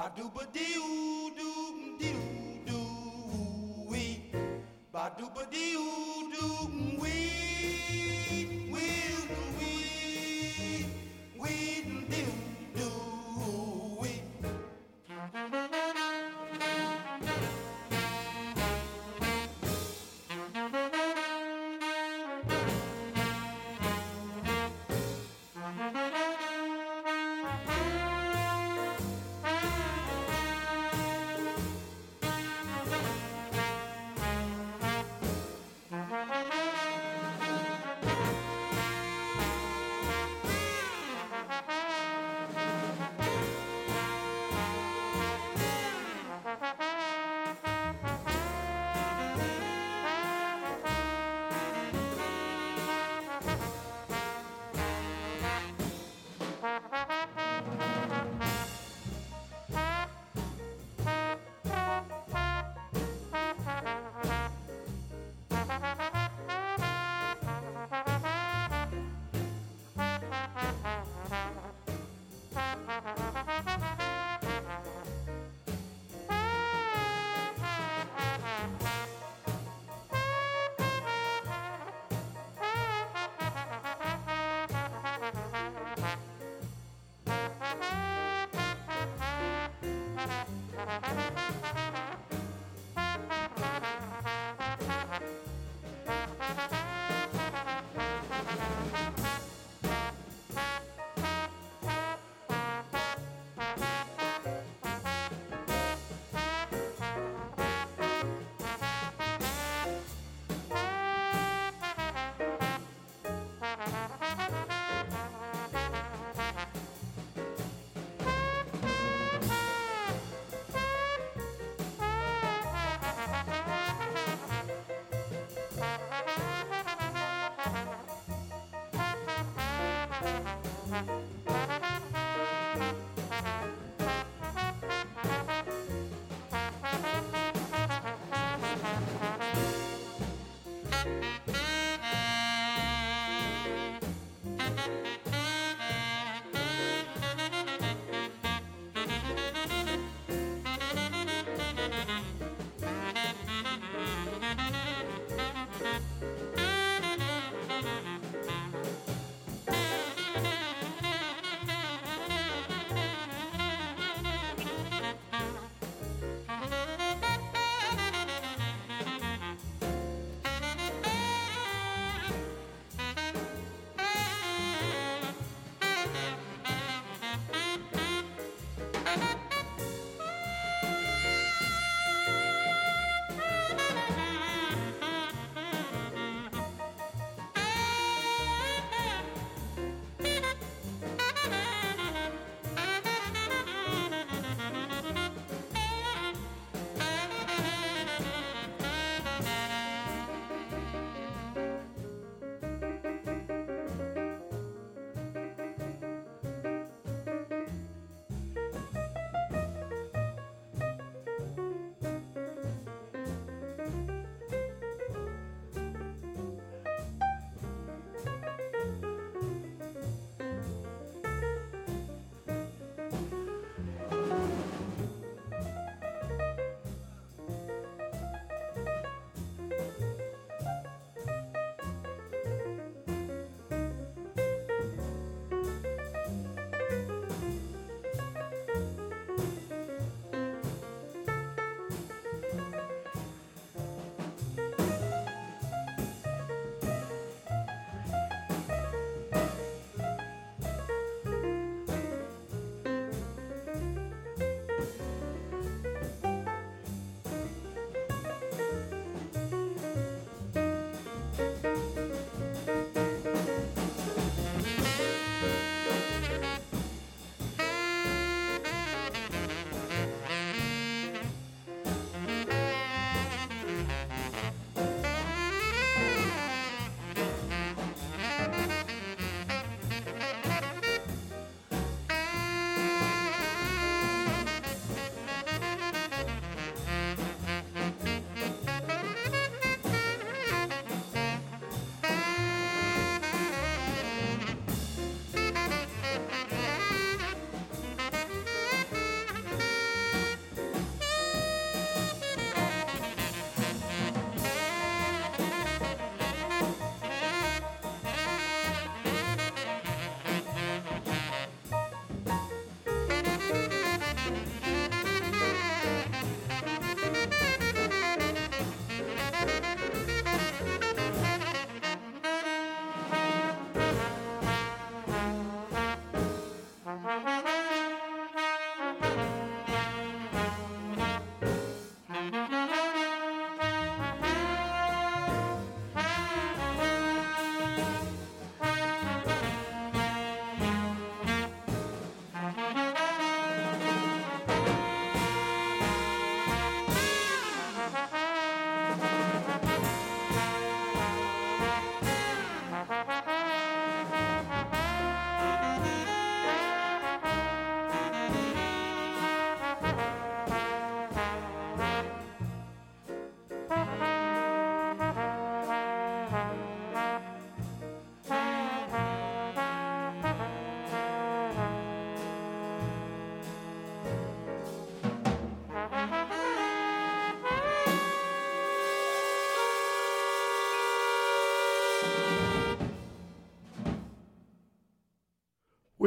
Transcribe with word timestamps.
Ba 0.00 0.08
doo 0.16 0.30
ba 0.34 0.40
doo 0.56 1.28
doo 1.36 1.64
doo 2.00 2.24
doo 2.66 3.84
wee. 3.90 4.32
Ba 4.92 5.02
doo 5.18 5.28
ba 5.34 5.42
doo 5.52 5.79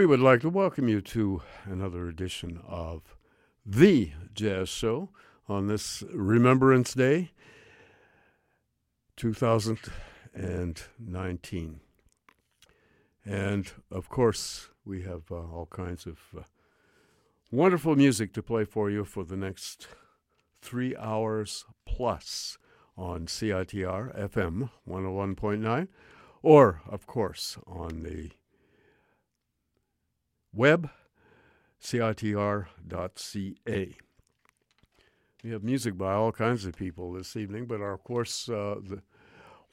We 0.04 0.08
would 0.08 0.20
like 0.20 0.42
to 0.42 0.50
welcome 0.50 0.90
you 0.90 1.00
to 1.00 1.44
another 1.64 2.10
edition 2.10 2.60
of 2.68 3.16
The 3.66 4.12
Jazz 4.34 4.68
Show 4.68 5.12
on 5.48 5.68
this 5.68 6.04
Remembrance 6.14 6.94
Day 6.94 7.32
2019. 9.16 11.80
And 13.24 13.72
of 13.90 14.10
course, 14.10 14.68
we 14.84 15.04
have 15.04 15.32
uh, 15.32 15.36
all 15.36 15.70
kinds 15.72 16.06
of 16.06 16.20
uh, 16.38 16.42
wonderful 17.50 17.96
music 17.96 18.34
to 18.34 18.44
play 18.44 18.66
for 18.66 18.90
you 18.90 19.06
for 19.06 19.24
the 19.24 19.38
next 19.38 19.88
three 20.62 20.98
hours 20.98 21.64
plus 21.86 22.58
on 22.98 23.28
CITR 23.28 24.20
FM 24.20 24.70
101.9, 24.86 25.88
or, 26.42 26.82
of 26.90 27.08
course, 27.08 27.58
on 27.66 28.04
the 28.04 28.32
web, 30.54 30.90
citr.ca. 31.82 32.68
We 35.44 35.50
have 35.50 35.64
music 35.64 35.98
by 35.98 36.14
all 36.14 36.32
kinds 36.32 36.66
of 36.66 36.78
people 36.78 37.12
this 37.12 37.36
evening, 37.36 37.66
but 37.66 37.82
our, 37.82 37.94
of 37.94 38.04
course, 38.04 38.48
uh, 38.48 38.76
the 38.82 39.02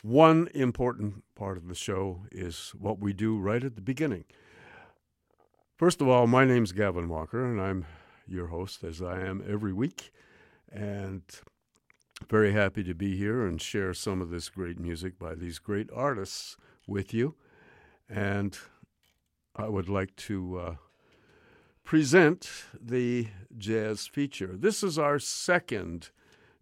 one 0.02 0.48
important 0.54 1.22
part 1.36 1.56
of 1.56 1.68
the 1.68 1.74
show 1.74 2.22
is 2.32 2.72
what 2.78 2.98
we 2.98 3.12
do 3.12 3.38
right 3.38 3.62
at 3.62 3.76
the 3.76 3.82
beginning. 3.82 4.24
First 5.76 6.00
of 6.00 6.08
all, 6.08 6.26
my 6.26 6.44
name's 6.44 6.72
Gavin 6.72 7.08
Walker, 7.08 7.44
and 7.44 7.60
I'm 7.60 7.86
your 8.26 8.48
host, 8.48 8.82
as 8.82 9.00
I 9.00 9.20
am 9.20 9.44
every 9.48 9.72
week, 9.72 10.10
and 10.72 11.22
very 12.28 12.52
happy 12.52 12.82
to 12.84 12.94
be 12.94 13.16
here 13.16 13.46
and 13.46 13.60
share 13.60 13.94
some 13.94 14.20
of 14.20 14.30
this 14.30 14.48
great 14.48 14.78
music 14.78 15.18
by 15.18 15.34
these 15.34 15.58
great 15.58 15.88
artists 15.94 16.56
with 16.86 17.14
you. 17.14 17.34
And 18.08 18.58
I 19.60 19.68
would 19.68 19.90
like 19.90 20.16
to 20.16 20.58
uh, 20.58 20.74
present 21.84 22.50
the 22.80 23.28
jazz 23.58 24.06
feature. 24.06 24.56
This 24.56 24.82
is 24.82 24.98
our 24.98 25.18
second 25.18 26.10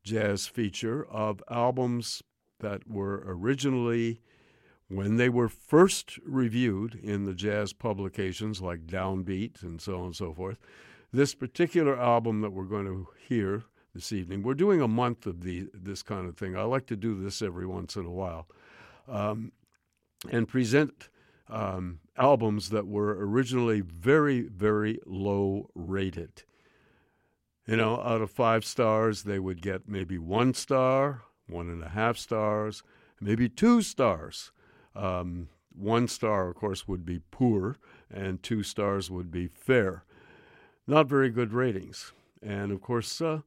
jazz 0.03 0.49
feature 0.49 1.07
of 1.07 1.41
albums 1.49 2.25
that 2.59 2.91
were 2.91 3.23
originally, 3.25 4.21
when 4.89 5.17
they 5.17 5.29
were 5.29 5.49
first 5.49 6.19
reviewed 6.25 6.99
in 7.01 7.25
the 7.25 7.35
jazz 7.35 7.73
publications 7.73 8.61
like 8.61 8.87
Downbeat 8.87 9.63
and 9.63 9.81
so 9.81 10.01
on 10.01 10.07
and 10.07 10.17
so 10.17 10.33
forth. 10.35 10.59
This 11.13 11.35
particular 11.37 11.97
album 11.97 12.41
that 12.41 12.51
we're 12.51 12.65
going 12.65 12.87
to 12.87 13.07
hear 13.29 13.63
this 13.95 14.11
evening, 14.13 14.43
we're 14.43 14.55
doing 14.55 14.81
a 14.81 14.89
month 14.89 15.25
of 15.25 15.43
the, 15.43 15.69
this 15.73 16.03
kind 16.03 16.29
of 16.29 16.37
thing. 16.37 16.57
I 16.57 16.63
like 16.63 16.87
to 16.87 16.97
do 16.97 17.23
this 17.23 17.43
every 17.43 17.67
once 17.67 17.95
in 17.95 18.07
a 18.07 18.11
while 18.11 18.49
um, 19.07 19.53
and 20.31 20.49
present 20.49 21.09
um, 21.49 22.01
albums 22.19 22.71
that 22.71 22.87
were 22.87 23.17
originally 23.19 23.81
very, 23.81 24.43
very 24.43 25.01
low 25.07 25.71
rated. 25.75 26.43
You 27.67 27.77
know, 27.77 28.01
out 28.01 28.23
of 28.23 28.31
five 28.31 28.65
stars, 28.65 29.25
they 29.25 29.39
would 29.39 29.61
get 29.61 29.89
maybe 29.89 30.19
one 30.19 30.55
star, 30.55 31.23
one 31.49 31.69
and 31.69 31.83
a 31.83 31.91
half 31.91 32.17
stars, 32.17 32.83
maybe 33.21 33.49
two 33.49 33.83
stars. 33.83 34.53
Um, 34.97 35.49
one 35.75 36.09
star, 36.09 36.49
of 36.49 36.57
course, 36.57 36.89
would 36.89 37.05
be 37.05 37.21
poor, 37.31 37.77
and 38.11 38.43
two 38.43 38.63
stars 38.63 39.11
would 39.11 39.31
be 39.31 39.47
fair. 39.47 40.05
Not 40.87 41.09
very 41.09 41.31
good 41.31 41.53
ratings. 41.53 42.13
And 42.43 42.73
of 42.73 42.81
course, 42.81 43.21
uh, 43.21 43.41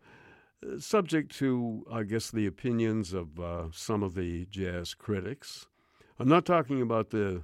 subject 0.79 1.35
to, 1.37 1.85
I 1.91 2.03
guess, 2.03 2.29
the 2.29 2.45
opinions 2.45 3.13
of 3.13 3.39
uh, 3.39 3.65
some 3.71 4.03
of 4.03 4.13
the 4.13 4.45
jazz 4.45 4.93
critics. 4.93 5.65
I'm 6.19 6.27
not 6.27 6.45
talking 6.45 6.81
about 6.81 7.09
the 7.09 7.43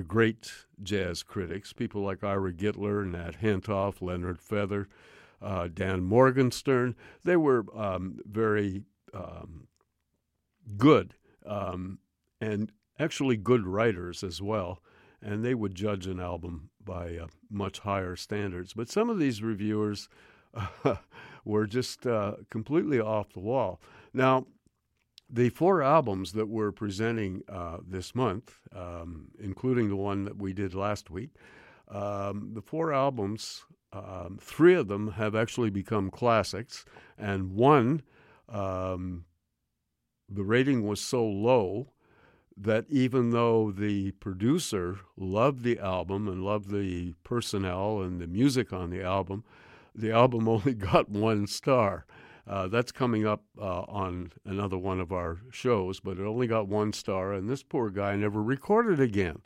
the 0.00 0.04
great 0.06 0.50
jazz 0.82 1.22
critics, 1.22 1.74
people 1.74 2.00
like 2.00 2.24
Ira 2.24 2.54
Gitler, 2.54 3.06
Nat 3.06 3.42
Hentoff, 3.42 4.00
Leonard 4.00 4.40
Feather, 4.40 4.88
uh, 5.42 5.68
Dan 5.68 6.04
Morgenstern. 6.04 6.96
They 7.22 7.36
were 7.36 7.66
um, 7.76 8.18
very 8.24 8.84
um, 9.12 9.66
good 10.78 11.16
um, 11.44 11.98
and 12.40 12.72
actually 12.98 13.36
good 13.36 13.66
writers 13.66 14.24
as 14.24 14.40
well, 14.40 14.80
and 15.20 15.44
they 15.44 15.54
would 15.54 15.74
judge 15.74 16.06
an 16.06 16.18
album 16.18 16.70
by 16.82 17.18
uh, 17.18 17.26
much 17.50 17.80
higher 17.80 18.16
standards. 18.16 18.72
But 18.72 18.88
some 18.88 19.10
of 19.10 19.18
these 19.18 19.42
reviewers 19.42 20.08
uh, 20.54 20.96
were 21.44 21.66
just 21.66 22.06
uh, 22.06 22.36
completely 22.48 22.98
off 22.98 23.34
the 23.34 23.40
wall. 23.40 23.82
Now, 24.14 24.46
the 25.32 25.50
four 25.50 25.82
albums 25.82 26.32
that 26.32 26.48
we're 26.48 26.72
presenting 26.72 27.42
uh, 27.48 27.78
this 27.86 28.14
month, 28.14 28.58
um, 28.74 29.28
including 29.38 29.88
the 29.88 29.96
one 29.96 30.24
that 30.24 30.36
we 30.36 30.52
did 30.52 30.74
last 30.74 31.10
week, 31.10 31.30
um, 31.88 32.50
the 32.54 32.62
four 32.62 32.92
albums, 32.92 33.62
um, 33.92 34.38
three 34.40 34.74
of 34.74 34.88
them 34.88 35.12
have 35.12 35.34
actually 35.34 35.70
become 35.70 36.10
classics, 36.10 36.84
and 37.18 37.52
one, 37.52 38.02
um, 38.48 39.24
the 40.28 40.44
rating 40.44 40.86
was 40.86 41.00
so 41.00 41.24
low 41.24 41.88
that 42.56 42.84
even 42.88 43.30
though 43.30 43.70
the 43.70 44.10
producer 44.12 44.98
loved 45.16 45.62
the 45.62 45.78
album 45.78 46.28
and 46.28 46.44
loved 46.44 46.70
the 46.70 47.14
personnel 47.24 48.02
and 48.02 48.20
the 48.20 48.26
music 48.26 48.72
on 48.72 48.90
the 48.90 49.02
album, 49.02 49.44
the 49.94 50.12
album 50.12 50.48
only 50.48 50.74
got 50.74 51.08
one 51.08 51.46
star. 51.46 52.04
Uh, 52.50 52.66
that's 52.66 52.90
coming 52.90 53.24
up 53.24 53.44
uh, 53.60 53.82
on 53.82 54.32
another 54.44 54.76
one 54.76 54.98
of 54.98 55.12
our 55.12 55.38
shows, 55.52 56.00
but 56.00 56.18
it 56.18 56.26
only 56.26 56.48
got 56.48 56.66
one 56.66 56.92
star, 56.92 57.32
and 57.32 57.48
this 57.48 57.62
poor 57.62 57.90
guy 57.90 58.16
never 58.16 58.42
recorded 58.42 58.98
again 58.98 59.40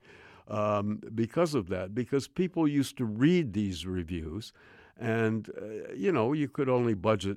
um, 0.49 0.99
because 1.15 1.55
of 1.55 1.69
that. 1.69 1.95
Because 1.95 2.27
people 2.29 2.67
used 2.67 2.97
to 2.97 3.05
read 3.05 3.53
these 3.53 3.87
reviews, 3.87 4.55
and 4.99 5.51
uh, 5.51 5.93
you 5.93 6.13
know 6.13 6.33
you 6.33 6.49
could 6.49 6.71
only 6.71 6.95
budget 6.95 7.37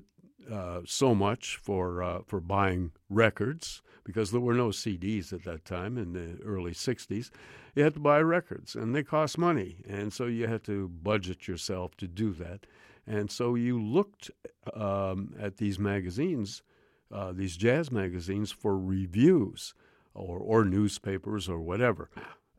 uh, 0.50 0.80
so 0.86 1.14
much 1.14 1.58
for 1.62 2.02
uh, 2.02 2.20
for 2.26 2.40
buying 2.40 2.90
records 3.10 3.82
because 4.04 4.30
there 4.30 4.40
were 4.40 4.54
no 4.54 4.68
CDs 4.68 5.34
at 5.34 5.44
that 5.44 5.66
time 5.66 5.98
in 5.98 6.14
the 6.14 6.42
early 6.46 6.72
'60s. 6.72 7.30
You 7.74 7.84
had 7.84 7.92
to 7.92 8.00
buy 8.00 8.20
records, 8.20 8.74
and 8.74 8.94
they 8.94 9.02
cost 9.02 9.36
money, 9.36 9.84
and 9.86 10.14
so 10.14 10.24
you 10.24 10.46
had 10.46 10.64
to 10.64 10.88
budget 10.88 11.46
yourself 11.46 11.94
to 11.98 12.08
do 12.08 12.32
that. 12.32 12.64
And 13.08 13.30
so 13.30 13.54
you 13.54 13.82
looked 13.82 14.30
um, 14.74 15.34
at 15.40 15.56
these 15.56 15.78
magazines, 15.78 16.62
uh, 17.10 17.32
these 17.32 17.56
jazz 17.56 17.90
magazines, 17.90 18.52
for 18.52 18.78
reviews 18.78 19.72
or, 20.12 20.38
or 20.38 20.64
newspapers 20.66 21.48
or 21.48 21.58
whatever. 21.58 22.10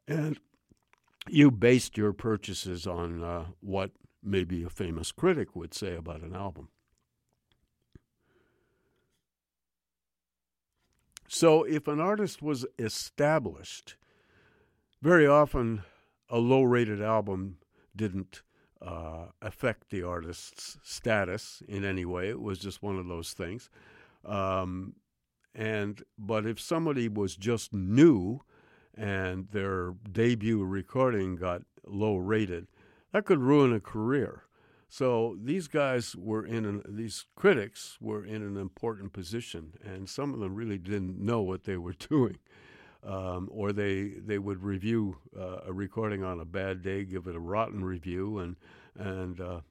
And 0.08 0.40
you 1.28 1.52
based 1.52 1.98
your 1.98 2.14
purchases 2.14 2.88
on 2.88 3.24
uh, 3.24 3.46
what 3.62 3.92
maybe 4.24 4.64
a 4.64 4.70
famous 4.70 5.12
critic 5.12 5.56
would 5.56 5.76
say 5.76 5.96
about 5.96 6.22
an 6.22 6.36
album. 6.36 6.70
So 11.28 11.62
if 11.62 11.88
an 11.88 12.00
artist 12.00 12.42
was 12.42 12.66
established, 12.80 13.98
very 15.00 15.28
often 15.28 15.84
a 16.28 16.40
low 16.40 16.64
rated 16.64 17.04
album 17.04 17.58
didn't 17.96 18.42
uh, 18.82 19.26
affect 19.42 19.90
the 19.90 20.04
artist's 20.04 20.78
status 20.84 21.62
in 21.68 21.84
any 21.84 22.06
way. 22.06 22.30
It 22.30 22.42
was 22.42 22.60
just 22.60 22.82
one 22.82 22.98
of 22.98 23.08
those 23.08 23.34
things. 23.34 23.70
Um, 24.26 24.94
and 25.56 26.04
but 26.18 26.46
if 26.46 26.60
somebody 26.60 27.10
was 27.10 27.36
just 27.36 27.74
new 27.74 28.42
and 28.96 29.48
their 29.52 29.94
debut 30.12 30.64
recording 30.64 31.36
got 31.36 31.64
low 31.86 32.18
rated, 32.18 32.68
that 33.12 33.26
could 33.26 33.40
ruin 33.40 33.74
a 33.74 33.80
career. 33.80 34.44
So 34.88 35.38
these 35.40 35.68
guys 35.68 36.16
were 36.16 36.46
in 36.46 36.66
an, 36.66 36.82
these 36.88 37.26
critics 37.36 37.98
were 38.02 38.26
in 38.26 38.42
an 38.42 38.58
important 38.58 39.14
position, 39.14 39.74
and 39.84 40.10
some 40.10 40.34
of 40.34 40.40
them 40.40 40.56
really 40.56 40.80
didn't 40.80 41.20
know 41.20 41.42
what 41.42 41.66
they 41.66 41.78
were 41.78 41.94
doing 42.10 42.38
um, 43.04 43.50
or 43.52 43.72
they 43.72 44.10
they 44.18 44.40
would 44.40 44.64
review 44.64 45.18
uh, 45.38 45.60
a 45.68 45.74
recording 45.74 46.24
on 46.24 46.40
a 46.40 46.46
bad 46.46 46.82
day, 46.82 47.04
give 47.06 47.28
it 47.28 47.36
a 47.36 47.40
rotten 47.40 47.84
review, 47.84 48.40
and 48.40 48.56
and 48.98 49.40
uh, 49.40 49.62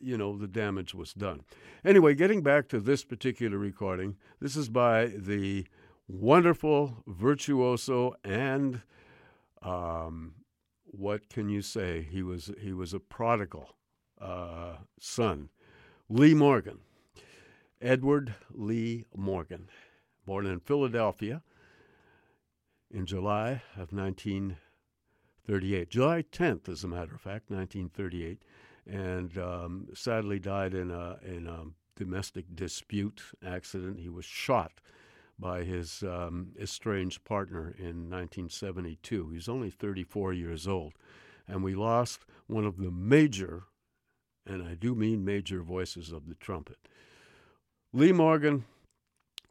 you 0.00 0.16
know 0.16 0.36
the 0.36 0.48
damage 0.48 0.94
was 0.94 1.12
done. 1.12 1.42
Anyway, 1.84 2.14
getting 2.14 2.42
back 2.42 2.68
to 2.68 2.80
this 2.80 3.04
particular 3.04 3.58
recording, 3.58 4.16
this 4.40 4.56
is 4.56 4.68
by 4.68 5.06
the 5.06 5.66
wonderful 6.08 7.02
virtuoso 7.06 8.14
and 8.24 8.82
um, 9.62 10.34
what 10.84 11.28
can 11.28 11.48
you 11.48 11.62
say? 11.62 12.06
He 12.10 12.22
was 12.22 12.50
he 12.60 12.72
was 12.72 12.94
a 12.94 13.00
prodigal 13.00 13.76
uh, 14.20 14.76
son, 15.00 15.50
Lee 16.08 16.34
Morgan, 16.34 16.78
Edward 17.80 18.34
Lee 18.52 19.04
Morgan, 19.14 19.68
born 20.24 20.46
in 20.46 20.60
Philadelphia 20.60 21.42
in 22.96 23.04
July 23.04 23.60
of 23.76 23.92
1938. 23.92 25.90
July 25.90 26.24
10th, 26.32 26.66
as 26.70 26.82
a 26.82 26.88
matter 26.88 27.14
of 27.14 27.20
fact, 27.20 27.50
1938, 27.50 28.42
and 28.86 29.36
um, 29.36 29.88
sadly 29.92 30.38
died 30.38 30.72
in 30.72 30.90
a, 30.90 31.18
in 31.22 31.46
a 31.46 31.64
domestic 31.94 32.46
dispute 32.54 33.20
accident. 33.44 33.98
He 33.98 34.08
was 34.08 34.24
shot 34.24 34.80
by 35.38 35.62
his 35.64 36.02
um, 36.04 36.52
estranged 36.58 37.22
partner 37.24 37.74
in 37.78 38.08
1972. 38.08 39.28
He 39.28 39.34
was 39.36 39.48
only 39.48 39.68
34 39.68 40.32
years 40.32 40.66
old. 40.66 40.94
and 41.46 41.62
we 41.62 41.74
lost 41.74 42.24
one 42.46 42.64
of 42.64 42.78
the 42.78 42.90
major, 42.90 43.64
and 44.46 44.62
I 44.62 44.74
do 44.74 44.94
mean 44.94 45.22
major 45.22 45.62
voices 45.62 46.12
of 46.12 46.28
the 46.28 46.34
trumpet. 46.34 46.78
Lee 47.92 48.12
Morgan 48.12 48.64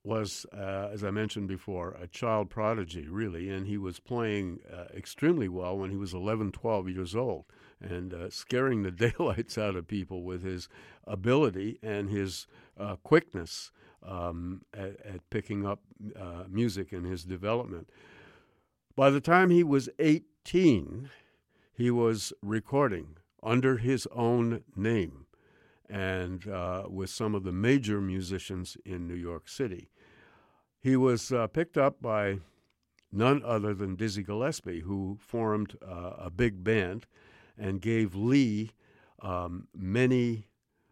was, 0.06 0.46
uh, 0.54 0.90
as 0.92 1.04
I 1.04 1.12
mentioned 1.12 1.48
before, 1.48 1.98
a 2.00 2.08
child 2.08 2.50
prodigy, 2.50 3.08
really, 3.08 3.50
and 3.50 3.66
he 3.66 3.78
was 3.78 4.00
playing 4.00 4.60
uh, 4.72 4.86
extremely 4.96 5.50
well 5.50 5.78
when 5.78 5.90
he 5.90 5.98
was 5.98 6.14
11, 6.14 6.52
12 6.52 6.90
years 6.90 7.16
old 7.16 7.46
and 7.82 8.14
uh, 8.14 8.30
scaring 8.30 8.84
the 8.84 8.92
daylights 9.18 9.58
out 9.58 9.76
of 9.76 9.88
people 9.88 10.24
with 10.24 10.44
his 10.44 10.70
ability 11.06 11.80
and 11.82 12.10
his 12.10 12.48
uh, 12.80 12.96
quickness 12.98 13.72
um, 14.04 14.62
at, 14.74 15.00
at, 15.06 15.30
picking 15.30 15.66
up 15.66 15.80
uh, 16.20 16.44
music 16.48 16.94
in 16.94 17.04
his 17.04 17.24
development. 17.24 17.90
By 18.96 19.10
the 19.10 19.22
time 19.22 19.50
he 19.50 19.64
was 19.64 19.90
18, 19.98 21.10
he 21.74 21.90
was 21.92 22.32
recording 22.42 23.18
under 23.42 23.78
his 23.78 24.08
own 24.14 24.64
name 24.76 25.26
and 25.90 26.48
uh, 26.48 26.84
with 26.88 27.10
some 27.10 27.36
of 27.36 27.44
the 27.44 27.52
major 27.52 28.02
musicians 28.02 28.78
in 28.86 29.08
New 29.08 29.16
York 29.16 29.48
City. 29.48 29.90
He 30.86 30.96
was 30.96 31.32
uh, 31.32 31.48
picked 31.48 31.80
up 31.80 32.00
by 32.00 32.42
none 33.12 33.42
other 33.44 33.74
than 33.74 33.96
Dizzy 33.96 34.22
Gillespie, 34.22 34.82
who 34.82 35.18
formed 35.20 35.76
uh, 35.82 36.12
a 36.20 36.30
big 36.30 36.64
band 36.64 37.08
and 37.58 37.82
gave 37.82 38.14
Lee 38.14 38.70
um, 39.20 39.68
many 39.76 40.46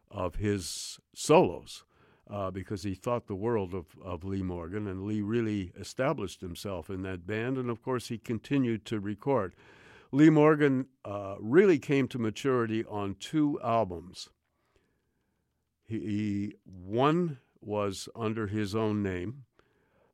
of 0.10 0.38
his 0.38 1.00
solos. 1.14 1.84
Uh, 2.28 2.50
because 2.50 2.82
he 2.82 2.96
thought 2.96 3.28
the 3.28 3.36
world 3.36 3.76
of, 3.76 3.86
of 4.04 4.24
Lee 4.24 4.42
Morgan, 4.42 4.88
and 4.88 5.04
Lee 5.04 5.22
really 5.22 5.72
established 5.80 6.42
himself 6.42 6.90
in 6.90 7.04
that 7.04 7.28
band, 7.28 7.60
and 7.60 7.70
of 7.70 7.84
course 7.84 8.08
he 8.08 8.18
continued 8.18 8.86
to 8.86 9.00
record. 9.00 9.54
Lee 10.12 10.32
Morgan 10.32 10.88
uh, 11.06 11.36
really 11.40 11.78
came 11.78 12.08
to 12.08 12.18
maturity 12.18 12.84
on 12.86 13.16
two 13.20 13.60
albums. 13.64 14.30
He, 15.86 16.00
he, 16.00 16.54
one 16.66 17.38
was 17.62 18.10
under 18.16 18.48
his 18.48 18.74
own 18.74 19.04
name, 19.04 19.44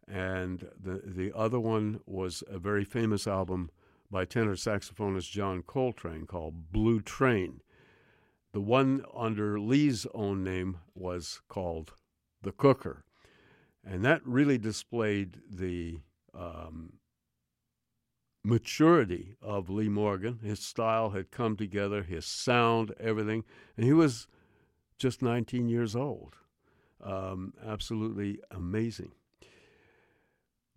and 0.10 0.68
the 0.82 1.02
the 1.06 1.32
other 1.36 1.60
one 1.60 2.02
was 2.06 2.44
a 2.50 2.58
very 2.58 2.84
famous 2.84 3.28
album 3.28 3.70
by 4.12 4.26
tenor 4.26 4.56
saxophonist 4.56 5.30
John 5.30 5.62
Coltrane 5.62 6.26
called 6.26 6.72
Blue 6.72 7.00
Train. 7.00 7.62
The 8.52 8.62
one 8.62 9.06
under 9.16 9.60
Lee's 9.60 10.08
own 10.14 10.44
name 10.44 10.80
was 10.96 11.42
called 11.48 11.94
The 12.42 12.52
Cooker. 12.52 13.04
And 13.86 14.04
that 14.04 14.26
really 14.26 14.58
displayed 14.58 15.38
the 15.50 16.00
um, 16.34 16.94
maturity 18.44 19.36
of 19.42 19.70
Lee 19.70 19.90
Morgan. 19.90 20.40
His 20.44 20.60
style 20.60 21.12
had 21.12 21.32
come 21.32 21.56
together, 21.56 22.02
his 22.02 22.26
sound, 22.26 22.94
everything. 23.00 23.44
And 23.78 23.86
he 23.86 23.94
was 23.94 24.28
just 24.98 25.22
19 25.22 25.70
years 25.70 25.96
old. 25.96 26.36
Um, 27.02 27.54
absolutely 27.66 28.40
amazing. 28.52 29.12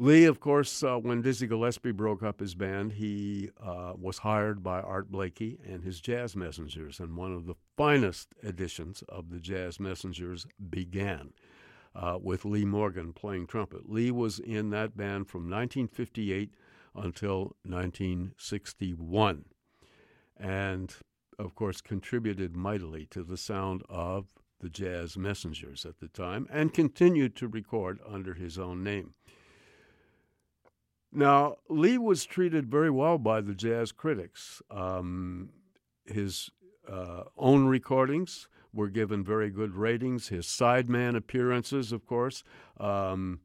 Lee, 0.02 0.25
of 0.25 0.40
course, 0.40 0.82
uh, 0.82 0.97
when 0.97 1.23
Dizzy 1.23 1.47
Gillespie 1.47 1.92
broke 1.92 2.25
up 2.25 2.40
his 2.40 2.56
band, 2.56 2.94
he 2.94 3.50
uh, 3.64 3.92
was 3.97 4.18
hired 4.18 4.61
by 4.61 4.80
Art 4.80 5.12
Blakey 5.12 5.61
and 5.64 5.85
his 5.85 6.00
Jazz 6.00 6.35
Messengers, 6.35 6.99
and 6.99 7.16
one 7.16 7.32
of 7.32 7.47
the 7.47 7.54
finest 7.76 8.35
editions 8.42 9.04
of 9.09 9.30
the 9.30 9.38
Jazz 9.38 9.78
Messengers 9.78 10.44
began 10.71 11.35
uh, 11.94 12.18
with 12.21 12.44
Lee 12.44 12.64
Morgan 12.64 13.12
playing 13.12 13.47
trumpet. 13.47 13.88
Lee 13.88 14.11
was 14.11 14.40
in 14.40 14.71
that 14.71 14.97
band 14.97 15.28
from 15.28 15.42
1958 15.42 16.52
until 16.97 17.54
1961, 17.64 19.44
and 20.37 20.97
of 21.38 21.54
course 21.54 21.80
contributed 21.80 22.56
mightily 22.56 23.06
to 23.06 23.23
the 23.23 23.37
sound 23.37 23.85
of 23.88 24.26
the 24.59 24.68
Jazz 24.68 25.16
Messengers 25.16 25.87
at 25.87 26.00
the 26.00 26.09
time, 26.09 26.49
and 26.50 26.75
continued 26.75 27.37
to 27.37 27.47
record 27.47 28.00
under 28.04 28.35
his 28.35 28.59
own 28.59 28.82
name. 28.82 29.14
Now, 31.12 31.57
Lee 31.69 31.99
was 31.99 32.25
treated 32.25 32.71
very 32.71 32.90
well 32.90 33.19
by 33.19 33.42
the 33.42 33.54
jazz 33.54 33.92
critics. 33.92 34.62
Um, 34.71 35.50
his 36.07 36.50
uh, 36.90 37.25
own 37.37 37.66
recordings 37.66 38.49
were 38.73 38.88
given 38.88 39.23
very 39.23 39.50
good 39.50 39.75
ratings. 39.75 40.28
His 40.28 40.47
sideman 40.47 41.14
appearances, 41.14 41.92
of 41.92 42.07
course, 42.07 42.42
um, 42.81 43.40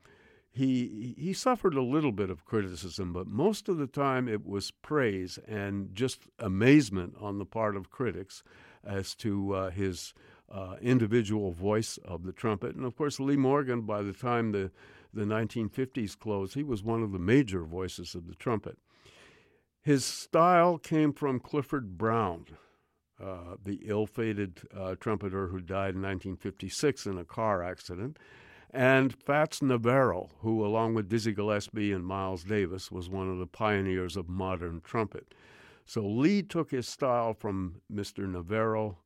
he 0.50 1.14
he 1.18 1.34
suffered 1.34 1.76
a 1.76 1.84
little 1.84 2.12
bit 2.12 2.32
of 2.32 2.46
criticism, 2.46 3.14
but 3.14 3.28
most 3.28 3.70
of 3.70 3.78
the 3.78 3.86
time 3.86 4.28
it 4.28 4.44
was 4.46 4.72
praise 4.72 5.38
and 5.48 5.94
just 5.94 6.22
amazement 6.40 7.14
on 7.20 7.38
the 7.38 7.46
part 7.46 7.76
of 7.76 7.92
critics 7.92 8.44
as 8.84 9.14
to 9.16 9.54
uh, 9.54 9.70
his 9.70 10.16
uh, 10.50 10.78
individual 10.82 11.52
voice 11.52 12.00
of 12.04 12.24
the 12.24 12.32
trumpet. 12.32 12.76
And 12.76 12.86
of 12.86 12.96
course, 12.96 13.20
Lee 13.20 13.36
Morgan, 13.36 13.82
by 13.82 14.02
the 14.02 14.14
time 14.14 14.52
the 14.52 14.72
the 15.14 15.24
1950s 15.24 16.18
closed, 16.18 16.54
he 16.54 16.64
was 16.64 16.84
one 16.84 17.04
of 17.04 17.12
the 17.12 17.20
major 17.20 17.64
voices 17.64 18.16
of 18.16 18.28
the 18.28 18.36
trumpet. 18.36 18.78
His 19.82 20.04
style 20.04 20.78
came 20.78 21.14
from 21.14 21.40
Clifford 21.40 21.98
Brown, 21.98 22.46
uh, 23.24 23.56
the 23.64 23.82
ill 23.86 24.06
fated 24.06 24.62
uh, 24.76 24.96
trumpeter 25.00 25.48
who 25.48 25.60
died 25.60 25.96
in 25.96 26.02
1956 26.02 27.06
in 27.06 27.18
a 27.18 27.24
car 27.24 27.64
accident, 27.64 28.20
and 28.70 29.14
Fats 29.14 29.62
Navarro, 29.62 30.30
who, 30.42 30.66
along 30.66 30.94
with 30.94 31.10
Dizzy 31.10 31.32
Gillespie 31.32 31.94
and 31.94 32.06
Miles 32.06 32.44
Davis, 32.44 32.92
was 32.92 33.10
one 33.10 33.30
of 33.30 33.38
the 33.38 33.48
pioneers 33.48 34.18
of 34.18 34.28
modern 34.28 34.82
trumpet. 34.82 35.34
So 35.86 36.06
Lee 36.06 36.44
took 36.44 36.72
his 36.72 36.88
style 36.88 37.34
from 37.34 37.82
Mr. 37.92 38.30
Navarro 38.30 38.98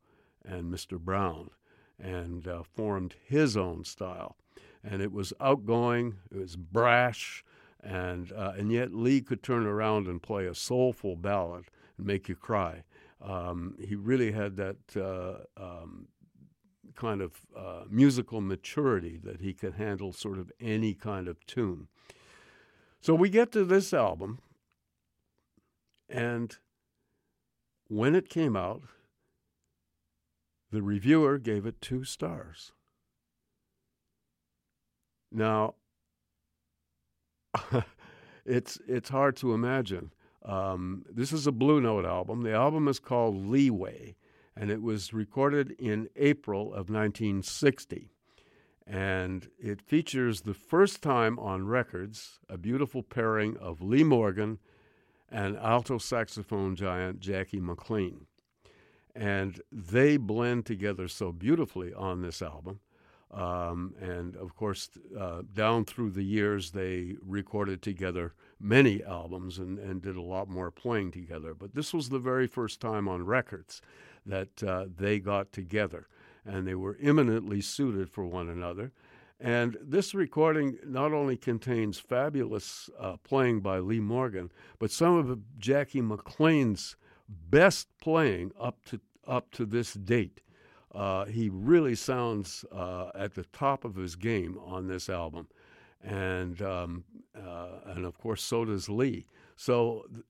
and 0.43 0.73
Mr. 0.73 0.99
Brown 0.99 1.51
and 1.99 2.47
uh, 2.47 2.63
formed 2.63 3.15
his 3.23 3.55
own 3.55 3.83
style 3.83 4.35
and 4.83 5.01
it 5.01 5.11
was 5.11 5.33
outgoing, 5.39 6.15
it 6.31 6.37
was 6.37 6.55
brash, 6.55 7.43
and 7.83 8.31
uh, 8.31 8.53
and 8.57 8.71
yet 8.71 8.93
Lee 8.93 9.21
could 9.21 9.43
turn 9.43 9.65
around 9.65 10.07
and 10.07 10.21
play 10.21 10.45
a 10.45 10.55
soulful 10.55 11.15
ballad 11.15 11.65
and 11.97 12.07
make 12.07 12.29
you 12.29 12.35
cry. 12.35 12.83
Um, 13.21 13.75
he 13.79 13.95
really 13.95 14.31
had 14.31 14.55
that 14.57 14.77
uh, 14.95 15.61
um, 15.61 16.07
kind 16.95 17.21
of 17.21 17.33
uh, 17.55 17.83
musical 17.89 18.41
maturity 18.41 19.19
that 19.23 19.41
he 19.41 19.53
could 19.53 19.75
handle 19.75 20.11
sort 20.11 20.39
of 20.39 20.51
any 20.59 20.93
kind 20.93 21.27
of 21.27 21.45
tune. 21.45 21.87
So 22.99 23.15
we 23.15 23.29
get 23.29 23.51
to 23.53 23.63
this 23.63 23.93
album, 23.93 24.39
and 26.09 26.55
when 27.87 28.15
it 28.15 28.29
came 28.29 28.55
out, 28.55 28.83
the 30.71 30.81
reviewer 30.81 31.37
gave 31.37 31.65
it 31.65 31.81
two 31.81 32.03
stars. 32.03 32.71
Now, 35.31 35.75
it's 38.45 38.79
it's 38.87 39.09
hard 39.09 39.35
to 39.37 39.53
imagine. 39.53 40.11
Um, 40.43 41.05
this 41.09 41.31
is 41.31 41.45
a 41.45 41.51
Blue 41.51 41.79
Note 41.79 42.05
album. 42.05 42.41
The 42.41 42.53
album 42.53 42.87
is 42.87 42.99
called 42.99 43.35
Leeway, 43.47 44.15
and 44.55 44.71
it 44.71 44.81
was 44.81 45.13
recorded 45.13 45.71
in 45.71 46.09
April 46.15 46.67
of 46.67 46.89
1960. 46.89 48.09
And 48.87 49.47
it 49.59 49.81
features 49.81 50.41
the 50.41 50.55
first 50.55 51.01
time 51.01 51.37
on 51.39 51.67
records 51.67 52.39
a 52.49 52.57
beautiful 52.57 53.03
pairing 53.03 53.55
of 53.57 53.81
Lee 53.81 54.03
Morgan 54.03 54.57
and 55.29 55.55
alto 55.57 55.97
saxophone 55.97 56.75
giant 56.75 57.19
Jackie 57.19 57.61
McLean. 57.61 58.25
And 59.15 59.61
they 59.71 60.17
blend 60.17 60.65
together 60.65 61.07
so 61.07 61.31
beautifully 61.31 61.93
on 61.93 62.21
this 62.21 62.41
album. 62.41 62.79
Um, 63.33 63.93
and 64.01 64.35
of 64.35 64.55
course, 64.55 64.89
uh, 65.17 65.43
down 65.53 65.85
through 65.85 66.11
the 66.11 66.23
years, 66.23 66.71
they 66.71 67.15
recorded 67.25 67.81
together 67.81 68.33
many 68.59 69.03
albums 69.03 69.57
and, 69.57 69.79
and 69.79 70.01
did 70.01 70.17
a 70.17 70.21
lot 70.21 70.49
more 70.49 70.69
playing 70.69 71.11
together. 71.11 71.53
But 71.53 71.73
this 71.73 71.93
was 71.93 72.09
the 72.09 72.19
very 72.19 72.47
first 72.47 72.81
time 72.81 73.07
on 73.07 73.25
records 73.25 73.81
that 74.25 74.61
uh, 74.63 74.85
they 74.93 75.19
got 75.19 75.51
together, 75.53 76.07
and 76.45 76.67
they 76.67 76.75
were 76.75 76.97
eminently 77.01 77.61
suited 77.61 78.09
for 78.09 78.25
one 78.25 78.49
another. 78.49 78.91
And 79.39 79.77
this 79.81 80.13
recording 80.13 80.77
not 80.85 81.13
only 81.13 81.35
contains 81.35 81.99
fabulous 81.99 82.89
uh, 82.99 83.17
playing 83.23 83.61
by 83.61 83.79
Lee 83.79 83.99
Morgan, 83.99 84.51
but 84.77 84.91
some 84.91 85.15
of 85.15 85.39
Jackie 85.57 86.01
McLean's 86.01 86.95
best 87.27 87.87
playing 87.99 88.51
up 88.59 88.83
to 88.85 88.99
up 89.25 89.51
to 89.51 89.65
this 89.65 89.93
date. 89.93 90.41
Uh, 90.93 91.25
he 91.25 91.49
really 91.49 91.95
sounds 91.95 92.65
uh, 92.71 93.09
at 93.15 93.33
the 93.33 93.45
top 93.53 93.85
of 93.85 93.95
his 93.95 94.15
game 94.15 94.57
on 94.65 94.87
this 94.87 95.09
album, 95.09 95.47
and 96.03 96.61
um, 96.61 97.03
uh, 97.35 97.79
and 97.85 98.05
of 98.05 98.17
course 98.17 98.43
so 98.43 98.65
does 98.65 98.89
Lee. 98.89 99.25
So 99.55 100.05
th- 100.11 100.25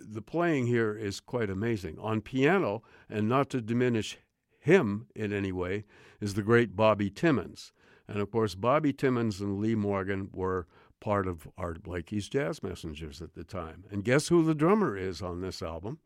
the 0.00 0.22
playing 0.22 0.66
here 0.66 0.96
is 0.96 1.20
quite 1.20 1.50
amazing 1.50 1.96
on 2.00 2.22
piano, 2.22 2.82
and 3.08 3.28
not 3.28 3.50
to 3.50 3.60
diminish 3.60 4.18
him 4.58 5.06
in 5.14 5.32
any 5.32 5.52
way, 5.52 5.84
is 6.20 6.34
the 6.34 6.42
great 6.42 6.74
Bobby 6.74 7.08
Timmons. 7.08 7.72
And 8.08 8.18
of 8.18 8.32
course, 8.32 8.56
Bobby 8.56 8.92
Timmons 8.92 9.40
and 9.40 9.60
Lee 9.60 9.76
Morgan 9.76 10.30
were 10.32 10.66
part 10.98 11.28
of 11.28 11.46
Art 11.56 11.82
Blakey's 11.84 12.28
Jazz 12.28 12.62
Messengers 12.62 13.22
at 13.22 13.34
the 13.34 13.44
time. 13.44 13.84
And 13.90 14.04
guess 14.04 14.28
who 14.28 14.44
the 14.44 14.54
drummer 14.54 14.96
is 14.96 15.22
on 15.22 15.40
this 15.40 15.62
album? 15.62 16.00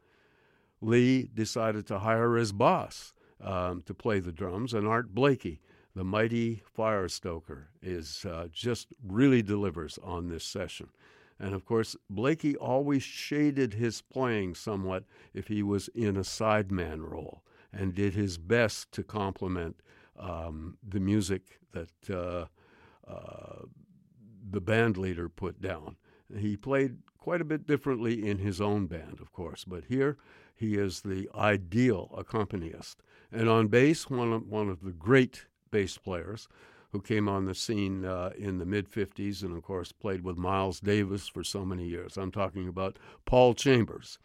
Lee 0.83 1.31
decided 1.33 1.87
to 1.87 2.01
hire 2.01 2.37
his 2.37 2.53
boss 2.53 3.14
um, 3.41 3.83
to 3.83 3.95
play 3.95 4.21
the 4.21 4.33
drums, 4.33 4.75
and 4.75 4.87
Art 4.87 5.15
Blakey, 5.15 5.61
the 5.95 6.05
mighty 6.05 6.63
fire 6.65 7.09
stoker, 7.09 7.69
is 7.83 8.25
uh, 8.25 8.49
just 8.53 8.89
really 9.07 9.43
delivers 9.43 9.99
on 10.03 10.29
this 10.29 10.45
session. 10.45 10.89
And 11.39 11.55
of 11.55 11.65
course, 11.65 11.97
Blakey 12.09 12.57
always 12.57 13.03
shaded 13.03 13.75
his 13.75 14.03
playing 14.03 14.55
somewhat 14.55 15.05
if 15.33 15.49
he 15.49 15.63
was 15.63 15.89
in 15.89 16.17
a 16.17 16.21
sideman 16.21 17.09
role 17.09 17.43
and 17.73 17.95
did 17.95 18.15
his 18.15 18.39
best 18.39 18.93
to 18.93 19.03
complement 19.03 19.81
um, 20.19 20.79
the 20.87 21.01
music 21.01 21.59
that 21.73 21.91
uh, 22.11 22.47
uh, 23.11 23.63
the 24.51 24.61
band 24.61 24.97
leader 24.97 25.29
put 25.29 25.61
down. 25.61 25.97
He 26.37 26.57
played 26.57 26.99
quite 27.19 27.41
a 27.41 27.45
bit 27.45 27.67
differently 27.67 28.29
in 28.29 28.39
his 28.39 28.61
own 28.61 28.87
band, 28.87 29.19
of 29.21 29.33
course, 29.33 29.65
but 29.65 29.85
here 29.89 30.17
he 30.55 30.77
is 30.77 31.01
the 31.01 31.29
ideal 31.35 32.15
accompanist. 32.17 33.03
And 33.35 33.49
on 33.49 33.69
bass, 33.69 34.09
one 34.09 34.33
of, 34.33 34.47
one 34.47 34.69
of 34.69 34.83
the 34.83 34.93
great 34.93 35.47
bass 35.71 35.99
players 35.99 36.49
who 36.93 37.01
came 37.01 37.29
on 37.29 37.45
the 37.45 37.55
scene 37.55 38.05
uh, 38.05 38.31
in 38.39 38.59
the 38.59 38.65
mid 38.65 38.89
50s 38.89 39.43
and, 39.43 39.57
of 39.57 39.65
course, 39.65 39.91
played 39.91 40.23
with 40.23 40.37
Miles 40.37 40.79
Davis 40.79 41.27
for 41.27 41.43
so 41.43 41.65
many 41.65 41.87
years. 41.87 42.17
I'm 42.17 42.31
talking 42.31 42.69
about 42.69 42.99
Paul 43.27 43.55
Chambers. 43.55 44.19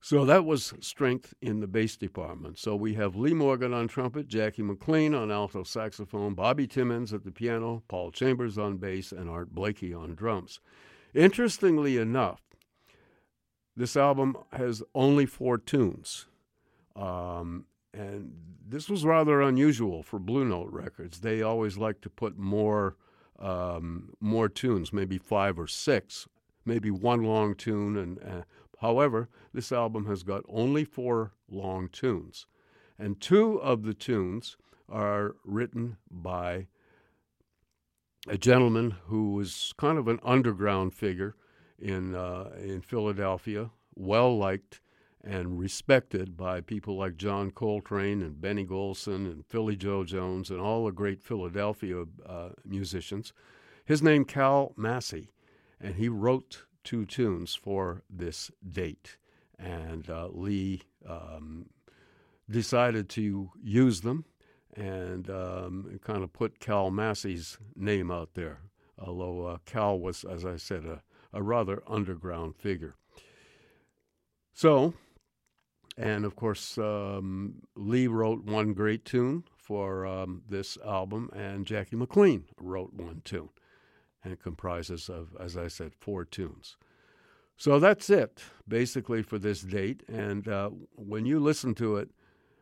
So 0.00 0.24
that 0.24 0.44
was 0.44 0.74
strength 0.80 1.34
in 1.42 1.58
the 1.58 1.66
bass 1.66 1.96
department. 1.96 2.58
So 2.58 2.76
we 2.76 2.94
have 2.94 3.16
Lee 3.16 3.34
Morgan 3.34 3.74
on 3.74 3.88
trumpet, 3.88 4.28
Jackie 4.28 4.62
McLean 4.62 5.12
on 5.12 5.32
alto 5.32 5.64
saxophone, 5.64 6.34
Bobby 6.34 6.68
Timmons 6.68 7.12
at 7.12 7.24
the 7.24 7.32
piano, 7.32 7.82
Paul 7.88 8.12
Chambers 8.12 8.56
on 8.56 8.76
bass, 8.76 9.10
and 9.10 9.28
Art 9.28 9.52
Blakey 9.52 9.92
on 9.92 10.14
drums. 10.14 10.60
Interestingly 11.14 11.96
enough, 11.96 12.40
this 13.76 13.96
album 13.96 14.36
has 14.52 14.82
only 14.94 15.26
four 15.26 15.58
tunes. 15.58 16.26
Um, 16.94 17.64
and 17.94 18.32
this 18.66 18.88
was 18.88 19.04
rather 19.04 19.40
unusual 19.40 20.02
for 20.02 20.18
Blue 20.18 20.44
Note 20.44 20.70
Records. 20.70 21.20
They 21.20 21.42
always 21.42 21.78
like 21.78 22.00
to 22.02 22.10
put 22.10 22.38
more 22.38 22.96
um, 23.38 24.10
more 24.20 24.48
tunes, 24.48 24.92
maybe 24.92 25.16
five 25.16 25.58
or 25.58 25.68
six, 25.68 26.26
maybe 26.64 26.90
one 26.90 27.22
long 27.22 27.54
tune. 27.54 27.96
And 27.96 28.18
uh, 28.18 28.42
however, 28.80 29.28
this 29.54 29.70
album 29.70 30.06
has 30.06 30.22
got 30.24 30.42
only 30.48 30.84
four 30.84 31.32
long 31.48 31.88
tunes, 31.88 32.46
and 32.98 33.20
two 33.20 33.60
of 33.60 33.84
the 33.84 33.94
tunes 33.94 34.56
are 34.88 35.36
written 35.44 35.98
by 36.10 36.66
a 38.26 38.36
gentleman 38.36 38.96
who 39.06 39.34
was 39.34 39.72
kind 39.78 39.98
of 39.98 40.08
an 40.08 40.18
underground 40.24 40.94
figure 40.94 41.36
in 41.78 42.14
uh, 42.14 42.50
in 42.60 42.80
Philadelphia, 42.80 43.70
well 43.94 44.36
liked 44.36 44.80
and 45.24 45.58
respected 45.58 46.36
by 46.36 46.60
people 46.60 46.96
like 46.96 47.16
John 47.16 47.50
Coltrane 47.50 48.22
and 48.22 48.40
Benny 48.40 48.64
Golson 48.64 49.26
and 49.26 49.44
Philly 49.46 49.76
Joe 49.76 50.04
Jones 50.04 50.50
and 50.50 50.60
all 50.60 50.86
the 50.86 50.92
great 50.92 51.22
Philadelphia 51.22 52.04
uh, 52.26 52.50
musicians. 52.64 53.32
His 53.84 54.02
name 54.02 54.24
Cal 54.24 54.72
Massey, 54.76 55.30
and 55.80 55.96
he 55.96 56.08
wrote 56.08 56.64
two 56.84 57.04
tunes 57.04 57.54
for 57.54 58.02
this 58.08 58.50
date. 58.70 59.16
And 59.58 60.08
uh, 60.08 60.28
Lee 60.30 60.82
um, 61.06 61.66
decided 62.48 63.08
to 63.10 63.50
use 63.62 64.02
them 64.02 64.24
and 64.76 65.28
um, 65.28 65.98
kind 66.04 66.22
of 66.22 66.32
put 66.32 66.60
Cal 66.60 66.90
Massey's 66.90 67.58
name 67.74 68.10
out 68.10 68.34
there, 68.34 68.60
although 68.98 69.46
uh, 69.46 69.58
Cal 69.64 69.98
was, 69.98 70.24
as 70.24 70.44
I 70.44 70.56
said, 70.56 70.84
a, 70.84 71.02
a 71.32 71.42
rather 71.42 71.82
underground 71.88 72.54
figure. 72.56 72.94
So, 74.54 74.94
and 75.98 76.24
of 76.24 76.36
course, 76.36 76.78
um, 76.78 77.54
Lee 77.74 78.06
wrote 78.06 78.44
one 78.44 78.72
great 78.72 79.04
tune 79.04 79.42
for 79.56 80.06
um, 80.06 80.42
this 80.48 80.78
album, 80.86 81.28
and 81.34 81.66
Jackie 81.66 81.96
McLean 81.96 82.44
wrote 82.60 82.94
one 82.94 83.20
tune. 83.24 83.50
And 84.22 84.32
it 84.32 84.40
comprises 84.40 85.08
of, 85.08 85.36
as 85.40 85.56
I 85.56 85.66
said, 85.66 85.94
four 85.94 86.24
tunes. 86.24 86.76
So 87.56 87.80
that's 87.80 88.08
it, 88.10 88.42
basically, 88.68 89.22
for 89.22 89.38
this 89.38 89.62
date. 89.62 90.04
And 90.08 90.46
uh, 90.46 90.70
when 90.94 91.26
you 91.26 91.40
listen 91.40 91.74
to 91.76 91.96
it, 91.96 92.10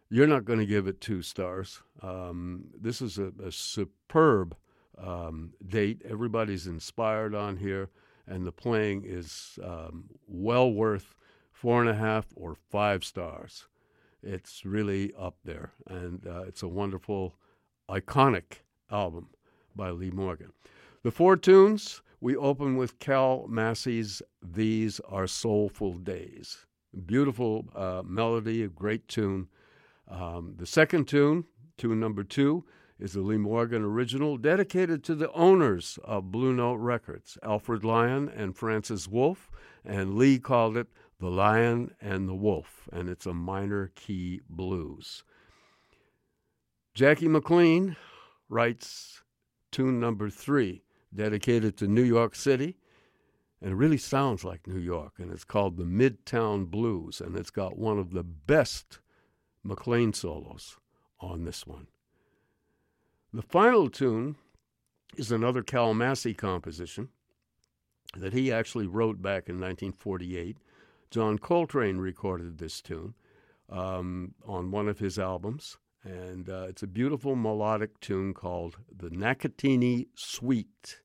you're 0.08 0.26
not 0.26 0.46
going 0.46 0.58
to 0.58 0.66
give 0.66 0.86
it 0.86 1.02
two 1.02 1.20
stars. 1.20 1.82
Um, 2.02 2.64
this 2.80 3.02
is 3.02 3.18
a, 3.18 3.32
a 3.44 3.52
superb 3.52 4.56
um, 4.96 5.52
date. 5.66 6.00
Everybody's 6.08 6.66
inspired 6.66 7.34
on 7.34 7.58
here, 7.58 7.90
and 8.26 8.46
the 8.46 8.52
playing 8.52 9.02
is 9.04 9.58
um, 9.62 10.04
well 10.26 10.72
worth 10.72 11.14
four 11.56 11.80
and 11.80 11.88
a 11.88 11.94
half 11.94 12.26
or 12.36 12.54
five 12.70 13.02
stars. 13.02 13.66
It's 14.22 14.64
really 14.64 15.12
up 15.18 15.36
there, 15.42 15.72
and 15.86 16.26
uh, 16.26 16.42
it's 16.42 16.62
a 16.62 16.68
wonderful, 16.68 17.34
iconic 17.88 18.60
album 18.90 19.28
by 19.74 19.90
Lee 19.90 20.10
Morgan. 20.10 20.52
The 21.02 21.10
four 21.10 21.36
tunes 21.36 22.02
we 22.20 22.36
open 22.36 22.76
with 22.76 22.98
Cal 22.98 23.46
Massey's 23.48 24.20
These 24.42 25.00
Are 25.08 25.26
Soulful 25.26 25.94
Days. 25.94 26.66
Beautiful 27.06 27.66
uh, 27.74 28.02
melody, 28.04 28.62
a 28.62 28.68
great 28.68 29.08
tune. 29.08 29.48
Um, 30.08 30.54
the 30.58 30.66
second 30.66 31.08
tune, 31.08 31.44
tune 31.78 32.00
number 32.00 32.22
two, 32.22 32.64
is 32.98 33.12
the 33.12 33.20
Lee 33.20 33.36
Morgan 33.36 33.82
original 33.82 34.36
dedicated 34.36 35.04
to 35.04 35.14
the 35.14 35.30
owners 35.32 35.98
of 36.04 36.30
Blue 36.30 36.52
Note 36.52 36.76
Records, 36.76 37.38
Alfred 37.42 37.84
Lion 37.84 38.28
and 38.28 38.56
Francis 38.56 39.06
Wolff, 39.08 39.50
and 39.84 40.16
Lee 40.16 40.38
called 40.38 40.76
it 40.76 40.88
The 41.18 41.30
Lion 41.30 41.94
and 42.00 42.28
the 42.28 42.34
Wolf, 42.34 42.88
and 42.92 43.08
it's 43.08 43.26
a 43.26 43.32
minor 43.32 43.90
key 43.94 44.42
blues. 44.48 45.24
Jackie 46.94 47.28
McLean 47.28 47.96
writes 48.48 49.22
tune 49.72 49.98
number 49.98 50.28
three, 50.28 50.82
dedicated 51.14 51.76
to 51.78 51.86
New 51.86 52.02
York 52.02 52.34
City, 52.34 52.76
and 53.60 53.72
it 53.72 53.76
really 53.76 53.96
sounds 53.98 54.44
like 54.44 54.66
New 54.66 54.78
York, 54.78 55.14
and 55.18 55.32
it's 55.32 55.44
called 55.44 55.76
the 55.76 55.84
Midtown 55.84 56.66
Blues, 56.66 57.20
and 57.20 57.36
it's 57.36 57.50
got 57.50 57.78
one 57.78 57.98
of 57.98 58.12
the 58.12 58.22
best 58.22 59.00
McLean 59.62 60.12
solos 60.12 60.76
on 61.20 61.44
this 61.44 61.66
one. 61.66 61.86
The 63.32 63.42
final 63.42 63.88
tune 63.88 64.36
is 65.16 65.32
another 65.32 65.62
Cal 65.62 65.94
Massey 65.94 66.34
composition 66.34 67.08
that 68.16 68.32
he 68.32 68.52
actually 68.52 68.86
wrote 68.86 69.20
back 69.20 69.48
in 69.48 69.56
1948. 69.56 70.58
John 71.10 71.38
Coltrane 71.38 71.98
recorded 71.98 72.58
this 72.58 72.80
tune 72.80 73.14
um, 73.70 74.34
on 74.46 74.70
one 74.70 74.88
of 74.88 74.98
his 74.98 75.18
albums, 75.18 75.78
and 76.02 76.48
uh, 76.48 76.66
it's 76.68 76.82
a 76.82 76.86
beautiful 76.88 77.36
melodic 77.36 78.00
tune 78.00 78.34
called 78.34 78.76
the 78.94 79.10
Nakatini 79.10 80.06
Suite. 80.14 81.00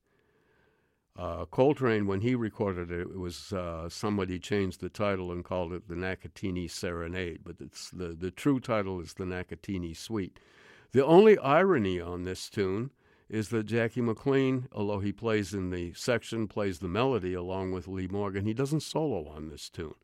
Uh, 1.18 1.46
Coltrane, 1.46 2.08
when 2.08 2.22
he 2.22 2.36
recorded 2.36 2.90
it, 2.90 3.02
it 3.02 3.20
was 3.20 3.52
uh, 3.52 3.90
somebody 3.90 4.40
changed 4.40 4.80
the 4.80 4.90
title 4.90 5.32
and 5.32 5.44
called 5.44 5.74
it 5.74 5.88
the 5.88 5.96
Nakatini 5.96 6.70
Serenade, 6.70 7.42
but 7.44 7.58
it's 7.60 7.90
the, 7.92 8.10
the 8.10 8.32
true 8.32 8.60
title 8.60 9.02
is 9.02 9.14
the 9.14 9.26
Nakatini 9.26 9.96
Suite. 9.96 10.40
The 10.94 11.06
only 11.06 11.38
irony 11.40 12.00
on 12.00 12.24
this 12.24 12.50
tune 12.50 12.92
is 13.32 13.48
that 13.48 13.64
Jackie 13.64 14.02
McLean, 14.02 14.68
although 14.74 15.00
he 15.00 15.14
plays 15.14 15.54
in 15.54 15.70
the 15.70 15.94
section, 15.94 16.50
plays 16.50 16.80
the 16.80 16.90
melody 16.90 17.34
along 17.34 17.72
with 17.72 17.88
Lee 17.88 18.08
Morgan, 18.08 18.46
he 18.46 18.54
doesn't 18.54 18.82
solo 18.82 19.30
on 19.30 19.48
this 19.48 19.70
tune. 19.70 19.96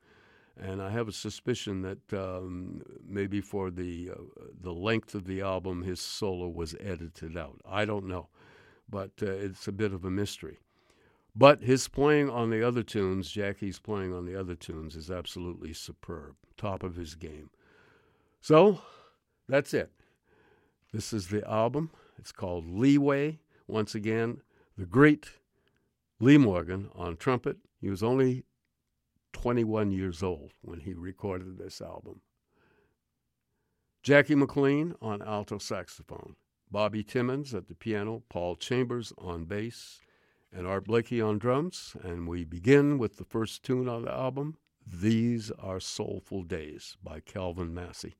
And 0.57 0.81
I 0.81 0.91
have 0.91 1.09
a 1.09 1.11
suspicion 1.11 1.81
that 1.81 2.13
um, 2.13 2.81
maybe 3.05 3.41
for 3.41 3.69
the 3.69 4.11
uh, 4.11 4.21
the 4.61 4.71
length 4.71 5.13
of 5.13 5.25
the 5.25 5.41
album, 5.41 5.83
his 5.83 5.99
solo 5.99 6.47
was 6.47 6.73
edited 6.79 7.37
out. 7.37 7.59
I 7.69 7.83
don't 7.83 8.07
know, 8.07 8.29
but 8.89 9.11
uh, 9.21 9.25
it's 9.25 9.67
a 9.67 9.73
bit 9.73 9.91
of 9.91 10.05
a 10.05 10.09
mystery. 10.09 10.59
But 11.35 11.61
his 11.61 11.89
playing 11.89 12.29
on 12.29 12.49
the 12.49 12.65
other 12.65 12.81
tunes, 12.81 13.29
Jackie's 13.29 13.77
playing 13.77 14.13
on 14.13 14.25
the 14.25 14.39
other 14.39 14.55
tunes, 14.55 14.95
is 14.95 15.11
absolutely 15.11 15.73
superb, 15.73 16.35
top 16.55 16.81
of 16.81 16.95
his 16.95 17.13
game. 17.13 17.49
So 18.39 18.79
that's 19.49 19.73
it. 19.73 19.91
This 20.93 21.11
is 21.11 21.27
the 21.27 21.47
album. 21.47 21.91
It's 22.17 22.31
called 22.31 22.65
Leeway. 22.65 23.39
Once 23.67 23.95
again, 23.95 24.41
the 24.77 24.85
great 24.85 25.29
Lee 26.19 26.37
Morgan 26.37 26.89
on 26.95 27.17
trumpet. 27.17 27.57
He 27.79 27.89
was 27.89 28.01
only 28.01 28.43
21 29.33 29.91
years 29.91 30.23
old 30.23 30.51
when 30.61 30.79
he 30.79 30.93
recorded 30.93 31.57
this 31.57 31.81
album. 31.81 32.21
Jackie 34.01 34.35
McLean 34.35 34.95
on 35.01 35.21
alto 35.21 35.57
saxophone, 35.57 36.35
Bobby 36.71 37.03
Timmons 37.03 37.53
at 37.53 37.67
the 37.67 37.75
piano, 37.75 38.23
Paul 38.29 38.55
Chambers 38.55 39.13
on 39.17 39.45
bass, 39.45 39.99
and 40.51 40.65
Art 40.65 40.85
Blakey 40.85 41.21
on 41.21 41.37
drums. 41.37 41.95
And 42.03 42.27
we 42.27 42.45
begin 42.45 42.97
with 42.97 43.17
the 43.17 43.25
first 43.25 43.63
tune 43.63 43.89
on 43.89 44.05
the 44.05 44.13
album, 44.13 44.57
These 44.85 45.51
Are 45.59 45.79
Soulful 45.79 46.43
Days 46.43 46.97
by 47.03 47.19
Calvin 47.19 47.73
Massey. 47.73 48.15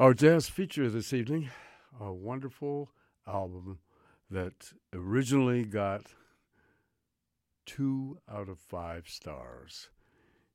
Our 0.00 0.14
jazz 0.14 0.48
feature 0.48 0.88
this 0.88 1.12
evening, 1.12 1.50
a 2.00 2.10
wonderful 2.10 2.90
album 3.28 3.80
that 4.30 4.72
originally 4.94 5.62
got 5.62 6.14
two 7.66 8.16
out 8.26 8.48
of 8.48 8.58
five 8.58 9.08
stars 9.08 9.90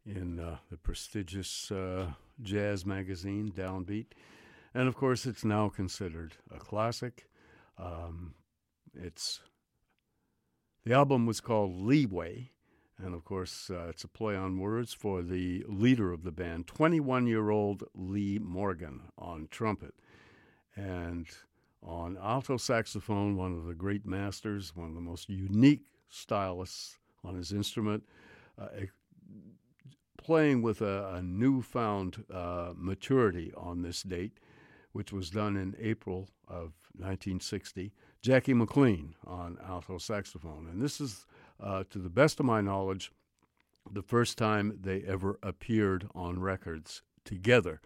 in 0.03 0.39
uh, 0.39 0.57
the 0.71 0.77
prestigious 0.77 1.69
uh, 1.71 2.13
jazz 2.41 2.87
magazine 2.87 3.53
Downbeat. 3.55 4.07
And 4.73 4.87
of 4.87 4.95
course, 4.95 5.27
it's 5.27 5.45
now 5.45 5.69
considered 5.69 6.33
a 6.51 6.57
classic. 6.57 7.29
Um, 7.77 8.33
it's 8.95 9.41
the 10.85 10.93
album 10.93 11.27
was 11.27 11.39
called 11.39 11.79
Leeway, 11.79 12.49
and 13.03 13.13
of 13.13 13.25
course, 13.25 13.69
uh, 13.69 13.87
it's 13.89 14.03
a 14.03 14.07
play 14.07 14.35
on 14.35 14.59
words 14.59 14.93
for 14.93 15.21
the 15.21 15.65
leader 15.67 16.13
of 16.13 16.23
the 16.23 16.31
band, 16.31 16.67
21 16.67 17.27
year 17.27 17.49
old 17.49 17.83
Lee 17.93 18.39
Morgan 18.39 19.01
on 19.17 19.47
trumpet. 19.51 19.93
And 20.75 21.27
on 21.83 22.17
alto 22.17 22.57
saxophone, 22.57 23.35
one 23.35 23.53
of 23.53 23.65
the 23.65 23.73
great 23.73 24.05
masters, 24.05 24.75
one 24.75 24.89
of 24.89 24.95
the 24.95 25.01
most 25.01 25.29
unique 25.29 25.85
stylists 26.09 26.97
on 27.23 27.35
his 27.35 27.51
instrument, 27.51 28.03
uh, 28.59 28.67
playing 30.17 30.61
with 30.61 30.81
a, 30.81 31.15
a 31.15 31.21
newfound 31.21 32.23
uh, 32.33 32.71
maturity 32.75 33.51
on 33.55 33.81
this 33.81 34.03
date, 34.03 34.39
which 34.93 35.11
was 35.11 35.29
done 35.29 35.57
in 35.57 35.75
April 35.79 36.29
of 36.47 36.73
1960. 36.93 37.91
Jackie 38.21 38.53
McLean 38.53 39.15
on 39.27 39.57
alto 39.67 39.97
saxophone. 39.97 40.67
And 40.71 40.81
this 40.81 40.99
is 40.99 41.25
uh, 41.61 41.83
to 41.89 41.99
the 41.99 42.09
best 42.09 42.39
of 42.39 42.45
my 42.45 42.61
knowledge, 42.61 43.11
the 43.91 44.01
first 44.01 44.37
time 44.37 44.77
they 44.81 45.01
ever 45.03 45.39
appeared 45.43 46.07
on 46.13 46.39
records 46.39 47.01
together. 47.23 47.81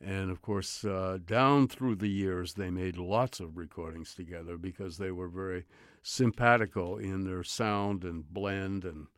And 0.00 0.30
of 0.30 0.42
course, 0.42 0.84
uh, 0.84 1.18
down 1.24 1.66
through 1.68 1.96
the 1.96 2.08
years, 2.08 2.54
they 2.54 2.70
made 2.70 2.96
lots 2.96 3.40
of 3.40 3.56
recordings 3.56 4.14
together 4.14 4.56
because 4.56 4.98
they 4.98 5.10
were 5.10 5.28
very 5.28 5.64
simpatico 6.02 6.96
in 6.96 7.24
their 7.24 7.42
sound 7.42 8.04
and 8.04 8.32
blend 8.32 8.84
and 8.84 9.08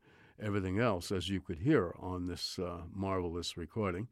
everything 0.42 0.78
else, 0.78 1.12
as 1.12 1.28
you 1.28 1.40
could 1.40 1.58
hear 1.58 1.94
on 1.98 2.26
this 2.26 2.58
uh, 2.58 2.82
marvelous 2.94 3.56
recording. 3.56 4.08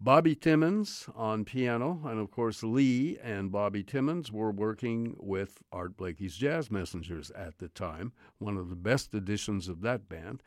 Bobby 0.00 0.36
Timmons 0.36 1.08
on 1.16 1.44
piano, 1.44 2.00
and 2.04 2.20
of 2.20 2.30
course, 2.30 2.62
Lee 2.62 3.18
and 3.20 3.50
Bobby 3.50 3.82
Timmons 3.82 4.30
were 4.30 4.52
working 4.52 5.16
with 5.18 5.60
Art 5.72 5.96
Blakey's 5.96 6.36
Jazz 6.36 6.70
Messengers 6.70 7.32
at 7.32 7.58
the 7.58 7.68
time, 7.68 8.12
one 8.38 8.56
of 8.56 8.70
the 8.70 8.76
best 8.76 9.12
editions 9.12 9.68
of 9.68 9.80
that 9.80 10.08
band. 10.08 10.40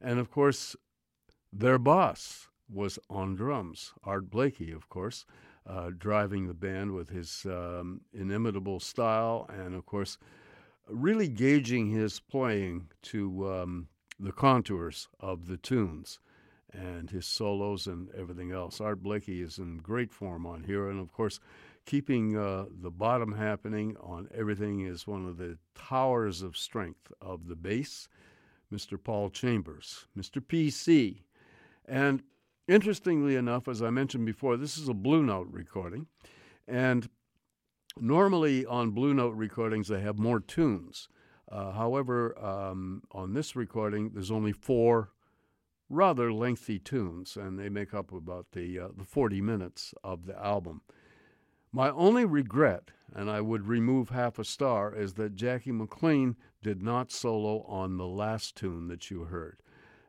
And 0.00 0.20
of 0.20 0.30
course, 0.30 0.76
their 1.52 1.78
boss 1.78 2.48
was 2.70 2.96
on 3.10 3.34
drums, 3.34 3.92
Art 4.04 4.30
Blakey, 4.30 4.70
of 4.70 4.88
course, 4.88 5.26
uh, 5.66 5.90
driving 5.98 6.46
the 6.46 6.54
band 6.54 6.92
with 6.94 7.08
his 7.08 7.44
um, 7.46 8.02
inimitable 8.12 8.78
style 8.78 9.50
and, 9.52 9.74
of 9.74 9.84
course, 9.84 10.16
really 10.88 11.28
gauging 11.28 11.90
his 11.90 12.20
playing 12.20 12.88
to 13.02 13.52
um, 13.52 13.88
the 14.20 14.32
contours 14.32 15.08
of 15.18 15.48
the 15.48 15.56
tunes 15.56 16.20
and 16.72 17.10
his 17.10 17.26
solos 17.26 17.86
and 17.86 18.08
everything 18.16 18.52
else. 18.52 18.80
Art 18.80 19.02
Blakey 19.02 19.42
is 19.42 19.58
in 19.58 19.78
great 19.78 20.12
form 20.12 20.46
on 20.46 20.64
here, 20.64 20.88
and 20.88 21.00
of 21.00 21.12
course, 21.12 21.40
keeping 21.84 22.36
uh, 22.36 22.66
the 22.80 22.90
bottom 22.90 23.32
happening 23.32 23.96
on 24.00 24.28
everything 24.34 24.80
is 24.80 25.06
one 25.06 25.26
of 25.26 25.36
the 25.36 25.58
towers 25.74 26.42
of 26.42 26.56
strength 26.56 27.12
of 27.20 27.48
the 27.48 27.56
bass. 27.56 28.08
Mr. 28.72 29.02
Paul 29.02 29.28
Chambers, 29.28 30.06
Mr. 30.18 30.40
PC. 30.40 31.18
And 31.84 32.22
interestingly 32.66 33.36
enough, 33.36 33.68
as 33.68 33.82
I 33.82 33.90
mentioned 33.90 34.24
before, 34.24 34.56
this 34.56 34.78
is 34.78 34.88
a 34.88 34.94
Blue 34.94 35.22
Note 35.22 35.48
recording. 35.50 36.06
And 36.66 37.08
normally 38.00 38.64
on 38.64 38.92
Blue 38.92 39.12
Note 39.12 39.34
recordings, 39.34 39.88
they 39.88 40.00
have 40.00 40.18
more 40.18 40.40
tunes. 40.40 41.08
Uh, 41.50 41.72
however, 41.72 42.38
um, 42.42 43.02
on 43.12 43.34
this 43.34 43.54
recording, 43.54 44.10
there's 44.14 44.30
only 44.30 44.52
four 44.52 45.10
rather 45.92 46.32
lengthy 46.32 46.78
tunes, 46.78 47.36
and 47.36 47.58
they 47.58 47.68
make 47.68 47.92
up 47.92 48.12
about 48.12 48.46
the, 48.52 48.78
uh, 48.78 48.88
the 48.96 49.04
40 49.04 49.40
minutes 49.40 49.94
of 50.02 50.26
the 50.26 50.38
album. 50.42 50.80
My 51.70 51.90
only 51.90 52.24
regret, 52.24 52.90
and 53.14 53.30
I 53.30 53.40
would 53.40 53.66
remove 53.66 54.08
half 54.08 54.38
a 54.38 54.44
star, 54.44 54.94
is 54.94 55.14
that 55.14 55.36
Jackie 55.36 55.72
McLean 55.72 56.36
did 56.62 56.82
not 56.82 57.12
solo 57.12 57.62
on 57.62 57.98
the 57.98 58.06
last 58.06 58.56
tune 58.56 58.88
that 58.88 59.10
you 59.10 59.24
heard, 59.24 59.58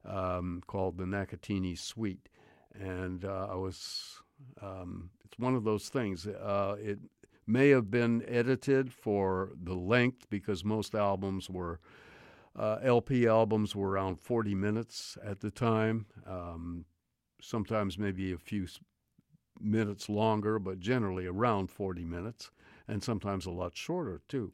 um, 0.06 0.62
called 0.68 0.98
the 0.98 1.06
Nakatini 1.06 1.78
Suite. 1.78 2.30
And 2.74 3.26
uh, 3.26 3.48
I 3.52 3.56
was, 3.56 4.22
um, 4.62 5.10
it's 5.26 5.38
one 5.38 5.56
of 5.56 5.64
those 5.64 5.90
things. 5.90 6.28
Uh, 6.28 6.76
it 6.80 7.00
may 7.46 7.70
have 7.70 7.92
been 7.92 8.24
edited 8.28 8.94
for 8.94 9.52
the 9.62 9.76
length 9.76 10.30
because 10.30 10.64
most 10.64 10.96
albums 10.96 11.50
were 11.50 11.80
uh, 12.56 12.80
LP 12.84 13.28
albums 13.28 13.76
were 13.76 13.90
around 13.90 14.20
40 14.20 14.56
minutes 14.56 15.18
at 15.24 15.40
the 15.40 15.52
time, 15.52 16.06
um, 16.28 16.86
sometimes 17.42 17.98
maybe 17.98 18.32
a 18.32 18.38
few 18.38 18.68
minutes 19.60 20.10
longer, 20.10 20.60
but 20.60 20.80
generally 20.80 21.26
around 21.26 21.72
40 21.72 22.04
minutes, 22.06 22.52
and 22.88 23.04
sometimes 23.04 23.46
a 23.46 23.52
lot 23.52 23.76
shorter 23.76 24.22
too. 24.28 24.52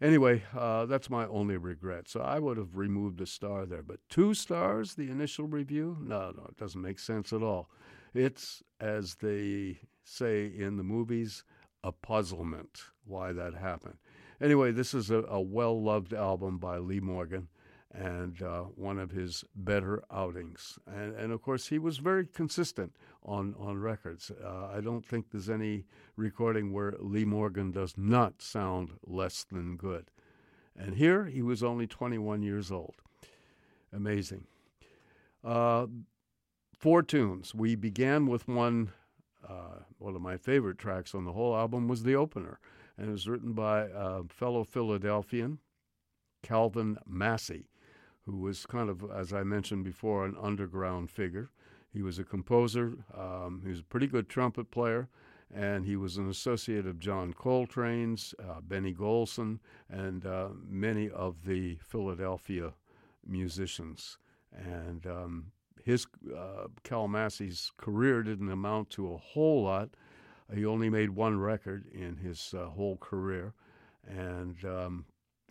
Anyway, 0.00 0.42
uh, 0.56 0.84
that's 0.86 1.08
my 1.08 1.26
only 1.28 1.56
regret. 1.56 2.08
So 2.08 2.20
I 2.20 2.40
would 2.40 2.56
have 2.56 2.76
removed 2.76 3.20
a 3.20 3.26
star 3.26 3.66
there. 3.66 3.84
But 3.84 4.00
two 4.08 4.34
stars, 4.34 4.94
the 4.94 5.08
initial 5.08 5.46
review? 5.46 5.96
No, 6.00 6.32
no, 6.36 6.46
it 6.48 6.56
doesn't 6.56 6.82
make 6.82 6.98
sense 6.98 7.32
at 7.32 7.42
all. 7.42 7.70
It's, 8.12 8.64
as 8.80 9.14
they 9.14 9.78
say 10.04 10.46
in 10.46 10.76
the 10.76 10.82
movies, 10.82 11.44
a 11.84 11.92
puzzlement 11.92 12.82
why 13.04 13.32
that 13.32 13.54
happened. 13.54 13.98
Anyway, 14.42 14.72
this 14.72 14.92
is 14.92 15.08
a, 15.10 15.22
a 15.28 15.40
well 15.40 15.80
loved 15.80 16.12
album 16.12 16.58
by 16.58 16.76
Lee 16.76 16.98
Morgan 16.98 17.46
and 17.94 18.42
uh, 18.42 18.62
one 18.62 18.98
of 18.98 19.12
his 19.12 19.44
better 19.54 20.02
outings. 20.10 20.78
And, 20.86 21.14
and, 21.14 21.30
of 21.32 21.42
course, 21.42 21.68
he 21.68 21.78
was 21.78 21.98
very 21.98 22.26
consistent 22.26 22.96
on, 23.22 23.54
on 23.58 23.78
records. 23.78 24.32
Uh, 24.42 24.68
I 24.74 24.80
don't 24.80 25.06
think 25.06 25.26
there's 25.30 25.50
any 25.50 25.84
recording 26.16 26.72
where 26.72 26.94
Lee 26.98 27.26
Morgan 27.26 27.70
does 27.70 27.94
not 27.96 28.42
sound 28.42 28.92
less 29.06 29.44
than 29.44 29.76
good. 29.76 30.06
And 30.76 30.96
here 30.96 31.26
he 31.26 31.42
was 31.42 31.62
only 31.62 31.86
21 31.86 32.42
years 32.42 32.72
old. 32.72 32.96
Amazing. 33.92 34.46
Uh, 35.44 35.86
four 36.78 37.02
tunes. 37.02 37.54
We 37.54 37.76
began 37.76 38.26
with 38.26 38.48
one, 38.48 38.90
uh, 39.46 39.80
one 39.98 40.16
of 40.16 40.22
my 40.22 40.38
favorite 40.38 40.78
tracks 40.78 41.14
on 41.14 41.26
the 41.26 41.32
whole 41.32 41.54
album 41.54 41.86
was 41.88 42.02
the 42.02 42.16
opener 42.16 42.58
and 42.96 43.08
it 43.08 43.12
was 43.12 43.28
written 43.28 43.52
by 43.52 43.86
a 43.94 44.24
fellow 44.28 44.64
Philadelphian, 44.64 45.58
Calvin 46.42 46.98
Massey, 47.06 47.68
who 48.26 48.38
was 48.38 48.66
kind 48.66 48.88
of, 48.90 49.04
as 49.10 49.32
I 49.32 49.42
mentioned 49.42 49.84
before, 49.84 50.24
an 50.24 50.36
underground 50.40 51.10
figure. 51.10 51.50
He 51.92 52.02
was 52.02 52.18
a 52.18 52.24
composer, 52.24 52.94
um, 53.16 53.60
he 53.62 53.70
was 53.70 53.80
a 53.80 53.84
pretty 53.84 54.06
good 54.06 54.28
trumpet 54.28 54.70
player, 54.70 55.08
and 55.54 55.84
he 55.84 55.96
was 55.96 56.16
an 56.16 56.28
associate 56.30 56.86
of 56.86 56.98
John 56.98 57.34
Coltrane's, 57.34 58.34
uh, 58.38 58.60
Benny 58.62 58.94
Golson, 58.94 59.58
and 59.90 60.24
uh, 60.24 60.48
many 60.66 61.10
of 61.10 61.44
the 61.44 61.76
Philadelphia 61.82 62.72
musicians. 63.26 64.18
And 64.52 65.06
um, 65.06 65.52
his 65.84 66.06
uh, 66.34 66.68
Cal 66.84 67.08
Massey's 67.08 67.72
career 67.76 68.22
didn't 68.22 68.50
amount 68.50 68.90
to 68.90 69.12
a 69.12 69.18
whole 69.18 69.64
lot, 69.64 69.90
he 70.54 70.64
only 70.66 70.90
made 70.90 71.10
one 71.10 71.38
record 71.38 71.86
in 71.92 72.16
his 72.16 72.54
uh, 72.56 72.66
whole 72.66 72.96
career, 72.96 73.54
and 74.06 74.64
um, 74.64 75.04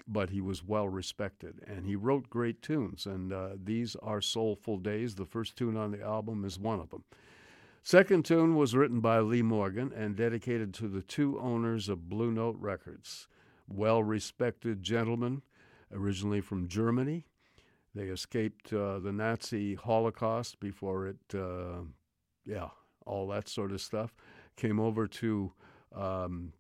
but 0.07 0.29
he 0.29 0.41
was 0.41 0.63
well 0.63 0.87
respected, 0.87 1.61
and 1.65 1.85
he 1.85 1.95
wrote 1.95 2.29
great 2.29 2.61
tunes. 2.61 3.05
And 3.05 3.31
uh, 3.31 3.49
these 3.63 3.95
are 4.01 4.21
soulful 4.21 4.77
days. 4.77 5.15
The 5.15 5.25
first 5.25 5.55
tune 5.55 5.77
on 5.77 5.91
the 5.91 6.01
album 6.01 6.43
is 6.45 6.59
one 6.59 6.79
of 6.79 6.89
them. 6.89 7.03
Second 7.83 8.25
tune 8.25 8.55
was 8.55 8.75
written 8.75 8.99
by 8.99 9.19
Lee 9.19 9.41
Morgan 9.41 9.91
and 9.95 10.15
dedicated 10.15 10.73
to 10.75 10.87
the 10.87 11.01
two 11.01 11.39
owners 11.39 11.89
of 11.89 12.09
Blue 12.09 12.31
Note 12.31 12.57
Records, 12.59 13.27
well 13.67 14.03
respected 14.03 14.83
gentlemen, 14.83 15.41
originally 15.91 16.41
from 16.41 16.67
Germany. 16.67 17.25
They 17.95 18.03
escaped 18.03 18.71
uh, 18.71 18.99
the 18.99 19.11
Nazi 19.11 19.75
Holocaust 19.75 20.59
before 20.59 21.07
it, 21.07 21.17
uh, 21.33 21.81
yeah, 22.45 22.69
all 23.05 23.27
that 23.29 23.49
sort 23.49 23.71
of 23.71 23.81
stuff 23.81 24.13
came 24.61 24.79
over 24.79 25.07
to, 25.07 25.51
um, 25.95 26.53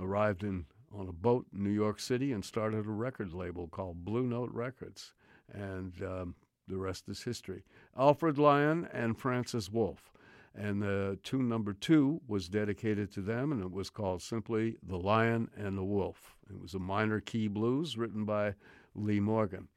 arrived 0.00 0.42
in 0.42 0.66
on 0.92 1.08
a 1.08 1.12
boat 1.12 1.46
in 1.54 1.62
New 1.62 1.70
York 1.70 2.00
City 2.00 2.32
and 2.32 2.44
started 2.44 2.86
a 2.86 2.90
record 2.90 3.32
label 3.32 3.68
called 3.68 4.04
Blue 4.04 4.26
Note 4.26 4.50
Records. 4.52 5.12
And 5.52 5.92
um, 6.02 6.34
the 6.66 6.76
rest 6.76 7.08
is 7.08 7.22
history. 7.22 7.62
Alfred 7.96 8.36
Lion 8.36 8.88
and 8.92 9.16
Francis 9.16 9.70
Wolff. 9.70 10.10
And 10.56 10.82
the 10.82 11.18
tune 11.22 11.48
number 11.48 11.72
two 11.72 12.20
was 12.26 12.48
dedicated 12.48 13.12
to 13.12 13.20
them, 13.20 13.52
and 13.52 13.62
it 13.62 13.70
was 13.70 13.90
called 13.90 14.22
simply 14.22 14.76
The 14.82 14.96
Lion 14.96 15.50
and 15.56 15.76
the 15.76 15.84
Wolf. 15.84 16.34
It 16.50 16.60
was 16.60 16.74
a 16.74 16.78
minor 16.78 17.20
key 17.20 17.46
blues 17.46 17.96
written 17.96 18.24
by 18.24 18.54
Lee 18.94 19.20
Morgan. 19.20 19.68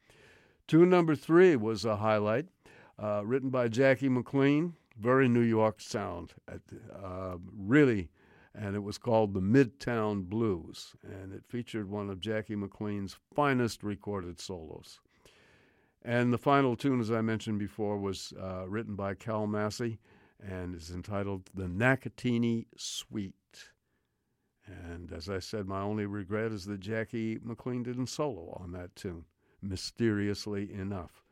Tune 0.66 0.88
number 0.88 1.14
three 1.14 1.54
was 1.54 1.84
a 1.84 1.96
highlight, 1.96 2.46
uh, 2.98 3.22
written 3.24 3.50
by 3.50 3.68
Jackie 3.68 4.08
McLean 4.08 4.74
very 5.00 5.28
New 5.28 5.40
York 5.40 5.80
sound. 5.80 6.34
Uh, 6.48 7.36
really 7.56 8.10
and 8.54 8.74
it 8.74 8.82
was 8.82 8.98
called 8.98 9.32
the 9.32 9.40
Midtown 9.40 10.24
Blues, 10.24 10.96
and 11.04 11.32
it 11.32 11.44
featured 11.46 11.88
one 11.88 12.10
of 12.10 12.20
Jackie 12.20 12.56
McLean's 12.56 13.16
finest 13.34 13.82
recorded 13.82 14.40
solos. 14.40 15.00
And 16.02 16.32
the 16.32 16.38
final 16.38 16.76
tune, 16.76 17.00
as 17.00 17.12
I 17.12 17.20
mentioned 17.20 17.58
before, 17.58 17.98
was 17.98 18.32
uh, 18.40 18.66
written 18.66 18.96
by 18.96 19.14
Cal 19.14 19.46
Massey 19.46 19.98
and 20.40 20.74
is 20.74 20.90
entitled 20.90 21.50
The 21.54 21.66
Nakatini 21.66 22.66
Suite. 22.76 23.34
And 24.66 25.12
as 25.12 25.28
I 25.28 25.40
said, 25.40 25.66
my 25.66 25.82
only 25.82 26.06
regret 26.06 26.52
is 26.52 26.64
that 26.66 26.80
Jackie 26.80 27.38
McLean 27.42 27.82
didn't 27.82 28.06
solo 28.06 28.56
on 28.60 28.72
that 28.72 28.96
tune, 28.96 29.26
mysteriously 29.60 30.72
enough. 30.72 31.22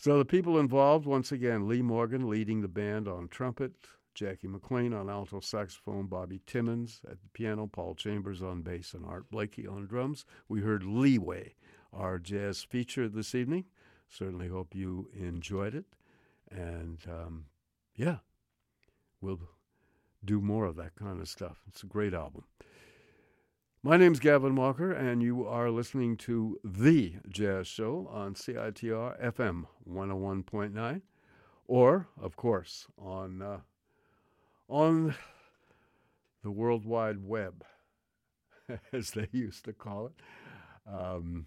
So 0.00 0.16
the 0.16 0.24
people 0.24 0.58
involved, 0.58 1.04
once 1.04 1.30
again, 1.30 1.68
Lee 1.68 1.82
Morgan 1.82 2.26
leading 2.30 2.62
the 2.62 2.68
band 2.68 3.06
on 3.06 3.28
trumpet, 3.28 3.72
Jackie 4.14 4.48
McLean 4.48 4.94
on 4.94 5.10
alto 5.10 5.40
saxophone, 5.40 6.06
Bobby 6.06 6.40
Timmons 6.46 7.02
at 7.04 7.20
the 7.20 7.28
piano, 7.34 7.66
Paul 7.66 7.94
Chambers 7.94 8.42
on 8.42 8.62
bass, 8.62 8.94
and 8.94 9.04
Art 9.04 9.30
Blakey 9.30 9.66
on 9.66 9.86
drums. 9.86 10.24
We 10.48 10.62
heard 10.62 10.84
Leeway, 10.84 11.52
our 11.92 12.18
jazz 12.18 12.62
feature 12.62 13.10
this 13.10 13.34
evening. 13.34 13.66
Certainly 14.08 14.48
hope 14.48 14.74
you 14.74 15.10
enjoyed 15.12 15.74
it. 15.74 15.84
And 16.50 17.00
um, 17.06 17.44
yeah, 17.94 18.20
we'll 19.20 19.40
do 20.24 20.40
more 20.40 20.64
of 20.64 20.76
that 20.76 20.94
kind 20.94 21.20
of 21.20 21.28
stuff. 21.28 21.58
It's 21.68 21.82
a 21.82 21.86
great 21.86 22.14
album. 22.14 22.44
My 23.82 23.96
name's 23.96 24.20
Gavin 24.20 24.56
Walker, 24.56 24.92
and 24.92 25.22
you 25.22 25.46
are 25.46 25.70
listening 25.70 26.18
to 26.18 26.60
The 26.62 27.14
Jazz 27.30 27.66
Show 27.66 28.10
on 28.12 28.34
CITR 28.34 29.18
FM 29.18 29.64
101.9, 29.90 31.00
or, 31.66 32.06
of 32.20 32.36
course, 32.36 32.88
on, 32.98 33.40
uh, 33.40 33.60
on 34.68 35.14
the 36.42 36.50
World 36.50 36.84
Wide 36.84 37.24
Web, 37.24 37.64
as 38.92 39.12
they 39.12 39.28
used 39.32 39.64
to 39.64 39.72
call 39.72 40.08
it. 40.08 40.12
Um, 40.86 41.46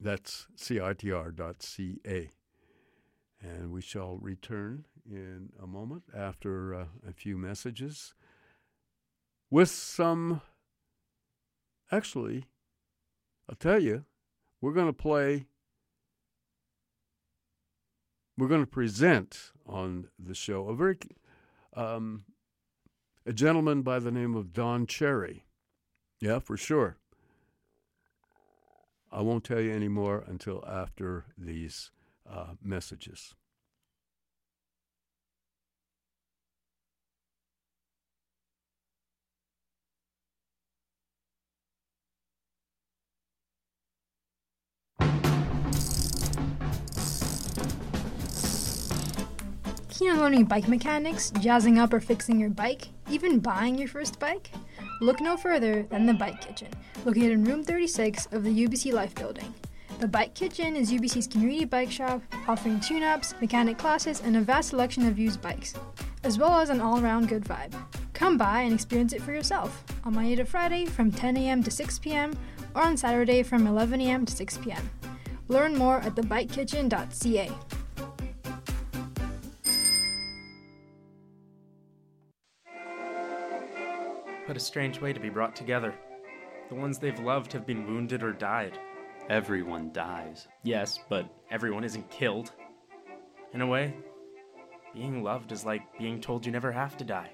that's 0.00 0.48
CITR.ca. 0.56 2.30
And 3.40 3.70
we 3.70 3.80
shall 3.80 4.16
return 4.16 4.86
in 5.08 5.50
a 5.62 5.66
moment 5.68 6.02
after 6.12 6.74
uh, 6.74 6.84
a 7.08 7.12
few 7.12 7.38
messages 7.38 8.14
with 9.48 9.70
some. 9.70 10.40
Actually, 11.92 12.46
I'll 13.48 13.54
tell 13.54 13.78
you, 13.78 14.06
we're 14.62 14.72
going 14.72 14.86
to 14.86 14.94
play. 14.94 15.44
We're 18.38 18.48
going 18.48 18.62
to 18.62 18.66
present 18.66 19.52
on 19.66 20.08
the 20.18 20.34
show 20.34 20.68
a 20.68 20.74
very 20.74 20.96
um, 21.76 22.24
a 23.26 23.32
gentleman 23.34 23.82
by 23.82 23.98
the 23.98 24.10
name 24.10 24.34
of 24.34 24.54
Don 24.54 24.86
Cherry. 24.86 25.44
Yeah, 26.18 26.38
for 26.38 26.56
sure. 26.56 26.96
I 29.12 29.20
won't 29.20 29.44
tell 29.44 29.60
you 29.60 29.72
any 29.72 29.88
more 29.88 30.24
until 30.26 30.64
after 30.66 31.26
these 31.36 31.90
uh, 32.28 32.54
messages. 32.62 33.34
Keen 49.92 50.08
on 50.08 50.20
learning 50.20 50.46
bike 50.46 50.68
mechanics, 50.68 51.30
jazzing 51.38 51.78
up 51.78 51.92
or 51.92 52.00
fixing 52.00 52.40
your 52.40 52.48
bike, 52.48 52.88
even 53.10 53.38
buying 53.38 53.76
your 53.76 53.88
first 53.88 54.18
bike? 54.18 54.50
Look 55.02 55.20
no 55.20 55.36
further 55.36 55.82
than 55.82 56.06
the 56.06 56.14
Bike 56.14 56.40
Kitchen, 56.40 56.68
located 57.04 57.32
in 57.32 57.44
room 57.44 57.62
36 57.62 58.24
of 58.32 58.42
the 58.42 58.66
UBC 58.66 58.94
Life 58.94 59.14
Building. 59.14 59.52
The 60.00 60.08
Bike 60.08 60.32
Kitchen 60.32 60.76
is 60.76 60.90
UBC's 60.90 61.26
community 61.26 61.66
bike 61.66 61.90
shop, 61.90 62.22
offering 62.48 62.80
tune 62.80 63.02
ups, 63.02 63.34
mechanic 63.42 63.76
classes, 63.76 64.22
and 64.22 64.34
a 64.34 64.40
vast 64.40 64.70
selection 64.70 65.06
of 65.06 65.18
used 65.18 65.42
bikes, 65.42 65.74
as 66.24 66.38
well 66.38 66.58
as 66.58 66.70
an 66.70 66.80
all 66.80 66.98
around 66.98 67.28
good 67.28 67.44
vibe. 67.44 67.74
Come 68.14 68.38
by 68.38 68.62
and 68.62 68.72
experience 68.72 69.12
it 69.12 69.20
for 69.20 69.34
yourself 69.34 69.84
on 70.04 70.14
Monday 70.14 70.36
to 70.36 70.46
Friday 70.46 70.86
from 70.86 71.12
10 71.12 71.36
a.m. 71.36 71.62
to 71.64 71.70
6 71.70 71.98
p.m. 71.98 72.32
or 72.74 72.80
on 72.80 72.96
Saturday 72.96 73.42
from 73.42 73.66
11 73.66 74.00
a.m. 74.00 74.24
to 74.24 74.32
6 74.32 74.56
p.m. 74.56 74.88
Learn 75.48 75.76
more 75.76 75.98
at 75.98 76.14
thebikekitchen.ca. 76.14 77.50
What 84.46 84.56
a 84.56 84.60
strange 84.60 85.00
way 85.00 85.12
to 85.12 85.20
be 85.20 85.28
brought 85.28 85.54
together. 85.54 85.94
The 86.68 86.74
ones 86.74 86.98
they've 86.98 87.20
loved 87.20 87.52
have 87.52 87.64
been 87.64 87.86
wounded 87.86 88.24
or 88.24 88.32
died. 88.32 88.76
Everyone 89.30 89.92
dies. 89.92 90.48
Yes, 90.64 90.98
but 91.08 91.32
everyone 91.48 91.84
isn't 91.84 92.10
killed. 92.10 92.50
In 93.52 93.60
a 93.60 93.66
way, 93.66 93.94
being 94.92 95.22
loved 95.22 95.52
is 95.52 95.64
like 95.64 95.82
being 95.96 96.20
told 96.20 96.44
you 96.44 96.50
never 96.50 96.72
have 96.72 96.96
to 96.96 97.04
die. 97.04 97.30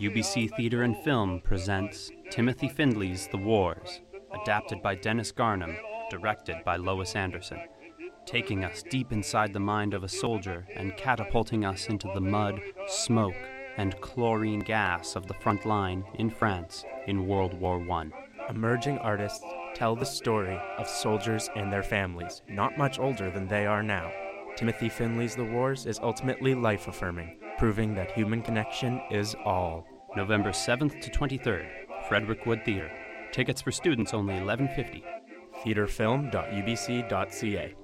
UBC 0.00 0.56
Theatre 0.56 0.82
and 0.82 0.96
Film 1.04 1.40
presents 1.40 2.10
Timothy 2.30 2.68
Findley's 2.68 3.28
The 3.28 3.38
Wars, 3.38 4.00
adapted 4.32 4.82
by 4.82 4.96
Dennis 4.96 5.30
Garnhum, 5.30 5.76
directed 6.10 6.56
by 6.64 6.74
Lois 6.76 7.14
Anderson, 7.14 7.60
taking 8.26 8.64
us 8.64 8.82
deep 8.82 9.12
inside 9.12 9.52
the 9.52 9.60
mind 9.60 9.94
of 9.94 10.02
a 10.02 10.08
soldier 10.08 10.66
and 10.74 10.96
catapulting 10.96 11.64
us 11.64 11.86
into 11.86 12.10
the 12.12 12.20
mud, 12.20 12.60
smoke, 12.88 13.36
and 13.80 13.98
chlorine 14.02 14.60
gas 14.60 15.16
of 15.16 15.26
the 15.26 15.32
front 15.32 15.64
line 15.64 16.04
in 16.16 16.28
France 16.28 16.84
in 17.06 17.26
World 17.26 17.54
War 17.54 17.80
I. 17.90 18.10
Emerging 18.50 18.98
artists 18.98 19.42
tell 19.74 19.96
the 19.96 20.04
story 20.04 20.60
of 20.76 20.86
soldiers 20.86 21.48
and 21.56 21.72
their 21.72 21.82
families, 21.82 22.42
not 22.46 22.76
much 22.76 22.98
older 22.98 23.30
than 23.30 23.48
they 23.48 23.64
are 23.64 23.82
now. 23.82 24.12
Timothy 24.54 24.90
Findley's 24.90 25.34
The 25.34 25.44
Wars 25.44 25.86
is 25.86 25.98
ultimately 26.02 26.54
life 26.54 26.88
affirming, 26.88 27.38
proving 27.56 27.94
that 27.94 28.12
human 28.12 28.42
connection 28.42 29.00
is 29.10 29.34
all. 29.46 29.86
November 30.14 30.50
7th 30.50 31.00
to 31.00 31.10
23rd, 31.10 31.66
Frederick 32.06 32.44
Wood 32.44 32.62
Theatre. 32.66 32.92
Tickets 33.32 33.62
for 33.62 33.72
students 33.72 34.12
only 34.12 34.34
1150. 34.34 35.02
theaterfilm.ubc.ca. 35.64 37.74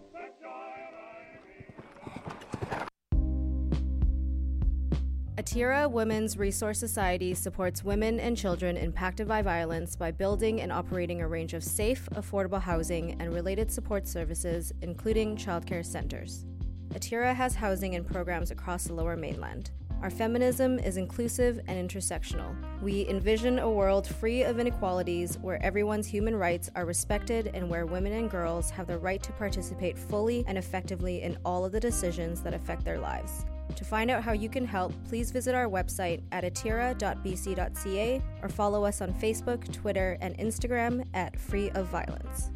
Atira 5.36 5.90
Women's 5.90 6.38
Resource 6.38 6.78
Society 6.78 7.34
supports 7.34 7.84
women 7.84 8.18
and 8.20 8.38
children 8.38 8.78
impacted 8.78 9.28
by 9.28 9.42
violence 9.42 9.94
by 9.94 10.10
building 10.10 10.62
and 10.62 10.72
operating 10.72 11.20
a 11.20 11.28
range 11.28 11.52
of 11.52 11.62
safe, 11.62 12.08
affordable 12.14 12.60
housing 12.60 13.20
and 13.20 13.34
related 13.34 13.70
support 13.70 14.08
services, 14.08 14.72
including 14.80 15.36
childcare 15.36 15.84
centers. 15.84 16.46
Atira 16.94 17.34
has 17.34 17.54
housing 17.54 17.96
and 17.96 18.06
programs 18.06 18.50
across 18.50 18.84
the 18.84 18.94
lower 18.94 19.14
mainland. 19.14 19.72
Our 20.00 20.08
feminism 20.08 20.78
is 20.78 20.96
inclusive 20.96 21.60
and 21.68 21.90
intersectional. 21.90 22.56
We 22.80 23.06
envision 23.06 23.58
a 23.58 23.70
world 23.70 24.06
free 24.06 24.42
of 24.42 24.58
inequalities 24.58 25.36
where 25.42 25.62
everyone's 25.62 26.06
human 26.06 26.34
rights 26.34 26.70
are 26.74 26.86
respected 26.86 27.50
and 27.52 27.68
where 27.68 27.84
women 27.84 28.14
and 28.14 28.30
girls 28.30 28.70
have 28.70 28.86
the 28.86 28.96
right 28.96 29.22
to 29.22 29.32
participate 29.32 29.98
fully 29.98 30.44
and 30.46 30.56
effectively 30.56 31.20
in 31.20 31.36
all 31.44 31.66
of 31.66 31.72
the 31.72 31.80
decisions 31.80 32.40
that 32.40 32.54
affect 32.54 32.86
their 32.86 32.98
lives. 32.98 33.44
To 33.74 33.84
find 33.84 34.10
out 34.10 34.22
how 34.22 34.32
you 34.32 34.48
can 34.48 34.64
help, 34.64 34.92
please 35.08 35.30
visit 35.30 35.54
our 35.54 35.66
website 35.66 36.22
at 36.32 36.44
atira.bc.ca 36.44 38.22
or 38.42 38.48
follow 38.48 38.84
us 38.84 39.00
on 39.00 39.12
Facebook, 39.14 39.70
Twitter, 39.72 40.16
and 40.20 40.36
Instagram 40.38 41.04
at 41.14 41.38
Free 41.38 41.70
of 41.70 41.86
Violence. 41.88 42.50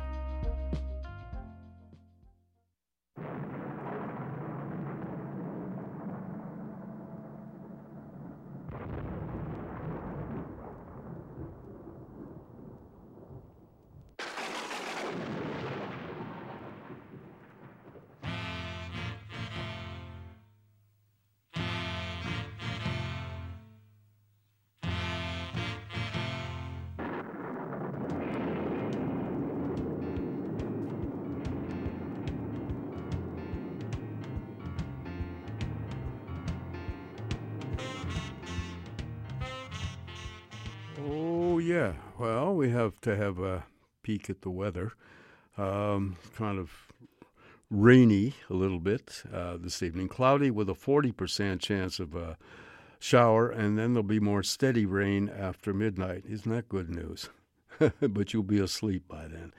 We 42.60 42.68
have 42.68 43.00
to 43.00 43.16
have 43.16 43.38
a 43.38 43.64
peek 44.02 44.28
at 44.28 44.42
the 44.42 44.50
weather. 44.50 44.92
Um, 45.56 46.16
kind 46.36 46.58
of 46.58 46.70
rainy 47.70 48.34
a 48.50 48.52
little 48.52 48.78
bit 48.78 49.22
uh, 49.32 49.56
this 49.58 49.82
evening, 49.82 50.08
cloudy 50.08 50.50
with 50.50 50.68
a 50.68 50.74
40% 50.74 51.58
chance 51.58 51.98
of 51.98 52.14
a 52.14 52.36
shower, 52.98 53.48
and 53.48 53.78
then 53.78 53.94
there'll 53.94 54.02
be 54.06 54.20
more 54.20 54.42
steady 54.42 54.84
rain 54.84 55.30
after 55.30 55.72
midnight. 55.72 56.24
Isn't 56.28 56.52
that 56.52 56.68
good 56.68 56.90
news? 56.90 57.30
but 57.78 58.34
you'll 58.34 58.42
be 58.42 58.60
asleep 58.60 59.08
by 59.08 59.26
then. 59.26 59.54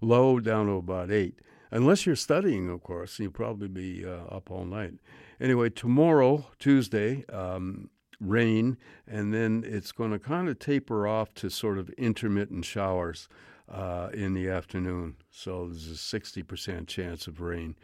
Low 0.00 0.40
down 0.40 0.64
to 0.64 0.72
about 0.72 1.10
8. 1.10 1.38
Unless 1.70 2.06
you're 2.06 2.16
studying, 2.16 2.70
of 2.70 2.82
course, 2.82 3.18
you'll 3.18 3.32
probably 3.32 3.68
be 3.68 4.06
uh, 4.06 4.34
up 4.34 4.50
all 4.50 4.64
night. 4.64 4.94
Anyway, 5.38 5.68
tomorrow, 5.68 6.46
Tuesday, 6.58 7.22
um, 7.26 7.90
rain, 8.20 8.76
and 9.06 9.32
then 9.32 9.64
it's 9.66 9.92
going 9.92 10.10
to 10.12 10.18
kind 10.18 10.48
of 10.48 10.58
taper 10.58 11.06
off 11.06 11.34
to 11.34 11.50
sort 11.50 11.78
of 11.78 11.90
intermittent 11.90 12.64
showers 12.64 13.28
uh, 13.68 14.08
in 14.12 14.34
the 14.34 14.48
afternoon. 14.48 15.16
So 15.30 15.66
there's 15.66 15.90
a 15.90 16.20
60% 16.20 16.86
chance 16.86 17.26
of 17.26 17.40
rain. 17.40 17.76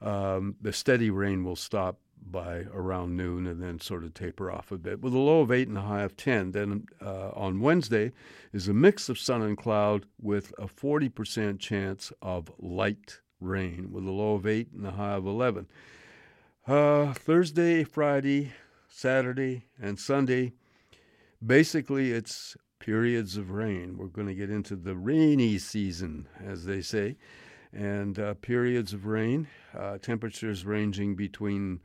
Um, 0.00 0.56
the 0.60 0.72
steady 0.72 1.10
rain 1.10 1.44
will 1.44 1.56
stop 1.56 1.98
by 2.30 2.66
around 2.72 3.16
noon 3.16 3.46
and 3.46 3.62
then 3.62 3.80
sort 3.80 4.04
of 4.04 4.14
taper 4.14 4.50
off 4.50 4.72
a 4.72 4.78
bit 4.78 5.00
with 5.00 5.14
a 5.14 5.18
low 5.18 5.40
of 5.40 5.52
8 5.52 5.68
and 5.68 5.78
a 5.78 5.82
high 5.82 6.02
of 6.02 6.16
10. 6.16 6.52
Then 6.52 6.86
uh, 7.00 7.30
on 7.30 7.60
Wednesday 7.60 8.12
is 8.52 8.68
a 8.68 8.74
mix 8.74 9.08
of 9.08 9.18
sun 9.18 9.42
and 9.42 9.56
cloud 9.56 10.06
with 10.20 10.52
a 10.58 10.66
40% 10.66 11.58
chance 11.58 12.12
of 12.20 12.50
light 12.58 13.20
rain 13.40 13.92
with 13.92 14.04
a 14.04 14.10
low 14.10 14.34
of 14.34 14.46
8 14.46 14.72
and 14.72 14.86
a 14.86 14.92
high 14.92 15.14
of 15.14 15.26
11. 15.26 15.66
Uh, 16.66 17.12
Thursday, 17.14 17.84
Friday, 17.84 18.52
Saturday, 18.98 19.62
and 19.80 19.96
Sunday, 19.96 20.50
basically 21.46 22.10
it's 22.10 22.56
periods 22.80 23.36
of 23.36 23.52
rain. 23.52 23.96
We're 23.96 24.06
going 24.08 24.26
to 24.26 24.34
get 24.34 24.50
into 24.50 24.74
the 24.74 24.96
rainy 24.96 25.58
season, 25.58 26.26
as 26.44 26.64
they 26.64 26.80
say, 26.80 27.16
and 27.72 28.18
uh, 28.18 28.34
periods 28.34 28.92
of 28.92 29.06
rain, 29.06 29.46
uh, 29.72 29.98
temperatures 29.98 30.66
ranging 30.66 31.14
between 31.14 31.78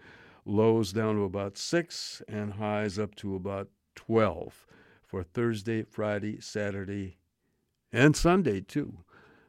lows 0.44 0.92
down 0.92 1.18
to 1.18 1.24
about 1.24 1.56
6 1.56 2.24
and 2.28 2.54
highs 2.54 2.98
up 2.98 3.14
to 3.18 3.36
about 3.36 3.70
12 3.94 4.66
for 5.06 5.22
Thursday, 5.22 5.84
Friday, 5.84 6.40
Saturday, 6.40 7.18
and 7.92 8.18
Sunday 8.18 8.60
too. 8.60 8.98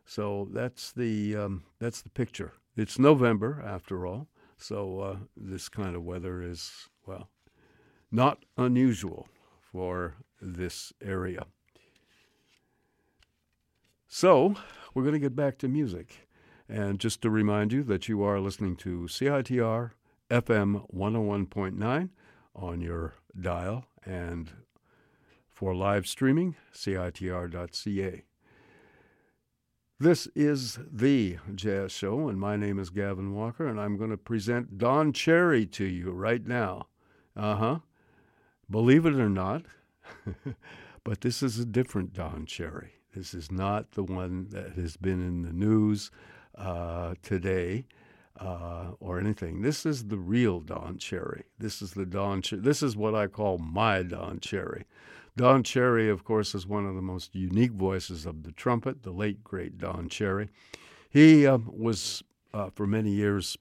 So 0.05 0.49
that's 0.53 0.93
the 0.93 1.35
um, 1.35 1.65
that's 1.79 2.03
the 2.03 2.11
picture. 2.11 2.53
It's 2.77 2.99
November 2.99 3.65
after 3.67 4.07
all, 4.07 4.29
so 4.59 5.01
uh, 5.01 5.17
this 5.35 5.71
kind 5.71 5.97
of 5.97 6.03
weather 6.03 6.43
is 6.43 6.91
well 7.07 7.31
not 8.15 8.45
unusual 8.57 9.27
for 9.61 10.15
this 10.41 10.93
area. 11.03 11.47
So, 14.07 14.55
we're 14.95 15.03
going 15.03 15.15
to 15.15 15.19
get 15.19 15.35
back 15.35 15.59
to 15.59 15.69
music. 15.69 16.29
And 16.69 17.01
just 17.01 17.21
to 17.23 17.31
remind 17.31 17.73
you 17.73 17.83
that 17.83 18.09
you 18.09 18.23
are 18.23 18.39
listening 18.39 18.77
to 18.77 19.09
CITR 19.11 19.91
FM 20.31 20.87
101.9 20.95 22.09
on 22.55 22.81
your 22.81 23.15
dial 23.39 23.87
and 24.07 24.53
for 25.51 25.75
live 25.75 26.07
streaming, 26.07 26.55
CITR.ca. 26.73 28.25
This 29.99 30.29
is 30.35 30.79
the 30.91 31.39
Jazz 31.55 31.93
Show, 31.93 32.29
and 32.29 32.39
my 32.39 32.57
name 32.57 32.79
is 32.79 32.91
Gavin 32.91 33.35
Walker, 33.35 33.67
and 33.67 33.81
I'm 33.81 33.97
going 33.97 34.11
to 34.11 34.17
present 34.17 34.79
Don 34.79 35.13
Cherry 35.13 35.67
to 35.67 35.85
you 35.85 36.11
right 36.11 36.45
now. 36.47 36.89
Uh 37.37 37.57
huh. 37.57 37.79
Believe 38.71 39.07
it 39.07 39.15
or 39.15 39.29
not, 39.29 39.63
but 41.05 41.21
this 41.21 41.43
is 41.43 41.59
a 41.59 41.65
different 41.65 42.13
Don 42.13 42.47
Cherry. 42.47 42.95
This 43.15 43.35
is 43.35 43.53
not 43.53 43.93
the 43.93 44.03
one 44.03 44.49
that 44.51 44.73
has 44.73 44.97
been 44.97 45.21
in 45.25 45.43
the 45.43 45.53
news 45.53 46.11
uh, 46.57 47.15
today 47.23 47.87
uh, 48.41 48.93
or 49.01 49.21
anything. 49.21 49.63
This 49.63 49.87
is 49.87 50.07
the 50.07 50.17
real 50.17 50.61
Don 50.61 50.99
Cherry. 50.99 51.45
This 51.59 51.81
is 51.81 51.93
the 51.93 52.07
Don. 52.07 52.43
This 52.51 52.83
is 52.83 52.97
what 52.97 53.15
I 53.15 53.27
call 53.27 53.59
my 53.59 54.03
Don 54.03 54.41
Cherry. 54.41 54.85
Don 55.37 55.63
Cherry, 55.63 56.09
of 56.09 56.25
course, 56.25 56.55
is 56.55 56.67
one 56.67 56.87
of 56.87 56.95
the 56.95 57.03
most 57.03 57.35
unique 57.35 57.73
voices 57.73 58.27
of 58.27 58.43
the 58.43 58.53
trumpet. 58.53 59.03
The 59.03 59.11
late 59.11 59.45
great 59.45 59.79
Don 59.79 60.09
Cherry. 60.09 60.49
He 61.09 61.47
uh, 61.47 61.59
was 61.67 62.23
uh, 62.53 62.71
for 62.71 62.87
many 62.87 63.11
years 63.11 63.57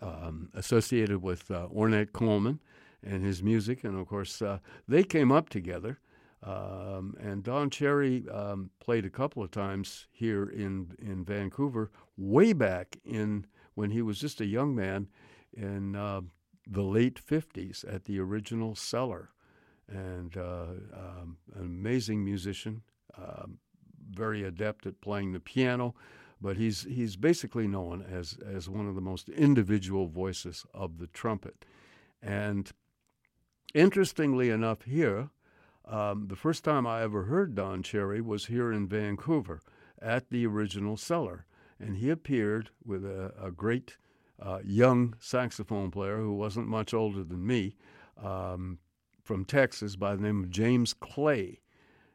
um, 0.00 0.50
associated 0.54 1.22
with 1.22 1.50
uh, 1.50 1.68
Ornette 1.68 2.12
Coleman 2.12 2.60
and 3.02 3.24
his 3.24 3.42
music. 3.42 3.84
And 3.84 3.98
of 3.98 4.06
course, 4.06 4.42
uh, 4.42 4.58
they 4.86 5.02
came 5.02 5.32
up 5.32 5.48
together. 5.48 5.98
Um, 6.42 7.16
and 7.20 7.42
Don 7.42 7.68
Cherry 7.68 8.28
um, 8.28 8.70
played 8.80 9.04
a 9.04 9.10
couple 9.10 9.42
of 9.42 9.50
times 9.50 10.06
here 10.12 10.44
in 10.44 10.94
in 11.00 11.24
Vancouver, 11.24 11.90
way 12.16 12.52
back 12.52 12.96
in 13.04 13.46
when 13.74 13.90
he 13.90 14.02
was 14.02 14.20
just 14.20 14.40
a 14.40 14.46
young 14.46 14.74
man 14.74 15.08
in 15.52 15.96
uh, 15.96 16.20
the 16.66 16.82
late 16.82 17.20
'50s 17.24 17.84
at 17.92 18.04
the 18.04 18.20
original 18.20 18.76
Cellar, 18.76 19.30
and 19.88 20.36
uh, 20.36 20.66
um, 20.92 21.38
an 21.56 21.62
amazing 21.62 22.24
musician, 22.24 22.82
um, 23.16 23.58
very 24.08 24.44
adept 24.44 24.86
at 24.86 25.00
playing 25.00 25.32
the 25.32 25.40
piano. 25.40 25.96
But 26.40 26.56
he's 26.56 26.84
he's 26.84 27.16
basically 27.16 27.66
known 27.66 28.06
as 28.08 28.38
as 28.46 28.68
one 28.68 28.86
of 28.86 28.94
the 28.94 29.00
most 29.00 29.28
individual 29.28 30.06
voices 30.06 30.64
of 30.72 30.98
the 30.98 31.08
trumpet, 31.08 31.64
and 32.22 32.70
Interestingly 33.74 34.48
enough, 34.50 34.82
here, 34.82 35.30
um, 35.84 36.28
the 36.28 36.36
first 36.36 36.64
time 36.64 36.86
I 36.86 37.02
ever 37.02 37.24
heard 37.24 37.54
Don 37.54 37.82
Cherry 37.82 38.20
was 38.20 38.46
here 38.46 38.72
in 38.72 38.88
Vancouver 38.88 39.60
at 40.00 40.30
the 40.30 40.46
original 40.46 40.96
cellar. 40.96 41.46
And 41.78 41.96
he 41.96 42.10
appeared 42.10 42.70
with 42.84 43.04
a, 43.04 43.32
a 43.40 43.50
great 43.50 43.96
uh, 44.40 44.60
young 44.64 45.14
saxophone 45.20 45.90
player 45.90 46.18
who 46.18 46.34
wasn't 46.34 46.66
much 46.66 46.94
older 46.94 47.22
than 47.22 47.46
me 47.46 47.76
um, 48.22 48.78
from 49.22 49.44
Texas 49.44 49.96
by 49.96 50.16
the 50.16 50.22
name 50.22 50.44
of 50.44 50.50
James 50.50 50.94
Clay. 50.94 51.60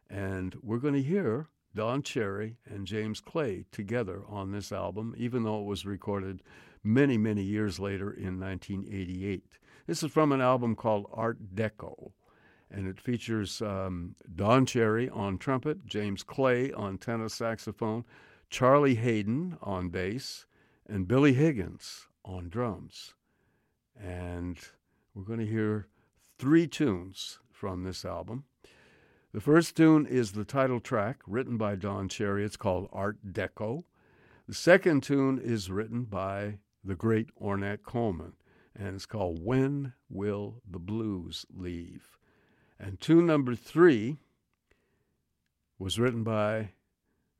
And 0.09 0.55
we're 0.61 0.79
going 0.79 0.95
to 0.95 1.01
hear 1.01 1.47
Don 1.75 2.03
Cherry 2.03 2.57
and 2.65 2.85
James 2.85 3.19
Clay 3.19 3.65
together 3.71 4.23
on 4.27 4.51
this 4.51 4.71
album, 4.71 5.13
even 5.17 5.43
though 5.43 5.61
it 5.61 5.65
was 5.65 5.85
recorded 5.85 6.41
many, 6.83 7.17
many 7.17 7.43
years 7.43 7.79
later 7.79 8.11
in 8.11 8.39
1988. 8.39 9.43
This 9.85 10.01
is 10.01 10.13
from 10.13 10.31
an 10.31 10.39
album 10.39 10.77
called 10.77 11.09
Art 11.11 11.55
Deco, 11.55 12.11
and 12.71 12.87
it 12.87 13.01
features 13.01 13.61
um, 13.61 14.15
Don 14.33 14.65
Cherry 14.65 15.09
on 15.09 15.37
trumpet, 15.37 15.85
James 15.85 16.23
Clay 16.23 16.71
on 16.71 16.97
tenor 16.97 17.27
saxophone, 17.27 18.05
Charlie 18.49 18.95
Haden 18.95 19.57
on 19.61 19.89
bass, 19.89 20.45
and 20.87 21.05
Billy 21.05 21.33
Higgins 21.33 22.07
on 22.23 22.47
drums. 22.47 23.13
And 24.01 24.57
we're 25.13 25.23
going 25.23 25.39
to 25.39 25.45
hear 25.45 25.87
three 26.37 26.65
tunes 26.65 27.39
from 27.51 27.83
this 27.83 28.05
album. 28.05 28.45
The 29.33 29.41
first 29.41 29.75
tune 29.75 30.05
is 30.05 30.31
the 30.31 30.45
title 30.45 30.79
track 30.79 31.19
written 31.27 31.57
by 31.57 31.75
Don 31.75 32.07
Cherry. 32.07 32.45
It's 32.45 32.55
called 32.55 32.87
Art 32.93 33.17
Deco. 33.33 33.83
The 34.47 34.53
second 34.53 35.03
tune 35.03 35.41
is 35.43 35.69
written 35.69 36.03
by 36.03 36.59
the 36.85 36.95
great 36.95 37.35
Ornette 37.41 37.83
Coleman 37.83 38.33
and 38.75 38.95
it's 38.95 39.05
called 39.05 39.43
When 39.43 39.93
Will 40.09 40.61
the 40.69 40.79
Blues 40.79 41.45
Leave? 41.53 42.17
And 42.79 42.99
tune 42.99 43.25
number 43.25 43.55
three 43.55 44.17
was 45.79 45.99
written 45.99 46.23
by 46.23 46.71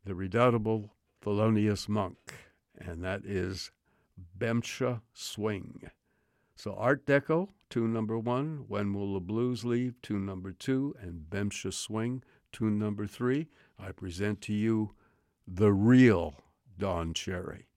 the 0.06 0.16
redoubtable 0.16 0.94
Thelonious 1.24 1.88
Monk, 1.88 2.34
and 2.78 3.04
that 3.04 3.26
is 3.26 3.72
Bemsha 4.38 5.02
Swing. 5.14 5.90
So 6.56 6.76
Art 6.76 7.06
Deco, 7.06 7.50
tune 7.70 7.94
number 7.94 8.18
one, 8.18 8.66
When 8.68 8.94
Will 8.94 9.14
the 9.14 9.20
Blues 9.20 9.66
Leave, 9.66 10.02
tune 10.02 10.26
number 10.26 10.52
two, 10.52 10.96
and 11.02 11.26
Bemsha 11.30 11.74
Swing, 11.74 12.24
tune 12.52 12.78
number 12.78 13.08
three. 13.08 13.48
I 13.80 13.92
present 13.92 14.42
to 14.42 14.54
you 14.54 14.92
the 15.48 15.74
real 15.74 16.44
Don 16.78 17.14
Cherry. 17.14 17.68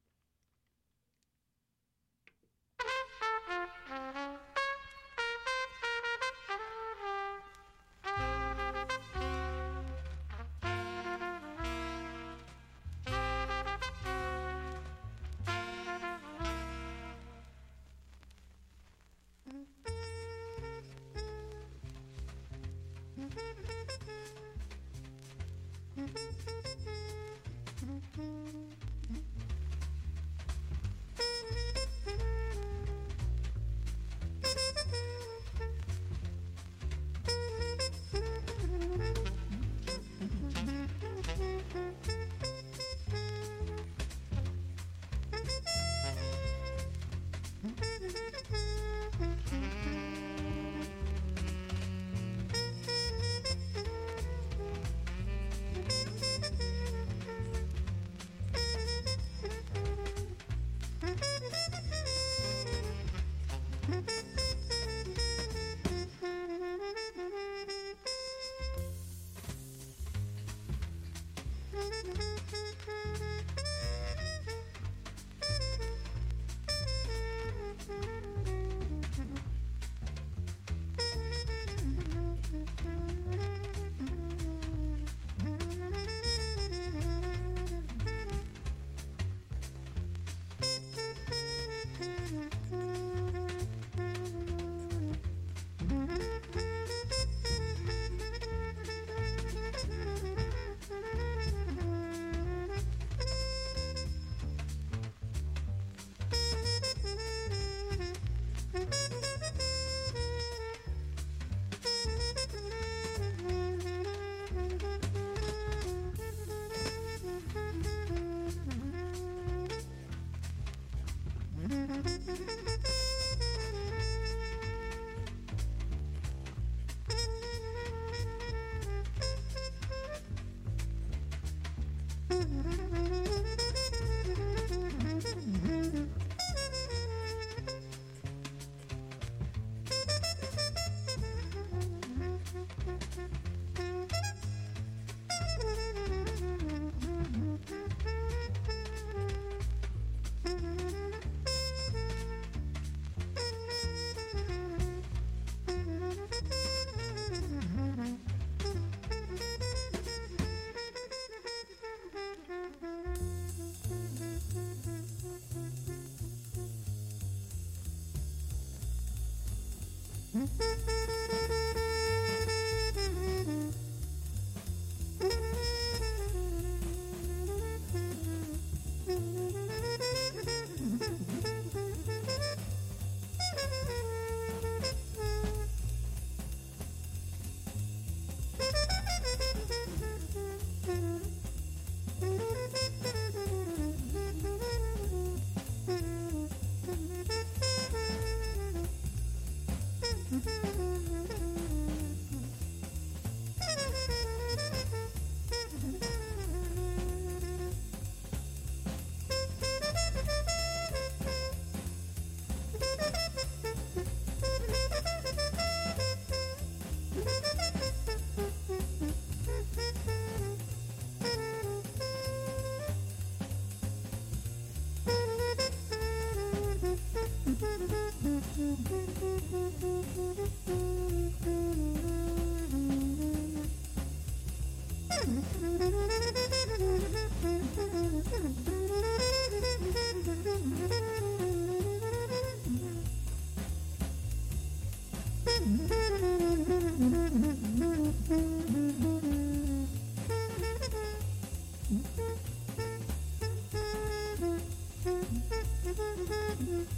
Mm-hmm. 256.66 256.97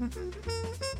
Mm-hmm. 0.00 0.99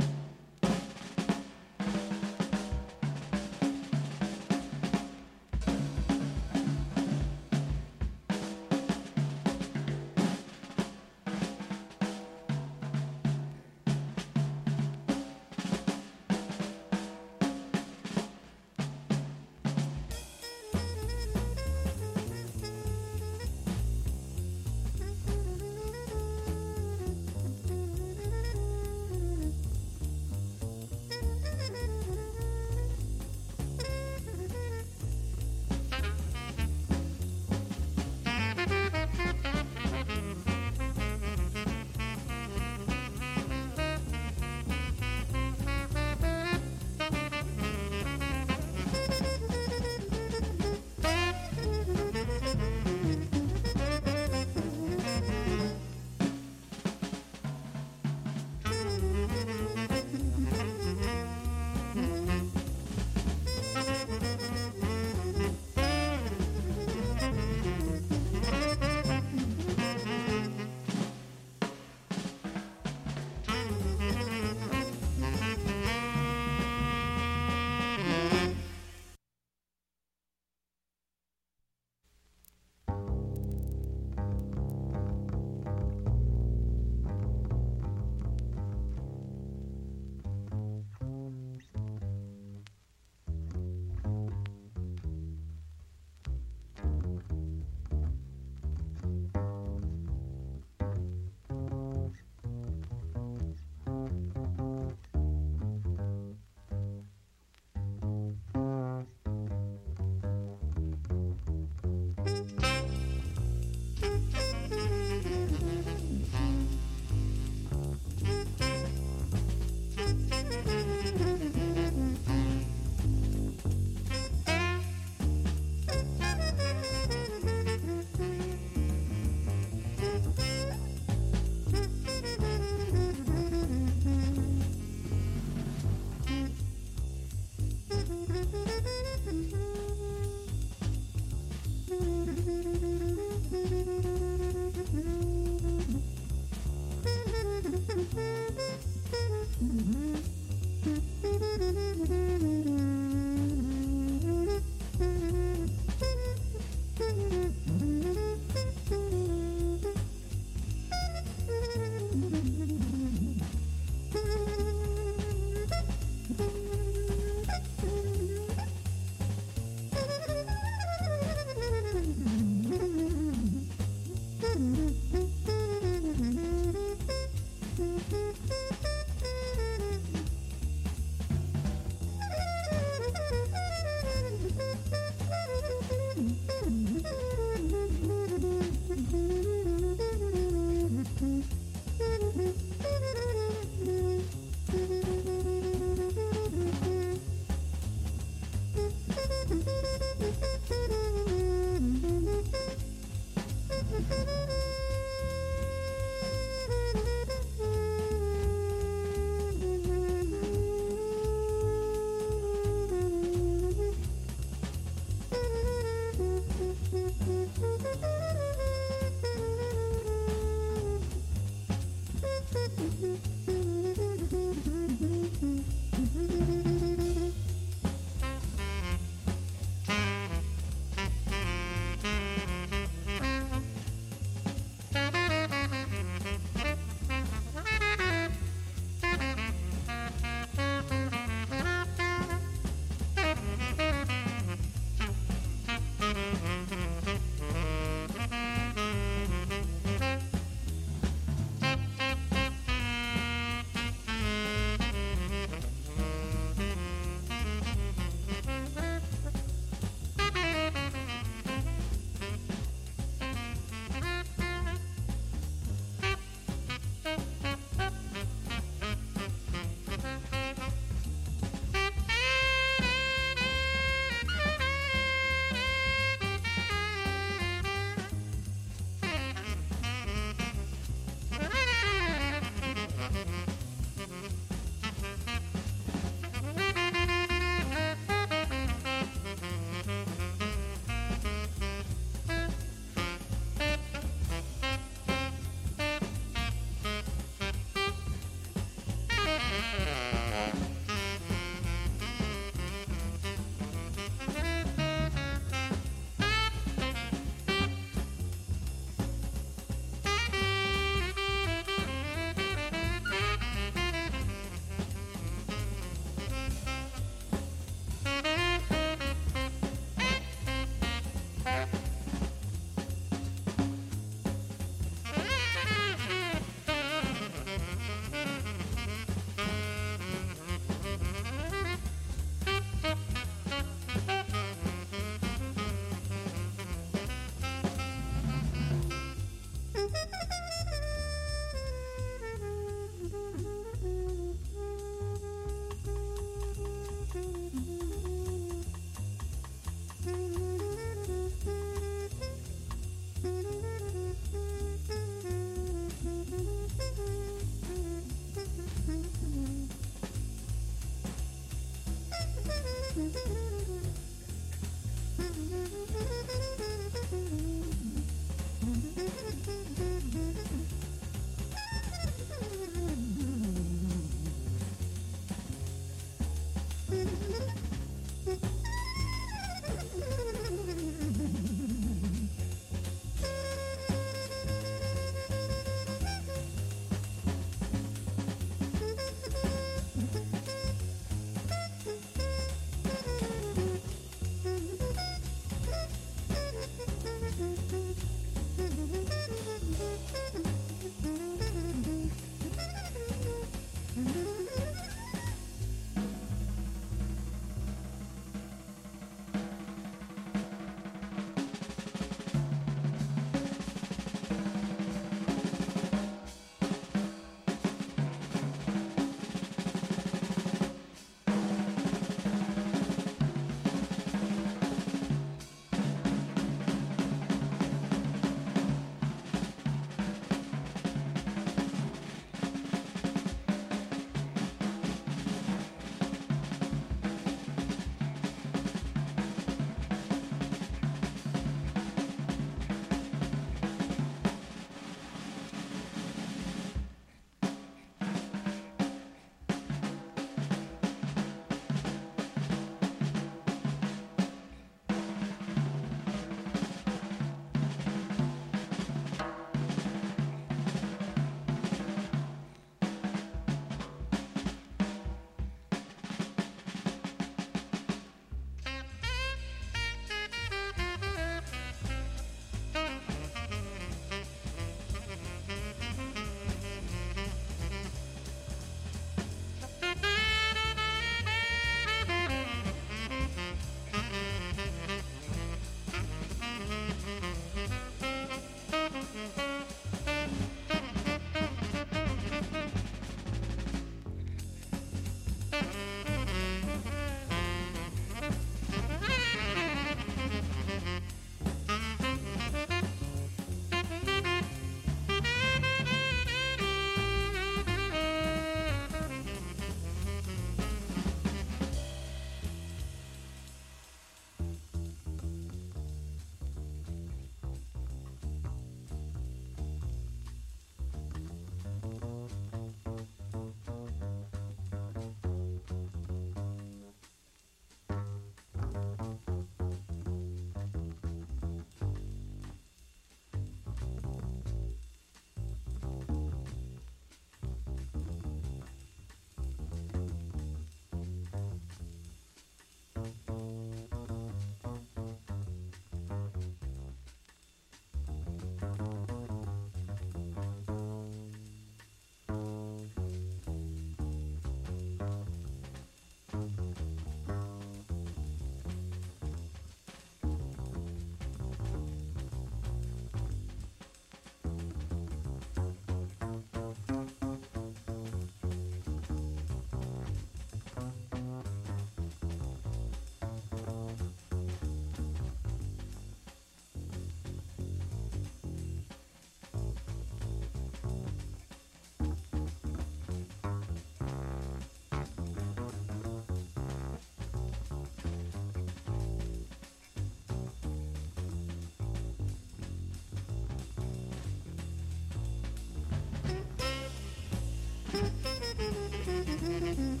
Thank 599.68 600.00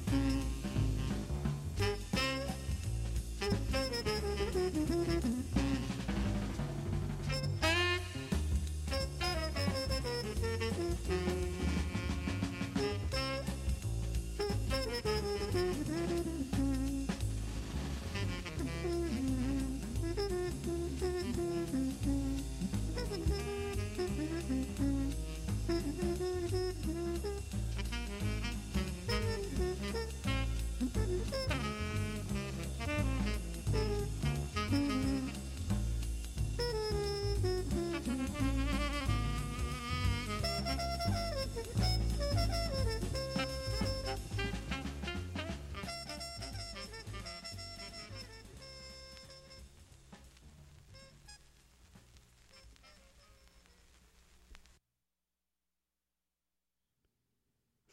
you. 5.56 5.67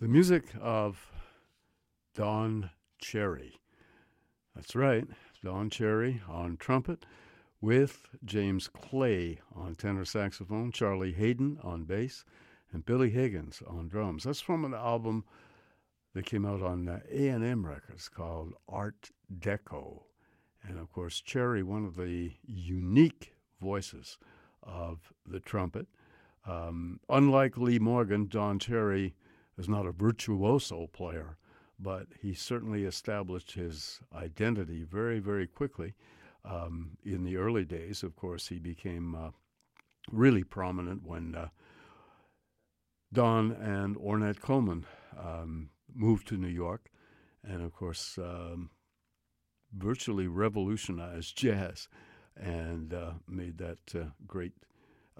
The 0.06 0.11
music 0.11 0.44
of 0.61 1.11
Don 2.14 2.69
Cherry. 2.99 3.56
That's 4.53 4.76
right, 4.76 5.07
Don 5.44 5.72
Cherry 5.72 6.22
on 6.30 6.57
trumpet 6.57 7.07
with 7.60 8.03
James 8.23 8.68
Clay 8.68 9.40
on 9.56 9.73
tenor 9.73 10.06
saxophone, 10.06 10.72
Charlie 10.72 11.14
Haden 11.14 11.57
on 11.64 11.86
bass, 11.86 12.23
and 12.72 12.86
Billy 12.86 13.10
Higgins 13.10 13.64
on 13.65 13.88
drums. 13.88 14.26
That's 14.26 14.41
from 14.41 14.64
an 14.64 14.76
album 14.76 15.23
that 16.14 16.27
came 16.27 16.45
out 16.45 16.61
on 16.61 16.88
uh, 16.88 16.99
A&M 17.11 17.65
Records 17.65 18.07
called 18.07 18.53
Art 18.69 19.10
Deco. 19.36 20.03
And 20.61 20.77
of 20.77 20.91
course, 20.91 21.19
Cherry, 21.19 21.64
one 21.64 21.84
of 21.84 21.95
the 21.95 22.32
unique 22.45 23.34
voices 23.60 24.19
of 24.61 25.11
the 25.26 25.40
trumpet. 25.40 25.88
Um, 26.45 26.99
unlike 27.10 27.57
Lee 27.57 27.80
Morgan, 27.80 28.27
Don 28.27 28.60
Cherry 28.60 29.15
is 29.57 29.69
not 29.69 29.86
a 29.86 29.91
virtuoso 29.91 30.88
player 30.88 31.38
but 31.80 32.07
he 32.22 32.34
certainly 32.34 32.86
established 32.86 33.52
his 33.52 33.99
identity 34.14 34.84
very, 34.84 35.19
very 35.19 35.48
quickly. 35.48 35.94
Um, 36.44 36.98
in 37.03 37.23
the 37.23 37.38
early 37.38 37.65
days, 37.65 38.03
of 38.03 38.15
course, 38.15 38.48
he 38.48 38.60
became 38.60 39.15
uh, 39.15 39.32
really 40.11 40.44
prominent 40.44 41.03
when 41.03 41.36
uh, 41.36 41.49
Don 43.11 43.52
and 43.52 43.95
Ornette 43.98 44.41
Coleman 44.41 44.86
um, 45.18 45.69
moved 45.94 46.27
to 46.27 46.38
New 46.38 46.48
York, 46.48 46.90
and 47.44 47.64
of 47.64 47.73
course, 47.73 48.18
um, 48.18 48.69
virtually 49.76 50.27
revolutionized 50.27 51.36
jazz 51.36 51.88
and 52.38 52.94
uh, 52.94 53.11
made 53.27 53.57
that 53.57 53.80
uh, 53.95 54.10
great 54.27 54.53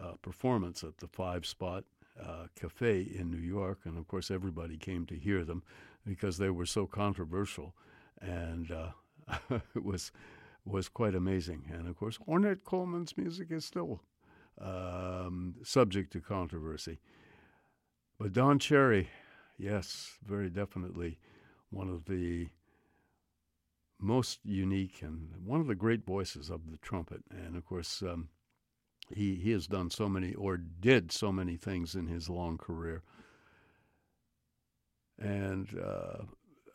uh, 0.02 0.14
performance 0.22 0.84
at 0.84 0.98
the 0.98 1.07
Five 1.07 1.45
Spot 1.45 1.84
uh, 2.21 2.47
Cafe 2.59 3.01
in 3.01 3.29
New 3.29 3.37
York. 3.37 3.79
And 3.85 3.97
of 3.97 4.07
course, 4.07 4.31
everybody 4.31 4.77
came 4.77 5.05
to 5.07 5.15
hear 5.15 5.43
them 5.43 5.63
because 6.05 6.37
they 6.37 6.49
were 6.49 6.65
so 6.65 6.85
controversial, 6.85 7.73
and 8.21 8.71
uh, 8.71 8.89
it 9.75 9.83
was 9.83 10.11
was 10.65 10.89
quite 10.89 11.15
amazing. 11.15 11.71
And 11.71 11.87
of 11.87 11.95
course, 11.95 12.17
Ornette 12.27 12.63
Coleman's 12.63 13.17
music 13.17 13.51
is 13.51 13.65
still 13.65 14.01
um, 14.59 15.55
subject 15.63 16.11
to 16.13 16.21
controversy. 16.21 16.99
But 18.17 18.33
Don 18.33 18.59
Cherry, 18.59 19.09
yes, 19.57 20.17
very 20.25 20.49
definitely 20.49 21.19
one 21.69 21.89
of 21.89 22.05
the 22.05 22.47
most 23.99 24.39
unique 24.43 25.01
and 25.01 25.29
one 25.43 25.59
of 25.61 25.67
the 25.67 25.75
great 25.75 26.05
voices 26.05 26.49
of 26.49 26.71
the 26.71 26.77
trumpet. 26.77 27.23
And 27.29 27.55
of 27.55 27.65
course, 27.65 28.01
um, 28.01 28.29
he 29.14 29.36
he 29.36 29.52
has 29.52 29.68
done 29.68 29.90
so 29.90 30.10
many 30.10 30.34
or 30.34 30.57
did 30.57 31.11
so 31.11 31.32
many 31.32 31.57
things 31.57 31.95
in 31.95 32.07
his 32.07 32.30
long 32.30 32.57
career 32.57 33.03
and 35.19 35.68
uh, 35.80 36.23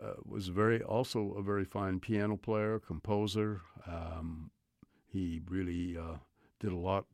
uh, 0.03 0.15
was 0.25 0.49
very 0.49 0.83
also 0.83 1.33
a 1.33 1.43
very 1.43 1.65
fine 1.65 2.01
piano 2.01 2.37
player, 2.37 2.79
composer. 2.79 3.61
Um, 3.87 4.51
he 5.13 5.41
really 5.49 5.97
uh, 5.97 6.17
did 6.59 6.73
a 6.73 6.77
lot 6.77 7.05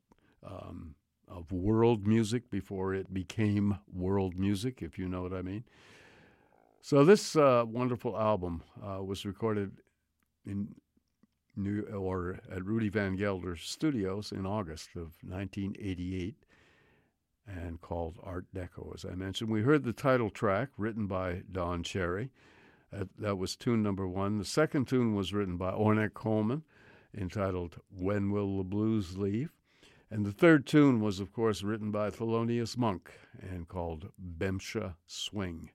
um, 0.45 0.95
of 1.27 1.51
world 1.51 2.07
music 2.07 2.49
before 2.49 2.93
it 2.93 3.13
became 3.13 3.77
world 3.93 4.37
music, 4.37 4.81
if 4.81 4.97
you 4.97 5.09
know 5.09 5.21
what 5.21 5.33
I 5.33 5.41
mean. 5.41 5.63
So 6.81 7.03
this 7.03 7.35
uh, 7.35 7.65
wonderful 7.67 8.17
album 8.17 8.63
uh, 8.81 9.03
was 9.03 9.25
recorded 9.25 9.71
in 10.45 10.69
New 11.57 11.81
or 11.83 12.39
at 12.51 12.65
Rudy 12.65 12.89
Van 12.89 13.17
Gelder's 13.17 13.63
Studios 13.63 14.31
in 14.31 14.45
August 14.45 14.89
of 14.95 15.15
1988 15.21 16.35
and 17.47 17.81
called 17.81 18.19
Art 18.23 18.45
Deco, 18.53 18.93
as 18.93 19.05
I 19.05 19.15
mentioned. 19.15 19.49
We 19.49 19.61
heard 19.61 19.83
the 19.83 19.93
title 19.93 20.29
track 20.29 20.69
written 20.77 21.07
by 21.07 21.43
Don 21.51 21.83
Cherry. 21.83 22.29
That, 22.91 23.09
that 23.17 23.37
was 23.37 23.55
tune 23.55 23.81
number 23.83 24.07
one. 24.07 24.37
The 24.37 24.45
second 24.45 24.87
tune 24.87 25.15
was 25.15 25.33
written 25.33 25.57
by 25.57 25.71
Ornette 25.71 26.13
Coleman, 26.13 26.63
entitled 27.17 27.77
When 27.89 28.31
Will 28.31 28.57
the 28.57 28.63
Blues 28.63 29.17
Leave? 29.17 29.51
And 30.09 30.25
the 30.25 30.31
third 30.31 30.65
tune 30.65 31.01
was, 31.01 31.19
of 31.19 31.33
course, 31.33 31.63
written 31.63 31.91
by 31.91 32.09
Thelonious 32.11 32.77
Monk 32.77 33.11
and 33.41 33.67
called 33.67 34.09
Bemsha 34.19 34.95
Swing. 35.05 35.71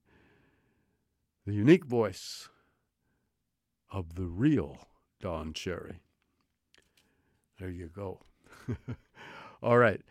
The 1.45 1.53
unique 1.53 1.85
voice 1.85 2.49
of 3.91 4.15
the 4.15 4.27
real 4.27 4.79
Don 5.23 5.55
Cherry. 5.55 6.01
There 7.59 7.71
you 7.71 7.87
go. 7.87 8.21
All 9.63 9.79
right. 9.79 10.03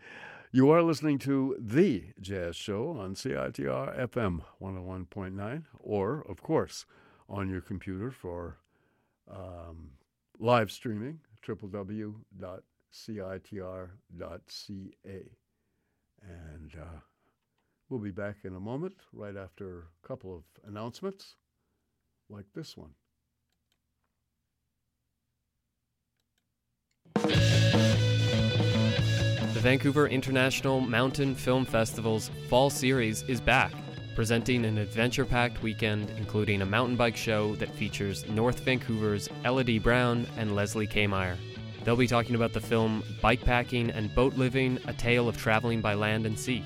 You 0.50 0.70
are 0.70 0.82
listening 0.82 1.18
to 1.20 1.54
The 1.60 2.06
Jazz 2.20 2.56
Show 2.56 2.88
on 2.98 3.14
CITR 3.14 4.08
FM 4.08 4.40
101.9, 4.60 5.64
or, 5.78 6.24
of 6.28 6.42
course, 6.42 6.86
on 7.28 7.48
your 7.48 7.60
computer 7.60 8.10
for 8.10 8.58
um, 9.30 9.92
live 10.38 10.72
streaming, 10.72 11.20
www.citr.ca. 11.46 12.22
And 16.22 16.74
uh, 16.80 17.00
we'll 17.88 18.00
be 18.00 18.10
back 18.10 18.36
in 18.44 18.54
a 18.54 18.60
moment, 18.60 18.94
right 19.12 19.36
after 19.36 19.88
a 20.02 20.06
couple 20.06 20.34
of 20.34 20.44
announcements 20.66 21.36
like 22.30 22.46
this 22.54 22.76
one. 22.76 22.94
Vancouver 29.62 30.08
International 30.08 30.80
Mountain 30.80 31.36
Film 31.36 31.64
Festival's 31.64 32.32
Fall 32.48 32.68
Series 32.68 33.22
is 33.22 33.40
back, 33.40 33.72
presenting 34.16 34.64
an 34.64 34.76
adventure 34.76 35.24
packed 35.24 35.62
weekend 35.62 36.10
including 36.18 36.62
a 36.62 36.66
mountain 36.66 36.96
bike 36.96 37.16
show 37.16 37.54
that 37.54 37.72
features 37.76 38.28
North 38.28 38.58
Vancouver's 38.58 39.28
Elodie 39.44 39.78
Brown 39.78 40.26
and 40.36 40.56
Leslie 40.56 40.88
K. 40.88 41.06
Meyer. 41.06 41.38
They'll 41.84 41.94
be 41.94 42.08
talking 42.08 42.34
about 42.34 42.52
the 42.52 42.60
film 42.60 43.04
Bikepacking 43.22 43.96
and 43.96 44.12
Boat 44.14 44.34
Living: 44.34 44.78
A 44.88 44.92
Tale 44.92 45.28
of 45.28 45.36
Traveling 45.36 45.80
by 45.80 45.94
Land 45.94 46.26
and 46.26 46.36
Sea. 46.36 46.64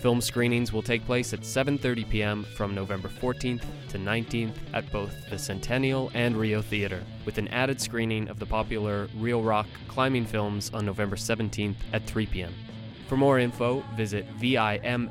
Film 0.00 0.20
screenings 0.20 0.72
will 0.72 0.82
take 0.82 1.04
place 1.04 1.32
at 1.32 1.40
7:30 1.40 2.08
p.m. 2.08 2.44
from 2.54 2.74
November 2.74 3.08
14th 3.08 3.64
to 3.88 3.98
19th 3.98 4.54
at 4.72 4.90
both 4.92 5.12
the 5.30 5.38
Centennial 5.38 6.10
and 6.14 6.36
Rio 6.36 6.62
Theater, 6.62 7.02
with 7.24 7.38
an 7.38 7.48
added 7.48 7.80
screening 7.80 8.28
of 8.28 8.38
the 8.38 8.46
popular 8.46 9.08
Reel 9.16 9.42
Rock 9.42 9.66
climbing 9.88 10.26
films 10.26 10.70
on 10.74 10.84
November 10.84 11.16
17th 11.16 11.76
at 11.92 12.06
3 12.06 12.26
p.m. 12.26 12.54
For 13.08 13.16
more 13.16 13.38
info, 13.38 13.82
visit 13.96 14.26
vimff.org. 14.38 15.10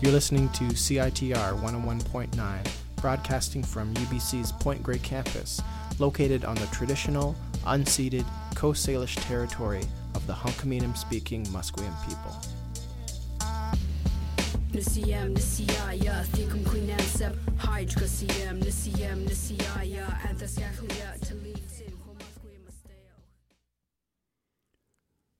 You're 0.00 0.12
listening 0.12 0.50
to 0.50 0.64
CITR 0.64 1.58
101.9 1.62 2.83
broadcasting 3.04 3.62
from 3.62 3.92
UBC's 3.96 4.50
Point 4.50 4.82
Grey 4.82 4.96
campus, 4.96 5.60
located 5.98 6.46
on 6.46 6.54
the 6.54 6.64
traditional, 6.68 7.36
unceded 7.64 8.24
Coast 8.54 8.88
Salish 8.88 9.16
territory 9.28 9.82
of 10.14 10.26
the 10.26 10.32
Hunkaminam 10.32 10.96
speaking 10.96 11.44
Musqueam 11.48 11.94
people. 12.08 12.34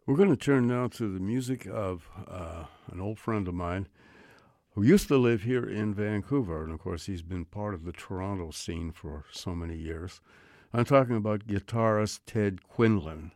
We're 0.04 0.16
going 0.16 0.28
to 0.28 0.36
turn 0.36 0.66
now 0.66 0.88
to 0.88 1.10
the 1.10 1.18
music 1.18 1.66
of 1.66 2.10
uh, 2.28 2.64
an 2.92 3.00
old 3.00 3.18
friend 3.18 3.48
of 3.48 3.54
mine 3.54 3.88
who 4.74 4.82
used 4.82 5.08
to 5.08 5.16
live 5.16 5.42
here 5.42 5.68
in 5.68 5.94
Vancouver. 5.94 6.64
And 6.64 6.72
of 6.72 6.80
course, 6.80 7.06
he's 7.06 7.22
been 7.22 7.44
part 7.44 7.74
of 7.74 7.84
the 7.84 7.92
Toronto 7.92 8.50
scene 8.50 8.90
for 8.92 9.24
so 9.30 9.54
many 9.54 9.76
years. 9.76 10.20
I'm 10.72 10.84
talking 10.84 11.16
about 11.16 11.46
guitarist 11.46 12.20
Ted 12.26 12.66
Quinlan. 12.68 13.32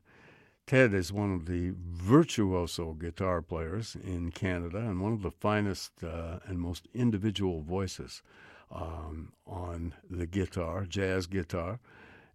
Ted 0.67 0.93
is 0.93 1.13
one 1.13 1.33
of 1.33 1.47
the 1.47 1.73
virtuoso 1.79 2.93
guitar 2.93 3.41
players 3.41 3.97
in 4.05 4.33
Canada 4.33 4.79
and 4.79 5.01
one 5.01 5.13
of 5.13 5.23
the 5.23 5.31
finest 5.31 6.05
uh, 6.05 6.41
and 6.45 6.61
most 6.61 6.89
individual 6.93 7.63
voices 7.63 8.23
um, 8.71 9.33
on 9.47 9.95
the 10.11 10.27
guitar, 10.27 10.85
jazz 10.85 11.27
guitar. 11.27 11.79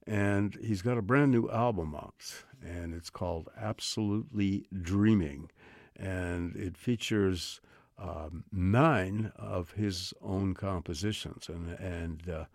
And 0.07 0.55
he's 0.55 0.81
got 0.81 0.97
a 0.97 1.01
brand 1.01 1.31
new 1.31 1.49
album 1.49 1.93
out, 1.95 2.43
and 2.65 2.93
it's 2.93 3.09
called 3.09 3.49
Absolutely 3.57 4.65
Dreaming. 4.81 5.51
And 5.95 6.55
it 6.55 6.75
features 6.75 7.61
um, 7.97 8.43
nine 8.51 9.31
of 9.35 9.71
his 9.71 10.13
own 10.21 10.53
compositions, 10.53 11.49
and 11.49 11.71
and 11.79 12.29
uh, 12.29 12.45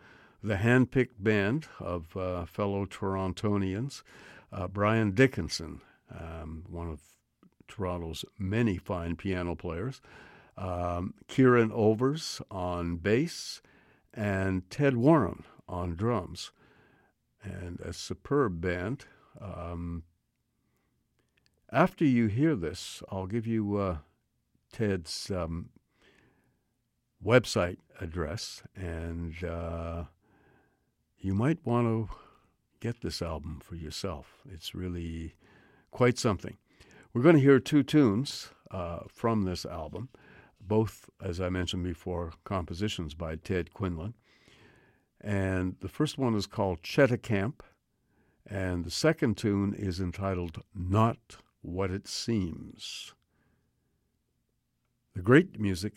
the 0.43 0.56
handpicked 0.56 1.19
band 1.19 1.66
of 1.81 2.16
uh, 2.16 2.44
fellow 2.44 2.86
Torontonians, 2.86 4.02
uh, 4.52 4.69
Brian 4.69 5.12
Dickinson, 5.12 5.81
um, 6.16 6.65
one 6.69 6.89
of 6.89 7.01
Toronto's 7.66 8.24
many 8.39 8.78
fine 8.78 9.16
piano 9.16 9.55
players, 9.55 10.01
um, 10.56 11.15
Kieran 11.27 11.70
Overs 11.73 12.40
on 12.51 12.97
bass, 12.97 13.60
and 14.15 14.69
Ted 14.70 14.97
Warren 14.97 15.44
on 15.69 15.94
drums, 15.94 16.51
and 17.43 17.81
a 17.81 17.93
superb 17.93 18.60
band. 18.60 19.05
Um, 19.40 20.05
after 21.70 22.05
you 22.05 22.28
hear 22.28 22.56
this, 22.56 23.02
I'll 23.10 23.27
give 23.27 23.47
you 23.47 23.77
uh, 23.77 23.98
Ted's 24.73 25.31
um, 25.31 25.70
website 27.24 27.78
address, 28.01 28.62
and 28.77 29.43
uh, 29.45 30.05
you 31.19 31.35
might 31.35 31.65
want 31.65 31.86
to 31.86 32.15
get 32.81 33.01
this 33.01 33.20
album 33.23 33.61
for 33.62 33.74
yourself. 33.74 34.43
It's 34.51 34.74
really 34.74 35.35
quite 35.90 36.19
something. 36.19 36.57
We're 37.12 37.23
going 37.23 37.36
to 37.36 37.43
hear 37.43 37.59
two 37.59 37.82
tunes 37.82 38.51
uh, 38.70 39.01
from 39.12 39.43
this 39.43 39.65
album, 39.65 40.11
both, 40.61 41.09
as 41.23 41.40
I 41.40 41.49
mentioned 41.49 41.85
before, 41.85 42.32
compositions 42.45 43.15
by 43.15 43.36
Ted 43.36 43.73
Quinlan. 43.73 44.15
And 45.20 45.77
the 45.81 45.89
first 45.89 46.19
one 46.19 46.35
is 46.35 46.47
called 46.47 46.82
Cheticamp, 46.82 47.61
and 48.47 48.85
the 48.85 48.90
second 48.90 49.36
tune 49.36 49.74
is 49.74 50.01
entitled 50.01 50.62
Not 50.74 51.39
What 51.62 51.90
It 51.90 52.07
Seems. 52.07 53.15
The 55.19 55.24
great 55.24 55.59
music 55.59 55.95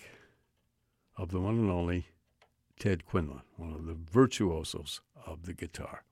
of 1.16 1.30
the 1.30 1.40
one 1.40 1.60
and 1.60 1.70
only 1.70 2.08
Ted 2.80 3.06
Quinlan, 3.06 3.44
one 3.56 3.72
of 3.72 3.86
the 3.86 3.94
virtuosos 3.94 5.02
of 5.28 5.44
the 5.44 5.54
guitar. 5.54 6.06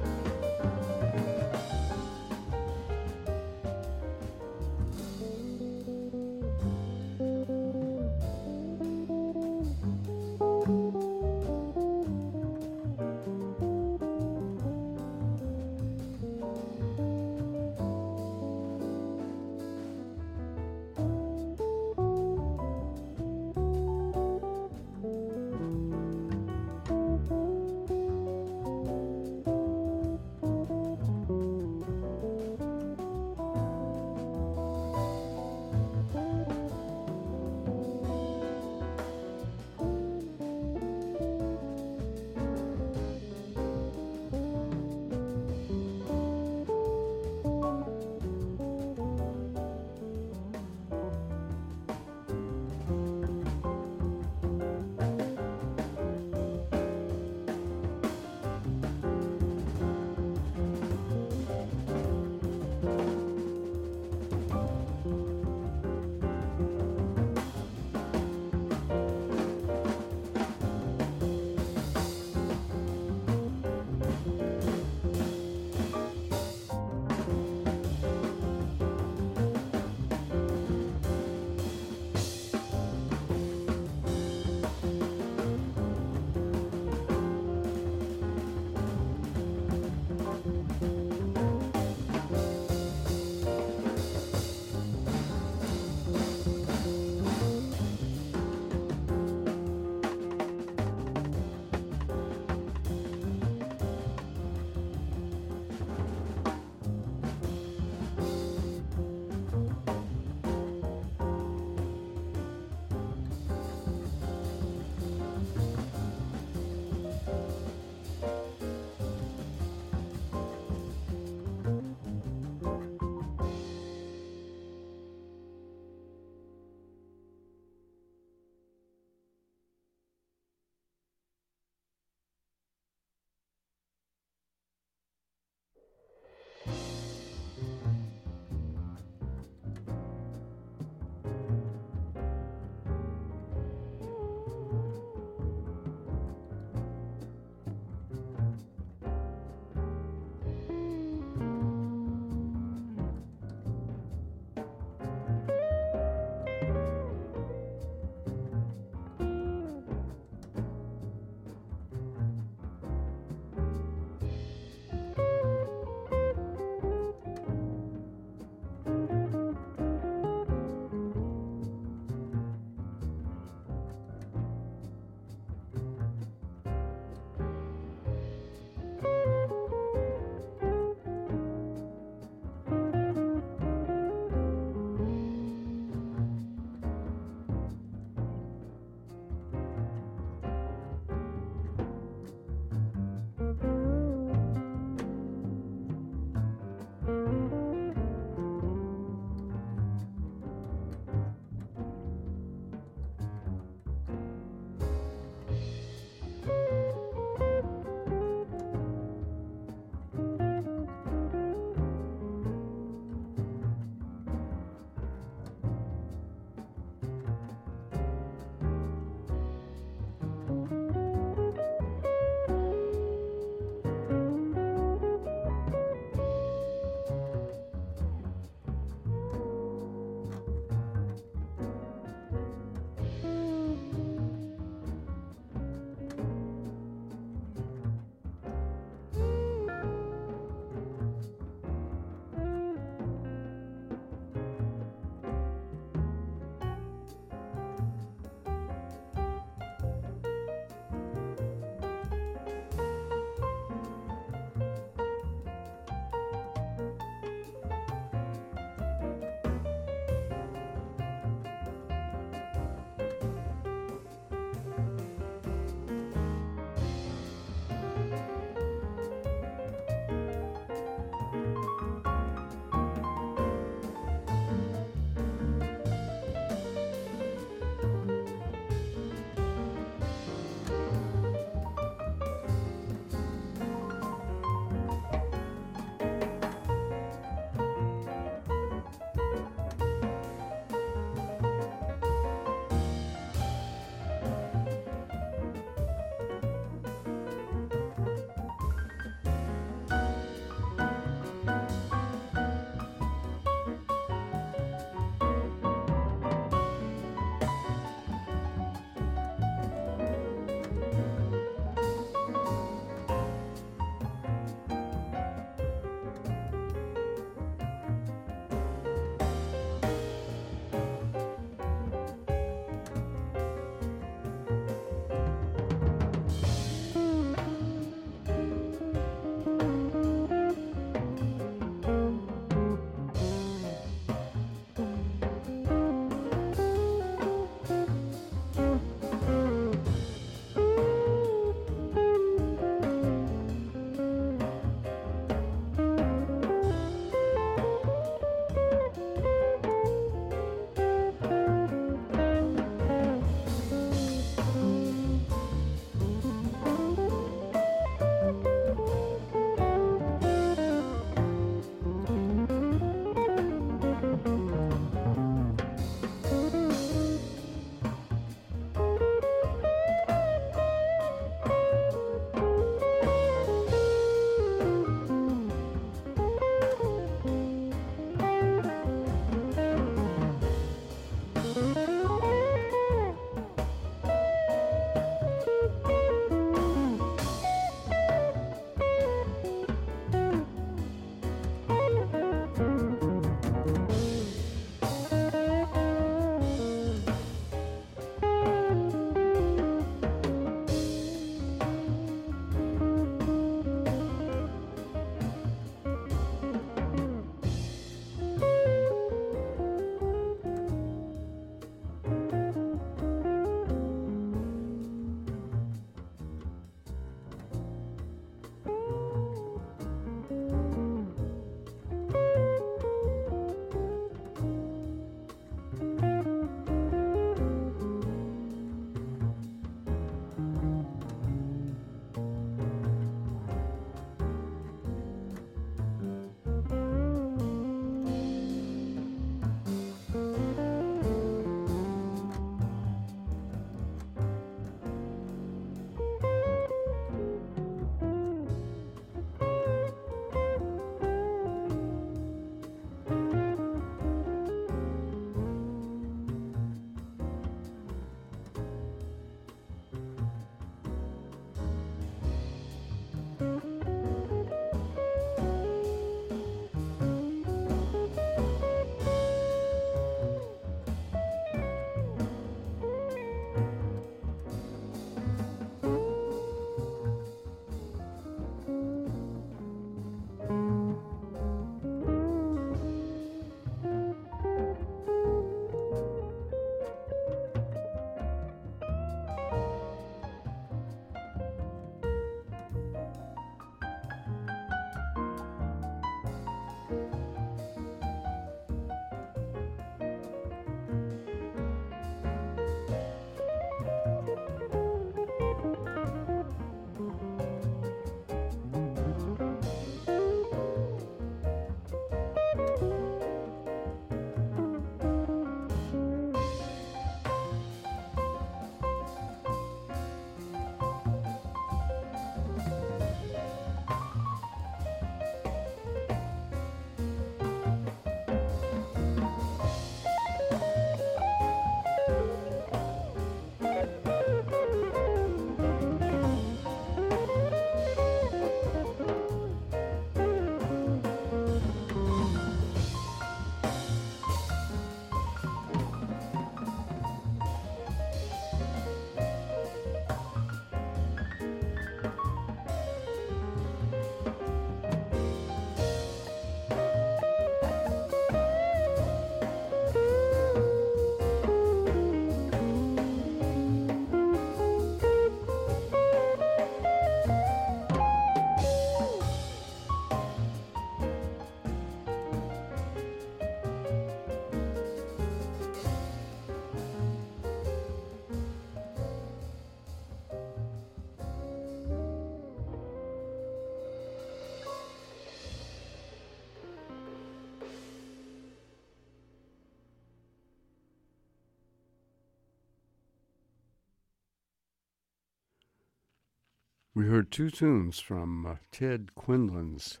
We 597.00 597.06
heard 597.06 597.30
two 597.30 597.48
tunes 597.48 597.98
from 597.98 598.44
uh, 598.44 598.56
Ted 598.70 599.14
Quinlan's 599.14 600.00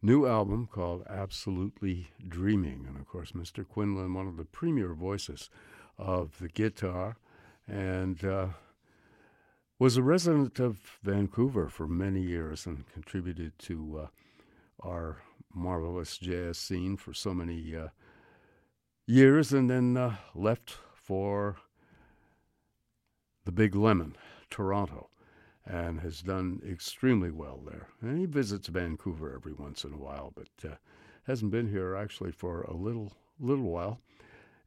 new 0.00 0.24
album 0.24 0.68
called 0.70 1.02
Absolutely 1.10 2.12
Dreaming. 2.28 2.84
And 2.86 2.96
of 2.96 3.08
course, 3.08 3.32
Mr. 3.32 3.66
Quinlan, 3.66 4.14
one 4.14 4.28
of 4.28 4.36
the 4.36 4.44
premier 4.44 4.94
voices 4.94 5.50
of 5.98 6.38
the 6.38 6.48
guitar, 6.48 7.16
and 7.66 8.24
uh, 8.24 8.46
was 9.80 9.96
a 9.96 10.02
resident 10.04 10.60
of 10.60 11.00
Vancouver 11.02 11.68
for 11.68 11.88
many 11.88 12.20
years 12.20 12.66
and 12.66 12.86
contributed 12.86 13.58
to 13.58 14.02
uh, 14.04 14.88
our 14.88 15.22
marvelous 15.52 16.18
jazz 16.18 16.56
scene 16.56 16.96
for 16.96 17.12
so 17.12 17.34
many 17.34 17.74
uh, 17.74 17.88
years, 19.08 19.52
and 19.52 19.68
then 19.68 19.96
uh, 19.96 20.18
left 20.36 20.76
for 20.94 21.56
the 23.44 23.50
Big 23.50 23.74
Lemon, 23.74 24.14
Toronto 24.50 25.07
and 25.68 26.00
has 26.00 26.22
done 26.22 26.60
extremely 26.68 27.30
well 27.30 27.60
there. 27.66 27.88
And 28.00 28.18
he 28.18 28.26
visits 28.26 28.68
Vancouver 28.68 29.34
every 29.34 29.52
once 29.52 29.84
in 29.84 29.92
a 29.92 29.98
while, 29.98 30.32
but 30.34 30.70
uh, 30.70 30.76
hasn't 31.26 31.50
been 31.50 31.68
here 31.68 31.94
actually 31.94 32.32
for 32.32 32.62
a 32.62 32.74
little 32.74 33.12
little 33.38 33.70
while, 33.70 34.00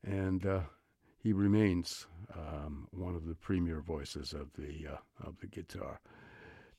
and 0.03 0.45
uh, 0.45 0.61
he 1.17 1.33
remains 1.33 2.07
um, 2.33 2.87
one 2.91 3.15
of 3.15 3.25
the 3.25 3.35
premier 3.35 3.81
voices 3.81 4.33
of 4.33 4.53
the 4.53 4.87
uh, 4.93 5.27
of 5.27 5.39
the 5.41 5.47
guitar. 5.47 5.99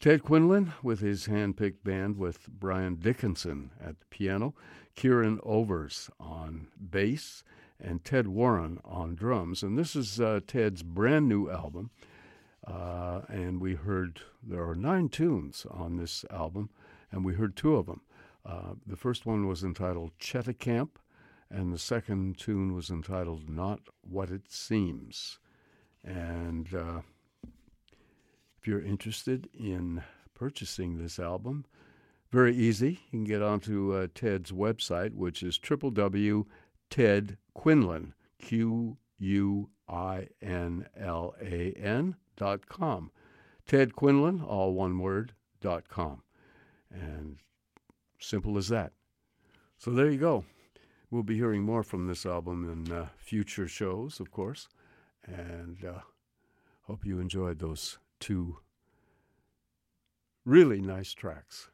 Ted 0.01 0.23
Quinlan 0.25 0.73
with 0.83 0.99
his 0.99 1.27
hand-picked 1.27 1.85
band 1.85 2.17
with 2.17 2.49
Brian 2.49 2.97
Dickinson 2.97 3.71
at 3.81 4.01
the 4.01 4.07
piano, 4.11 4.53
Kieran 4.97 5.39
Overs 5.45 6.11
on 6.19 6.67
bass, 6.91 7.45
and 7.79 8.05
Ted 8.05 8.27
Warren 8.27 8.81
on 8.85 9.15
drums. 9.15 9.63
And 9.63 9.79
this 9.79 9.95
is 9.95 10.21
uh, 10.21 10.41
Ted's 10.45 10.83
brand 10.83 11.29
new 11.29 11.49
album. 11.49 11.91
Uh, 12.67 13.23
and 13.29 13.61
we 13.61 13.75
heard 13.75 14.21
there 14.43 14.69
are 14.69 14.75
nine 14.75 15.09
tunes 15.09 15.65
on 15.71 15.97
this 15.97 16.25
album, 16.31 16.71
and 17.11 17.25
we 17.25 17.35
heard 17.35 17.57
two 17.57 17.77
of 17.77 17.87
them. 17.87 18.03
Uh, 18.45 18.75
the 18.87 18.97
first 18.97 19.25
one 19.27 19.47
was 19.47 19.63
entitled 19.63 20.11
Cheticamp, 20.19 20.91
and 21.51 21.73
the 21.73 21.79
second 21.79 22.39
tune 22.39 22.75
was 22.75 22.91
entitled 22.91 23.49
Not 23.49 23.81
What 24.03 24.31
It 24.31 24.51
Seems. 24.51 25.39
And 26.05 26.75
uh, 26.75 27.03
if 28.59 28.67
you're 28.67 28.83
interested 28.83 29.49
in 29.53 30.03
purchasing 30.35 30.99
this 30.99 31.19
album, 31.19 31.65
very 32.31 32.55
easy. 32.57 33.01
You 33.11 33.11
can 33.11 33.25
get 33.25 33.43
onto 33.43 33.95
uh, 33.95 34.07
Ted's 34.15 34.53
website, 34.53 35.15
which 35.15 35.43
is 35.43 35.59
www.tedquinlan, 35.59 38.13
Q 38.39 38.97
U 39.19 39.71
I 39.89 40.29
N 40.41 40.87
L 40.97 41.35
A 41.41 41.73
N 41.73 42.15
dot 42.37 42.69
com. 42.69 43.11
Ted 43.67 43.95
Quinlan, 43.95 44.41
all 44.41 44.75
one 44.75 44.99
word, 44.99 45.35
dot 45.61 45.89
com. 45.89 46.23
And 46.91 47.39
simple 48.19 48.59
as 48.59 48.69
that. 48.69 48.93
So 49.79 49.91
there 49.91 50.11
you 50.11 50.19
go. 50.19 50.45
We'll 51.11 51.23
be 51.23 51.37
hearing 51.37 51.63
more 51.63 51.83
from 51.83 52.07
this 52.07 52.25
album 52.25 52.71
in 52.71 52.93
uh, 52.93 53.09
future 53.19 53.69
shows, 53.69 54.21
of 54.21 54.31
course. 54.31 54.69
And 55.27 55.85
uh, 55.85 56.01
hope 56.83 57.05
you 57.05 57.21
enjoyed 57.21 57.59
those 57.59 57.99
two 58.19 58.59
really 60.45 60.81
nice 60.81 61.13
tracks. 61.13 61.69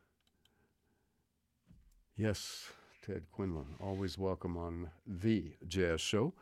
Yes, 2.16 2.68
Ted 3.06 3.24
Quinlan, 3.30 3.76
always 3.80 4.18
welcome 4.18 4.56
on 4.56 4.90
The 5.06 5.52
Jazz 5.66 6.01
Show 6.01 6.35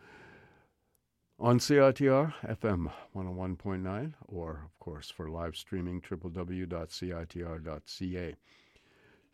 on 1.38 1.58
CITR 1.58 2.32
FM 2.46 2.90
101.9, 3.14 4.14
or 4.26 4.62
of 4.64 4.78
course 4.78 5.10
for 5.10 5.28
live 5.28 5.54
streaming, 5.54 6.00
www.citr.ca. 6.00 6.64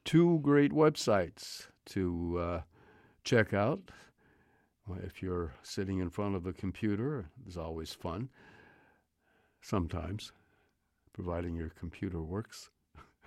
Two 0.04 0.40
great 0.42 0.72
websites 0.72 1.68
to 1.86 2.38
uh, 2.40 2.62
check 3.22 3.54
out. 3.54 3.80
If 5.04 5.22
you're 5.22 5.54
sitting 5.62 6.00
in 6.00 6.10
front 6.10 6.34
of 6.34 6.44
a 6.44 6.52
computer, 6.52 7.30
it's 7.46 7.56
always 7.56 7.92
fun. 7.92 8.28
Sometimes, 9.60 10.32
providing 11.12 11.54
your 11.54 11.70
computer 11.70 12.20
works 12.20 12.68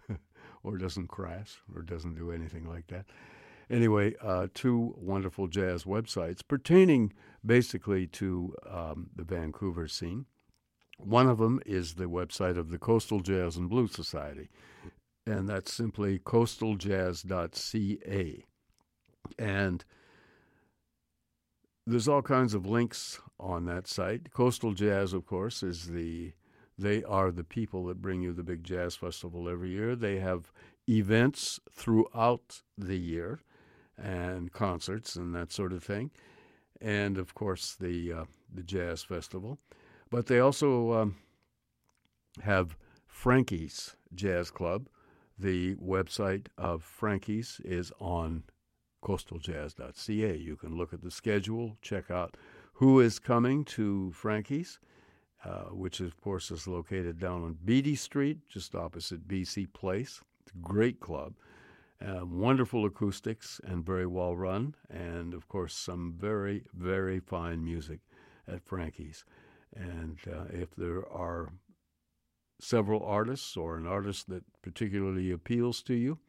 or 0.64 0.78
doesn't 0.78 1.08
crash 1.08 1.62
or 1.74 1.82
doesn't 1.82 2.16
do 2.16 2.32
anything 2.32 2.68
like 2.68 2.88
that. 2.88 3.06
Anyway, 3.70 4.16
uh, 4.22 4.48
two 4.54 4.94
wonderful 4.98 5.48
jazz 5.48 5.86
websites 5.86 6.42
pertaining 6.48 7.12
basically 7.46 8.08
to 8.08 8.56
um, 8.70 9.10
the 9.16 9.24
Vancouver 9.24 9.88
scene. 9.88 10.26
One 10.98 11.28
of 11.28 11.40
them 11.40 11.60
is 11.66 11.96
the 11.96 12.06
website 12.06 12.58
of 12.58 12.70
the 12.70 12.78
Coastal 12.78 13.20
Jazz 13.20 13.58
and 13.58 13.70
Blues 13.70 13.92
Society, 13.94 14.50
and 15.26 15.50
that's 15.50 15.74
simply 15.74 16.20
coastaljazz.ca. 16.20 18.46
And 19.38 19.84
there's 21.86 22.08
all 22.08 22.22
kinds 22.22 22.54
of 22.54 22.66
links 22.66 23.20
on 23.40 23.66
that 23.66 23.88
site. 23.88 24.32
Coastal 24.32 24.74
Jazz, 24.74 25.12
of 25.14 25.26
course, 25.26 25.64
is 25.64 25.88
the 25.88 26.32
they 26.78 27.04
are 27.04 27.32
the 27.32 27.44
people 27.44 27.86
that 27.86 28.02
bring 28.02 28.22
you 28.22 28.34
the 28.34 28.44
big 28.44 28.64
jazz 28.64 28.98
festival 28.98 29.48
every 29.48 29.70
year. 29.70 29.96
They 29.96 30.20
have 30.20 30.52
events 30.90 31.60
throughout 31.72 32.64
the 32.78 32.98
year 32.98 33.40
and 33.98 34.52
concerts 34.52 35.16
and 35.16 35.34
that 35.36 35.52
sort 35.52 35.74
of 35.74 35.84
thing, 35.84 36.12
and 36.82 37.18
of 37.18 37.34
course 37.34 37.76
the 37.76 38.12
uh, 38.12 38.26
the 38.54 38.64
jazz 38.64 39.04
festival. 39.04 39.60
But 40.10 40.28
they 40.28 40.40
also 40.40 40.94
um, 40.94 41.16
have 42.42 42.78
Frankie's 43.08 43.96
Jazz 44.14 44.52
Club. 44.52 44.88
The 45.38 45.76
website 45.76 46.48
of 46.58 46.84
Frankie's 46.84 47.60
is 47.66 47.92
on 48.00 48.44
coastaljazz.ca. 49.04 50.38
You 50.38 50.56
can 50.56 50.78
look 50.78 50.94
at 50.94 51.02
the 51.02 51.12
schedule, 51.12 51.78
check 51.82 52.10
out 52.10 52.36
who 52.74 53.00
is 53.00 53.20
coming 53.20 53.64
to 53.64 54.12
Frankie's, 54.12 54.80
uh, 55.44 55.66
which 55.72 56.00
of 56.00 56.20
course 56.20 56.52
is 56.52 56.68
located 56.68 57.20
down 57.20 57.44
on 57.44 57.58
Beatty 57.64 57.96
Street, 57.96 58.40
just 58.50 58.76
opposite 58.76 59.28
BC 59.28 59.72
Place. 59.74 60.22
It's 60.42 60.52
a 60.56 60.58
great 60.58 61.00
club. 61.00 61.34
Uh, 62.02 62.26
wonderful 62.26 62.86
acoustics 62.86 63.62
and 63.64 63.86
very 63.86 64.06
well 64.06 64.36
run, 64.36 64.76
and 64.90 65.34
of 65.34 65.48
course, 65.48 65.74
some 65.74 66.14
very, 66.18 66.66
very 66.74 67.20
fine 67.20 67.64
music 67.64 68.00
at 68.48 68.66
Frankie's. 68.66 69.24
And 69.76 70.20
uh, 70.28 70.46
if 70.50 70.76
there 70.76 71.08
are 71.10 71.54
several 72.60 73.04
artists 73.04 73.56
or 73.56 73.78
an 73.78 73.88
artist 73.88 74.28
that 74.30 74.44
particularly 74.62 75.32
appeals 75.32 75.82
to 75.84 75.94
you, 75.94 76.20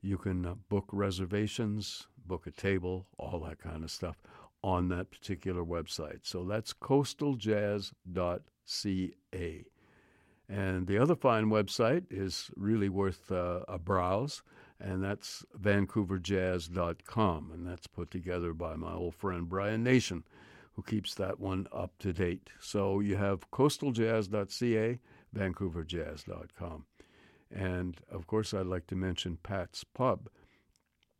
you 0.00 0.16
can 0.18 0.46
uh, 0.46 0.54
book 0.68 0.86
reservations, 0.92 2.06
book 2.26 2.46
a 2.46 2.50
table, 2.50 3.06
all 3.18 3.40
that 3.40 3.58
kind 3.58 3.84
of 3.84 3.90
stuff 3.90 4.16
on 4.62 4.88
that 4.88 5.10
particular 5.10 5.62
website. 5.62 6.20
So 6.22 6.44
that's 6.44 6.72
coastaljazz.ca. 6.72 9.64
And 10.48 10.86
the 10.86 10.98
other 10.98 11.16
fine 11.16 11.46
website 11.46 12.04
is 12.10 12.50
really 12.54 12.88
worth 12.88 13.32
uh, 13.32 13.60
a 13.66 13.78
browse, 13.78 14.42
and 14.78 15.02
that's 15.02 15.44
vancouverjazz.com. 15.58 17.50
And 17.52 17.66
that's 17.66 17.86
put 17.86 18.10
together 18.10 18.52
by 18.52 18.76
my 18.76 18.92
old 18.92 19.14
friend 19.14 19.48
Brian 19.48 19.82
Nation, 19.82 20.24
who 20.74 20.82
keeps 20.82 21.14
that 21.14 21.40
one 21.40 21.66
up 21.72 21.92
to 22.00 22.12
date. 22.12 22.50
So 22.60 23.00
you 23.00 23.16
have 23.16 23.50
coastaljazz.ca, 23.50 24.98
vancouverjazz.com. 25.34 26.84
And 27.50 28.00
of 28.10 28.26
course, 28.26 28.52
I'd 28.52 28.66
like 28.66 28.86
to 28.88 28.96
mention 28.96 29.38
Pat's 29.42 29.84
Pub, 29.84 30.28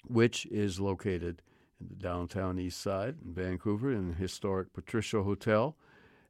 which 0.07 0.45
is 0.47 0.81
located 0.81 1.41
in 1.81 1.89
the 1.89 1.95
downtown 1.95 2.59
east 2.59 2.81
side 2.81 3.17
in 3.25 3.33
Vancouver 3.33 3.91
in 3.91 4.09
the 4.09 4.15
historic 4.15 4.73
Patricia 4.75 5.23
Hotel 5.23 5.77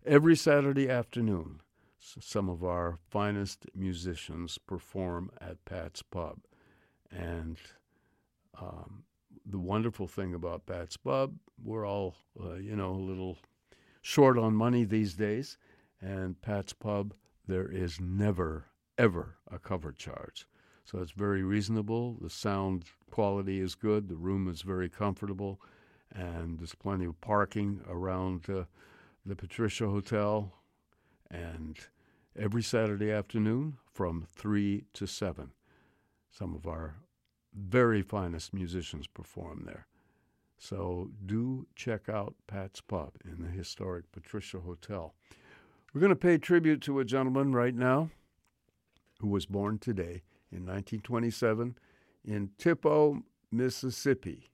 every 0.06 0.36
Saturday 0.36 0.88
afternoon 0.88 1.60
some 2.20 2.48
of 2.48 2.62
our 2.62 2.98
finest 3.10 3.66
musicians 3.74 4.58
perform 4.58 5.30
at 5.40 5.64
Pat's 5.64 6.02
Pub. 6.02 6.38
And 7.10 7.56
um, 8.60 9.04
the 9.46 9.58
wonderful 9.58 10.06
thing 10.06 10.34
about 10.34 10.66
Pat's 10.66 10.96
Pub, 10.96 11.34
we're 11.62 11.86
all, 11.86 12.16
uh, 12.42 12.54
you 12.54 12.76
know, 12.76 12.90
a 12.90 13.08
little 13.10 13.38
short 14.02 14.38
on 14.38 14.54
money 14.54 14.84
these 14.84 15.14
days. 15.14 15.56
And 16.00 16.40
Pat's 16.42 16.72
Pub, 16.72 17.14
there 17.46 17.68
is 17.68 18.00
never, 18.00 18.66
ever 18.98 19.36
a 19.50 19.58
cover 19.58 19.92
charge. 19.92 20.46
So 20.84 20.98
it's 20.98 21.12
very 21.12 21.42
reasonable. 21.42 22.18
The 22.20 22.30
sound 22.30 22.84
quality 23.10 23.60
is 23.60 23.74
good. 23.74 24.08
The 24.08 24.16
room 24.16 24.48
is 24.48 24.62
very 24.62 24.90
comfortable. 24.90 25.60
And 26.14 26.58
there's 26.58 26.74
plenty 26.74 27.06
of 27.06 27.20
parking 27.20 27.80
around 27.88 28.48
uh, 28.50 28.64
the 29.24 29.34
Patricia 29.34 29.88
Hotel. 29.88 30.52
And 31.30 31.78
every 32.38 32.62
Saturday 32.62 33.10
afternoon 33.12 33.78
from 33.92 34.26
3 34.34 34.84
to 34.94 35.06
7. 35.06 35.52
Some 36.30 36.54
of 36.54 36.66
our 36.66 36.96
very 37.54 38.02
finest 38.02 38.52
musicians 38.52 39.06
perform 39.06 39.62
there. 39.66 39.86
So 40.58 41.10
do 41.24 41.66
check 41.76 42.08
out 42.08 42.34
Pat's 42.46 42.80
Pub 42.80 43.12
in 43.24 43.42
the 43.42 43.50
historic 43.50 44.10
Patricia 44.12 44.60
Hotel. 44.60 45.14
We're 45.92 46.00
going 46.00 46.10
to 46.10 46.16
pay 46.16 46.38
tribute 46.38 46.80
to 46.82 46.98
a 46.98 47.04
gentleman 47.04 47.52
right 47.52 47.74
now 47.74 48.10
who 49.20 49.28
was 49.28 49.46
born 49.46 49.78
today 49.78 50.22
in 50.50 50.66
1927 50.66 51.76
in 52.24 52.50
Tippo, 52.58 53.22
Mississippi. 53.52 54.50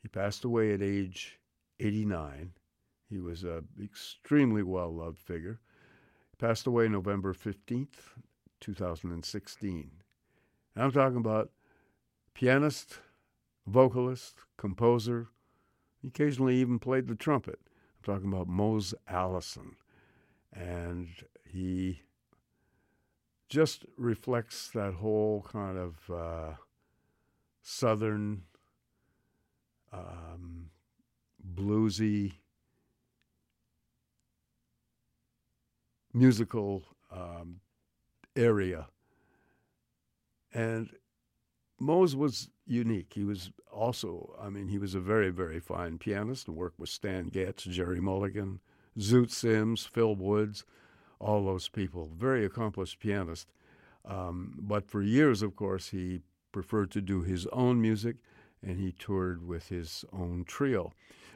He 0.00 0.08
passed 0.08 0.44
away 0.44 0.72
at 0.72 0.80
age 0.80 1.38
89. 1.80 2.52
He 3.10 3.18
was 3.18 3.44
an 3.44 3.68
extremely 3.82 4.62
well 4.62 4.94
loved 4.94 5.18
figure. 5.18 5.60
Passed 6.42 6.66
away 6.66 6.88
November 6.88 7.32
15th, 7.34 8.16
2016. 8.58 9.90
And 10.74 10.84
I'm 10.84 10.90
talking 10.90 11.18
about 11.18 11.52
pianist, 12.34 12.98
vocalist, 13.64 14.38
composer, 14.56 15.28
occasionally 16.04 16.56
even 16.56 16.80
played 16.80 17.06
the 17.06 17.14
trumpet. 17.14 17.60
I'm 17.64 18.14
talking 18.14 18.32
about 18.32 18.48
Mose 18.48 18.92
Allison. 19.06 19.76
And 20.52 21.10
he 21.48 22.02
just 23.48 23.86
reflects 23.96 24.68
that 24.70 24.94
whole 24.94 25.46
kind 25.48 25.78
of 25.78 26.10
uh, 26.10 26.54
southern, 27.62 28.42
um, 29.92 30.70
bluesy, 31.54 32.32
musical 36.12 36.82
um, 37.10 37.60
area. 38.36 38.88
And 40.54 40.90
Mose 41.78 42.14
was 42.14 42.48
unique. 42.66 43.12
He 43.14 43.24
was 43.24 43.50
also, 43.72 44.36
I 44.40 44.48
mean, 44.48 44.68
he 44.68 44.78
was 44.78 44.94
a 44.94 45.00
very, 45.00 45.30
very 45.30 45.60
fine 45.60 45.98
pianist 45.98 46.48
and 46.48 46.56
worked 46.56 46.78
with 46.78 46.88
Stan 46.88 47.28
Getz, 47.28 47.64
Gerry 47.64 48.00
Mulligan, 48.00 48.60
Zoot 48.98 49.30
Sims, 49.30 49.86
Phil 49.86 50.14
Woods, 50.14 50.64
all 51.18 51.44
those 51.44 51.68
people. 51.68 52.10
Very 52.14 52.44
accomplished 52.44 53.00
pianist. 53.00 53.48
Um, 54.04 54.54
but 54.58 54.88
for 54.88 55.02
years, 55.02 55.42
of 55.42 55.56
course, 55.56 55.88
he 55.88 56.20
preferred 56.50 56.90
to 56.90 57.00
do 57.00 57.22
his 57.22 57.46
own 57.46 57.80
music 57.80 58.16
and 58.62 58.78
he 58.78 58.92
toured 58.92 59.46
with 59.46 59.68
his 59.68 60.04
own 60.12 60.44
trio. 60.46 60.92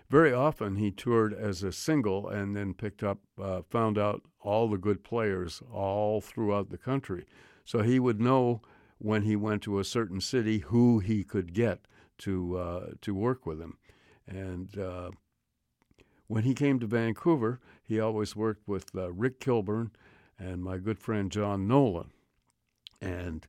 Very 0.09 0.33
often 0.33 0.77
he 0.77 0.91
toured 0.91 1.35
as 1.35 1.63
a 1.63 1.73
single 1.73 2.29
and 2.29 2.57
then 2.57 2.75
picked 2.75 3.03
up, 3.03 3.19
uh, 3.41 3.63
found 3.69 3.99
out 3.99 4.23
all 4.41 4.69
the 4.69 4.79
good 4.79 5.03
players 5.03 5.63
all 5.73 6.21
throughout 6.21 6.71
the 6.71 6.79
country. 6.79 7.27
So 7.65 7.83
he 7.83 7.99
would 7.99 8.21
know 8.21 8.63
when 8.99 9.23
he 9.23 9.35
went 9.35 9.63
to 9.63 9.79
a 9.79 9.85
certain 9.85 10.21
city 10.21 10.59
who 10.59 11.01
he 11.01 11.25
could 11.25 11.53
get 11.53 11.87
to 12.19 12.57
uh, 12.57 12.87
to 13.03 13.15
work 13.15 13.45
with 13.45 13.61
him. 13.61 13.79
And 14.27 14.79
uh, 14.79 15.11
when 16.29 16.45
he 16.45 16.55
came 16.55 16.79
to 16.81 16.87
Vancouver, 16.87 17.61
he 17.83 18.01
always 18.01 18.35
worked 18.35 18.67
with 18.67 18.95
uh, 18.95 19.13
Rick 19.13 19.41
Kilburn 19.41 19.91
and 20.39 20.63
my 20.63 20.79
good 20.79 20.99
friend 20.99 21.31
John 21.31 21.67
Nolan. 21.67 22.11
And 23.01 23.47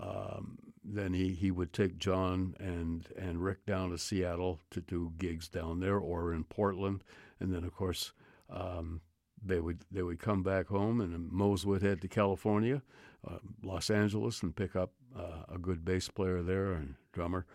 um, 0.00 0.58
then 0.94 1.12
he, 1.12 1.34
he 1.34 1.50
would 1.50 1.72
take 1.72 1.98
John 1.98 2.54
and, 2.58 3.06
and 3.16 3.42
Rick 3.42 3.66
down 3.66 3.90
to 3.90 3.98
Seattle 3.98 4.60
to 4.70 4.80
do 4.80 5.12
gigs 5.18 5.48
down 5.48 5.80
there 5.80 5.98
or 5.98 6.32
in 6.32 6.44
Portland. 6.44 7.04
And 7.40 7.52
then, 7.52 7.64
of 7.64 7.74
course, 7.74 8.12
um, 8.50 9.00
they 9.44 9.60
would 9.60 9.84
they 9.90 10.02
would 10.02 10.18
come 10.18 10.42
back 10.42 10.66
home, 10.66 11.00
and 11.00 11.30
Mose 11.30 11.64
would 11.64 11.82
head 11.82 12.00
to 12.02 12.08
California, 12.08 12.82
uh, 13.28 13.38
Los 13.62 13.90
Angeles, 13.90 14.42
and 14.42 14.54
pick 14.54 14.74
up 14.74 14.92
uh, 15.16 15.44
a 15.54 15.58
good 15.58 15.84
bass 15.84 16.08
player 16.08 16.42
there 16.42 16.72
and 16.72 16.94
drummer, 17.12 17.46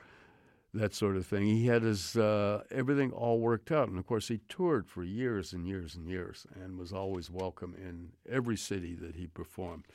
that 0.73 0.93
sort 0.93 1.18
of 1.18 1.26
thing. 1.26 1.45
He 1.45 1.68
had 1.68 1.81
his 1.81 2.15
uh, 2.15 2.64
everything 2.72 3.11
all 3.11 3.39
worked 3.39 3.72
out, 3.72 3.89
and 3.89 3.99
of 3.99 4.07
course 4.07 4.27
he 4.27 4.39
toured 4.49 4.88
for 4.88 5.03
years 5.03 5.53
and 5.53 5.68
years 5.68 5.95
and 5.95 6.07
years, 6.07 6.47
and 6.55 6.77
was 6.77 6.93
always 6.93 7.30
welcome 7.30 7.76
in 7.77 8.11
every 8.30 8.57
city 8.57 8.95
that 8.95 9.15
he 9.15 9.27
performed. 9.27 9.85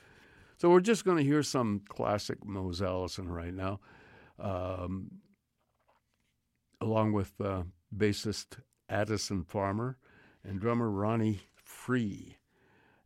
So 0.61 0.71
we're 0.71 0.81
just 0.81 1.05
going 1.05 1.19
to 1.19 1.23
hear 1.23 1.45
some 1.45 1.83
classic 1.89 2.45
Mose 2.45 2.83
Allison 2.83 3.31
right 3.31 3.55
now, 3.55 3.79
um, 4.41 5.21
along 6.81 7.13
with 7.13 7.41
uh, 7.41 7.63
bassist 7.97 8.59
Addison 8.89 9.45
Farmer 9.45 9.99
and 10.43 10.61
drummer 10.61 10.91
Ronnie 10.91 11.43
Free. 11.55 12.39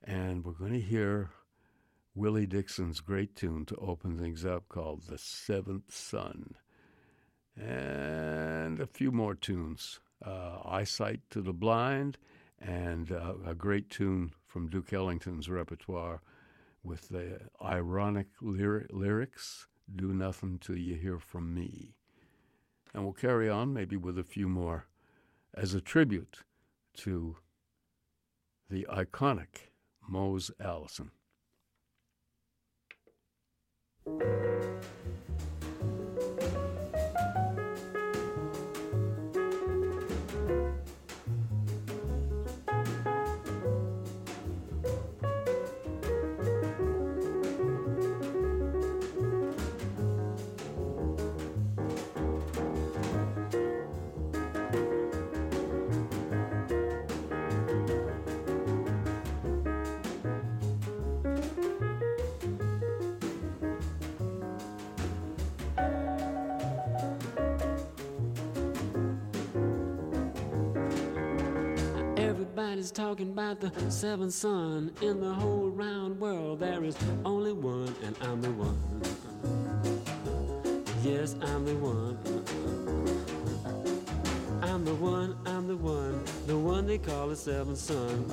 And 0.02 0.46
we're 0.46 0.52
going 0.52 0.72
to 0.72 0.80
hear 0.80 1.28
Willie 2.14 2.46
Dixon's 2.46 3.00
great 3.00 3.36
tune 3.36 3.66
to 3.66 3.76
open 3.76 4.18
things 4.18 4.46
up 4.46 4.70
called 4.70 5.02
The 5.02 5.18
Seventh 5.18 5.94
Son. 5.94 6.54
And 7.54 8.80
a 8.80 8.86
few 8.86 9.12
more 9.12 9.34
tunes 9.34 10.00
uh, 10.24 10.60
Eyesight 10.64 11.20
to 11.28 11.42
the 11.42 11.52
Blind, 11.52 12.16
and 12.58 13.12
uh, 13.12 13.34
a 13.46 13.54
great 13.54 13.90
tune 13.90 14.32
from 14.46 14.70
Duke 14.70 14.94
Ellington's 14.94 15.50
repertoire 15.50 16.22
with 16.82 17.08
the 17.08 17.40
ironic 17.62 18.28
lyri- 18.40 18.86
lyrics 18.90 19.66
Do 19.94 20.12
Nothing 20.12 20.58
Till 20.58 20.76
You 20.76 20.96
Hear 20.96 21.18
From 21.18 21.54
Me. 21.54 21.94
And 22.94 23.04
we'll 23.04 23.12
carry 23.12 23.48
on 23.48 23.72
maybe 23.72 23.96
with 23.96 24.18
a 24.18 24.24
few 24.24 24.48
more 24.48 24.86
as 25.54 25.74
a 25.74 25.80
tribute 25.80 26.40
to 26.98 27.36
the 28.68 28.86
iconic 28.90 29.70
Mose 30.08 30.50
Allison. 30.60 31.10
Everybody's 72.82 73.06
talking 73.06 73.30
about 73.30 73.60
the 73.60 73.90
seventh 73.92 74.32
son 74.32 74.90
in 75.02 75.20
the 75.20 75.32
whole 75.32 75.70
round 75.70 76.18
world. 76.18 76.58
There 76.58 76.82
is 76.82 76.96
only 77.24 77.52
one, 77.52 77.94
and 78.02 78.16
I'm 78.22 78.42
the 78.42 78.50
one. 78.50 78.76
Yes, 81.04 81.36
I'm 81.42 81.64
the 81.64 81.76
one. 81.76 82.18
I'm 84.62 84.84
the 84.84 84.96
one, 84.96 85.38
I'm 85.46 85.68
the 85.68 85.76
one, 85.76 86.24
the 86.48 86.58
one 86.58 86.88
they 86.88 86.98
call 86.98 87.28
the 87.28 87.36
seventh 87.36 87.78
son. 87.78 88.26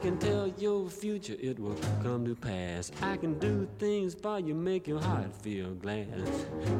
I 0.00 0.02
can 0.02 0.16
tell 0.16 0.48
your 0.56 0.88
future, 0.88 1.36
it 1.38 1.58
will 1.60 1.76
come 2.02 2.24
to 2.24 2.34
pass. 2.34 2.90
I 3.02 3.18
can 3.18 3.38
do 3.38 3.68
things 3.78 4.14
for 4.14 4.40
you, 4.40 4.54
make 4.54 4.88
your 4.88 4.98
heart 4.98 5.30
feel 5.42 5.74
glad. 5.74 6.26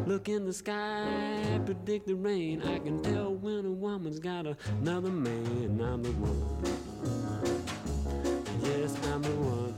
Look 0.07 0.31
in 0.31 0.47
the 0.47 0.55
sky, 0.55 1.61
predict 1.67 2.07
the 2.07 2.15
rain. 2.15 2.63
I 2.63 2.79
can 2.79 3.03
tell 3.03 3.35
when 3.35 3.67
a 3.67 3.71
woman's 3.71 4.21
got 4.21 4.47
another 4.81 5.11
man. 5.11 5.83
I'm 5.83 6.03
the 6.03 6.13
one. 6.13 6.65
Yes, 8.63 8.97
I'm 9.09 9.21
the 9.21 9.29
one. 9.29 9.75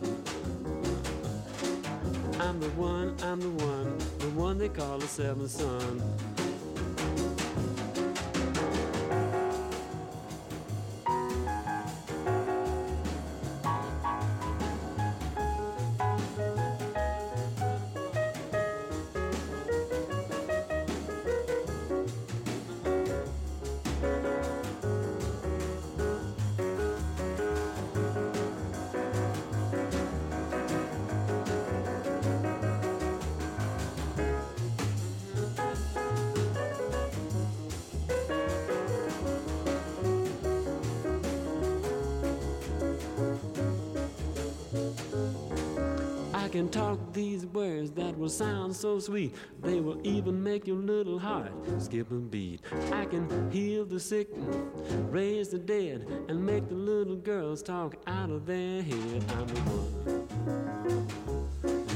I'm 2.38 2.60
the 2.60 2.70
one, 2.70 3.16
I'm 3.24 3.40
the 3.40 3.64
one, 3.64 3.98
the 4.20 4.30
one 4.38 4.56
they 4.56 4.68
call 4.68 4.98
the 4.98 5.08
seventh 5.08 5.50
son. 5.50 6.00
Will 48.22 48.28
sound 48.28 48.74
so 48.76 49.00
sweet. 49.00 49.34
They 49.60 49.80
will 49.80 50.00
even 50.06 50.40
make 50.40 50.68
your 50.68 50.76
little 50.76 51.18
heart 51.18 51.50
skip 51.78 52.08
a 52.12 52.14
beat. 52.14 52.60
I 52.92 53.04
can 53.04 53.50
heal 53.50 53.84
the 53.84 53.98
sick, 53.98 54.28
raise 55.10 55.48
the 55.48 55.58
dead, 55.58 56.06
and 56.28 56.46
make 56.46 56.68
the 56.68 56.76
little 56.76 57.16
girls 57.16 57.64
talk 57.64 57.96
out 58.06 58.30
of 58.30 58.46
their 58.46 58.80
head. 58.80 59.24
I'm 59.28 59.48
the 59.48 59.60
one. 59.72 60.28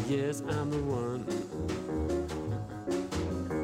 Yes, 0.08 0.42
I'm 0.48 0.68
the 0.68 0.82
one. 0.82 1.24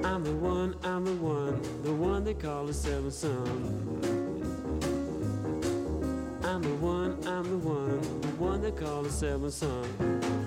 I'm 0.04 0.22
the 0.22 0.36
one, 0.36 0.76
I'm 0.84 1.04
the 1.04 1.16
one, 1.16 1.60
the 1.82 1.92
one 1.92 2.22
they 2.22 2.34
call 2.34 2.66
the 2.66 2.74
seventh 2.74 3.14
son. 3.14 3.98
I'm 6.44 6.62
the 6.62 6.76
one, 6.76 7.18
I'm 7.26 7.42
the 7.42 7.58
one, 7.58 8.20
the 8.20 8.28
one 8.38 8.62
they 8.62 8.70
call 8.70 9.02
the 9.02 9.10
seventh 9.10 9.52
son. 9.52 10.41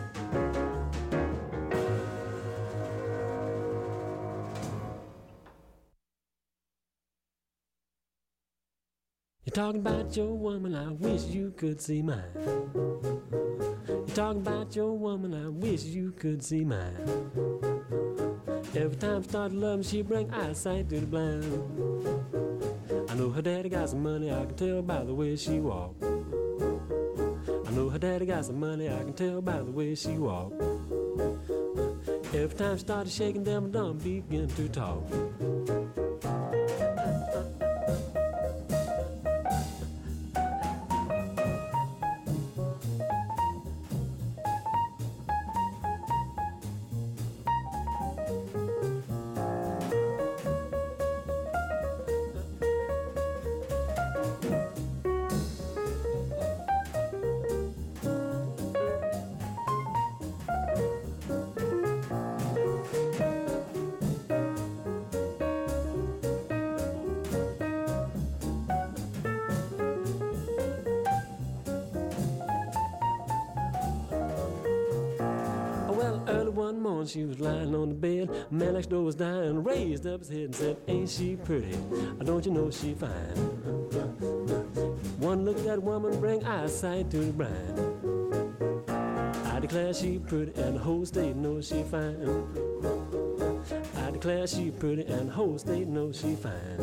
Talking 9.55 9.79
about 9.79 10.17
your 10.17 10.33
woman, 10.33 10.75
I 10.75 10.91
wish 10.91 11.23
you 11.27 11.53
could 11.55 11.79
see 11.79 12.01
mine. 12.01 12.19
You're 13.87 14.05
talking 14.07 14.41
about 14.41 14.75
your 14.75 14.91
woman, 14.97 15.33
I 15.33 15.47
wish 15.47 15.85
you 15.85 16.11
could 16.11 16.43
see 16.43 16.65
mine. 16.65 16.93
Every 18.75 18.97
time 18.97 19.19
I 19.19 19.21
start 19.21 19.53
loving, 19.53 19.83
she 19.83 20.01
bring 20.01 20.29
eyesight 20.33 20.89
to 20.89 20.99
the 20.99 21.05
blind. 21.05 21.45
I 23.09 23.15
know 23.15 23.29
her 23.29 23.41
daddy 23.41 23.69
got 23.69 23.87
some 23.87 24.03
money, 24.03 24.29
I 24.29 24.43
can 24.45 24.55
tell 24.55 24.81
by 24.81 25.05
the 25.05 25.13
way 25.13 25.37
she 25.37 25.61
walk. 25.61 25.95
I 26.03 27.71
know 27.71 27.87
her 27.87 27.99
daddy 27.99 28.25
got 28.25 28.43
some 28.43 28.59
money, 28.59 28.89
I 28.89 28.97
can 28.97 29.13
tell 29.13 29.41
by 29.41 29.59
the 29.59 29.71
way 29.71 29.95
she 29.95 30.17
walk. 30.17 30.51
Every 32.33 32.57
time 32.57 32.75
she 32.75 32.81
started 32.81 33.09
shaking, 33.13 33.45
them 33.45 33.71
dumb 33.71 33.99
begin 33.99 34.49
to 34.49 34.67
talk. 34.67 35.84
Morning 76.95 77.09
she 77.09 77.25
was 77.25 77.41
lying 77.41 77.75
on 77.75 77.89
the 77.89 77.95
bed. 77.95 78.29
Man 78.51 78.73
next 78.73 78.89
door 78.89 79.03
was 79.03 79.15
dying, 79.15 79.61
raised 79.65 80.07
up 80.07 80.21
his 80.21 80.29
head 80.29 80.39
and 80.39 80.55
said, 80.55 80.77
Ain't 80.87 81.09
she 81.09 81.35
pretty? 81.35 81.77
Don't 82.23 82.45
you 82.45 82.53
know 82.53 82.71
she 82.71 82.93
fine? 82.93 83.35
One 85.19 85.43
look 85.43 85.57
at 85.57 85.65
that 85.65 85.83
woman 85.83 86.17
bring 86.21 86.45
eyesight 86.45 87.11
to 87.11 87.17
the 87.17 87.33
bride. 87.33 87.51
I 89.53 89.59
declare 89.59 89.93
she 89.93 90.19
pretty 90.19 90.53
and 90.61 90.77
the 90.77 90.79
whole 90.79 91.05
state 91.05 91.35
knows 91.35 91.67
she 91.67 91.83
fine. 91.83 92.47
I 93.97 94.11
declare 94.11 94.47
she 94.47 94.71
pretty 94.71 95.05
and 95.05 95.27
the 95.27 95.33
whole 95.33 95.57
state 95.57 95.87
knows 95.87 96.21
she 96.21 96.35
fine. 96.35 96.79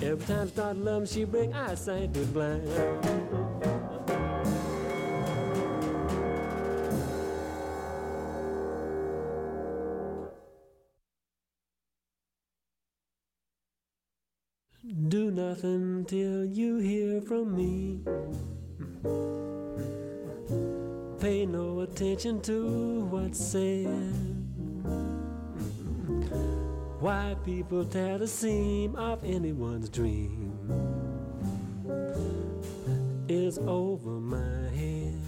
Every 0.00 0.24
time 0.26 0.46
she 0.46 0.52
start 0.54 0.78
loving, 0.78 1.06
she 1.06 1.24
bring 1.24 1.52
eyesight 1.52 2.14
to 2.14 2.20
the 2.20 2.26
blind. 2.26 3.67
Till 16.08 16.46
you 16.46 16.78
hear 16.78 17.20
from 17.20 17.54
me. 17.54 18.00
Pay 21.20 21.44
no 21.44 21.80
attention 21.80 22.40
to 22.40 23.00
what's 23.10 23.38
said. 23.38 23.86
Why 27.00 27.36
people 27.44 27.84
tear 27.84 28.16
the 28.16 28.26
seam 28.26 28.96
of 28.96 29.22
anyone's 29.22 29.90
dream 29.90 30.58
is 33.28 33.58
over 33.58 34.08
my 34.08 34.70
head. 34.74 35.20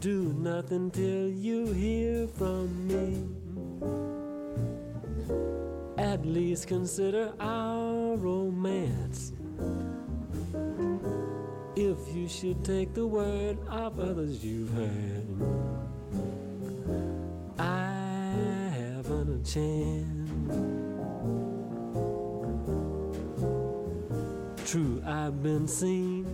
Do 0.00 0.34
nothing 0.34 0.90
till 0.90 1.30
you 1.30 1.72
hear 1.72 2.28
from 2.28 2.86
me. 2.86 3.32
At 5.98 6.24
least 6.24 6.68
consider 6.68 7.32
our 7.38 8.16
romance. 8.16 9.32
If 11.76 11.98
you 12.14 12.28
should 12.28 12.64
take 12.64 12.94
the 12.94 13.06
word 13.06 13.58
of 13.68 14.00
others 14.00 14.44
you've 14.44 14.72
heard, 14.72 15.26
I 17.58 18.70
haven't 18.74 19.40
a 19.40 19.44
chance. 19.44 20.30
True, 24.70 25.02
I've 25.06 25.42
been 25.42 25.68
seen 25.68 26.26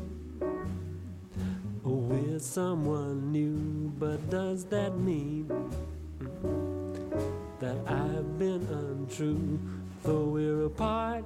with 1.83 2.43
someone 2.43 3.33
new, 3.33 3.93
but 3.99 4.31
does 4.31 4.65
that 4.67 4.97
mean? 4.99 5.51
That 7.61 7.77
I've 7.87 8.39
been 8.39 8.67
untrue, 8.71 9.59
though 10.05 10.25
we're 10.25 10.67
apart. 10.67 11.25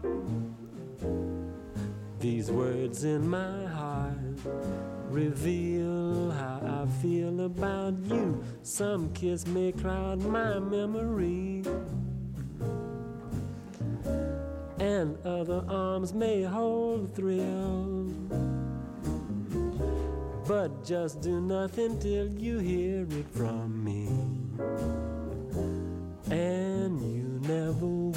These 2.21 2.51
words 2.51 3.05
in 3.05 3.29
my 3.29 3.67
heart 3.67 4.17
reveal 5.11 6.31
how 6.31 6.85
I 6.85 7.03
feel 7.03 7.45
about 7.45 7.95
you. 8.05 8.43
Some 8.63 9.13
kiss 9.13 9.47
may 9.47 9.73
cloud 9.73 10.21
my 10.23 10.59
memory, 10.59 11.65
and 14.79 15.19
other 15.27 15.65
arms 15.69 16.15
may 16.15 16.43
hold 16.43 17.05
a 17.05 17.09
thrill. 17.09 18.11
But 20.49 20.85
just 20.85 21.21
do 21.21 21.41
nothing 21.41 21.99
till 21.99 22.29
you 22.29 22.59
hear 22.59 23.03
it 23.03 23.27
from 23.33 23.85
me 23.85 25.02
and 26.33 26.99
you 27.03 27.39
never 27.47 28.12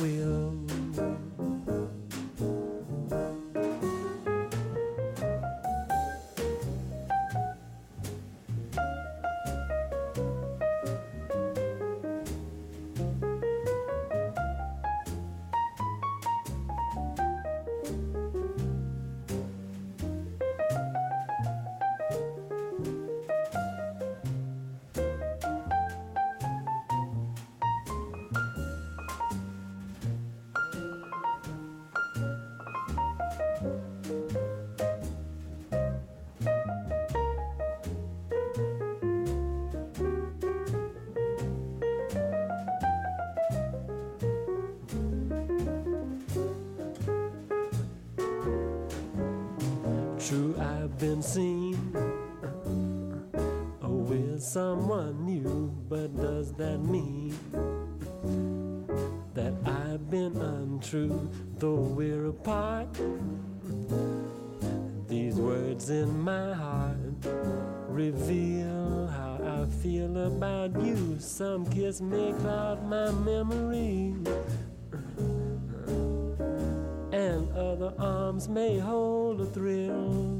Some 71.35 71.65
kiss 71.65 71.99
may 71.99 72.31
cloud 72.39 72.87
my 72.87 73.11
memory, 73.11 74.15
and 77.11 77.51
other 77.51 77.93
arms 77.99 78.47
may 78.47 78.79
hold 78.79 79.41
a 79.41 79.45
thrill. 79.45 80.31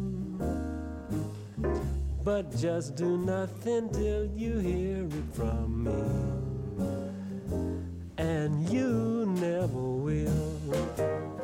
But 2.23 2.55
just 2.55 2.95
do 2.95 3.17
nothing 3.17 3.89
till 3.89 4.25
you 4.27 4.59
hear 4.59 5.03
it 5.03 5.33
from 5.33 5.83
me, 5.83 6.01
and 8.17 8.69
you 8.69 9.25
never 9.41 9.67
will. 9.67 11.34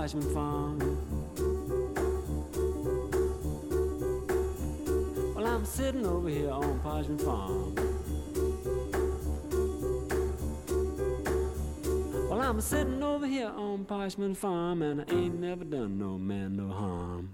Well, 0.00 0.16
I'm 5.46 5.66
sitting 5.66 6.06
over 6.06 6.30
here 6.30 6.50
on 6.50 6.80
Parchman 6.80 7.20
Farm. 7.20 7.74
Well, 12.30 12.40
I'm 12.40 12.62
sitting 12.62 13.02
over 13.02 13.26
here 13.26 13.48
on 13.48 13.84
Parchman 13.84 14.34
Farm, 14.34 14.80
and 14.80 15.02
I 15.02 15.04
ain't 15.12 15.38
never 15.38 15.64
done 15.64 15.98
no 15.98 16.16
man 16.16 16.56
no 16.56 16.68
harm. 16.68 17.28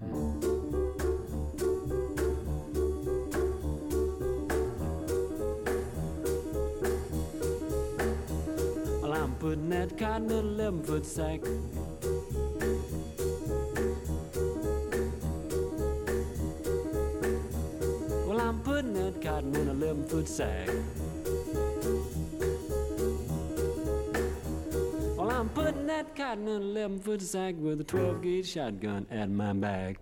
Well, 9.01 9.13
I'm 9.13 9.35
putting 9.35 9.69
that 9.69 9.97
cotton 9.97 10.31
in 10.31 10.33
a 10.33 10.39
11 10.39 10.83
foot 10.83 11.05
sack. 11.05 11.39
That 18.97 19.21
cotton 19.21 19.55
in 19.55 19.67
a 19.67 19.71
11 19.71 20.07
foot 20.07 20.27
sack. 20.27 20.69
Well, 25.15 25.31
I'm 25.31 25.49
putting 25.49 25.87
that 25.87 26.15
cotton 26.15 26.47
in 26.47 26.61
a 26.61 26.65
11 26.65 26.99
foot 26.99 27.21
sack 27.21 27.55
with 27.57 27.81
a 27.81 27.83
12 27.83 28.21
gauge 28.21 28.47
shotgun 28.49 29.05
at 29.11 29.29
my 29.29 29.53
back. 29.53 29.97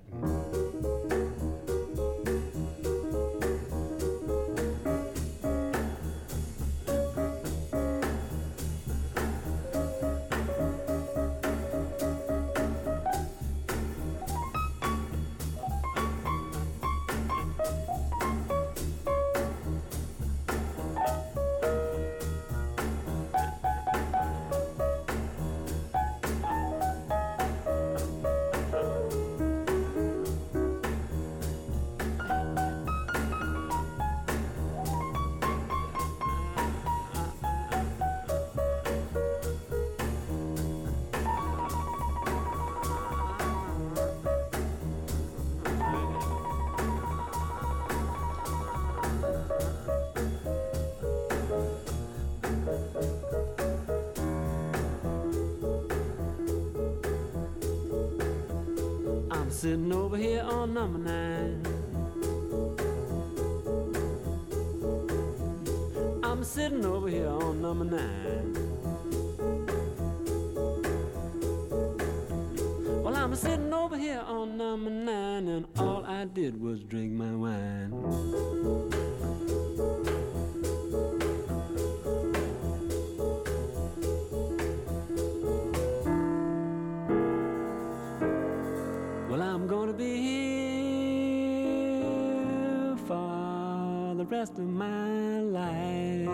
The 94.25 94.35
rest 94.35 94.53
of 94.53 94.67
my 94.67 95.39
life. 95.39 96.27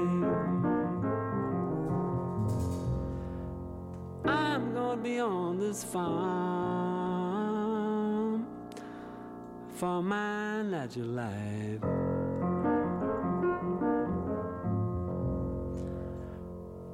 I'm 4.26 4.74
gonna 4.74 5.02
be 5.02 5.20
on 5.20 5.60
this 5.60 5.84
farm 5.84 6.08
for 9.76 10.02
my 10.03 10.61
natural 10.61 11.08
life. 11.08 11.82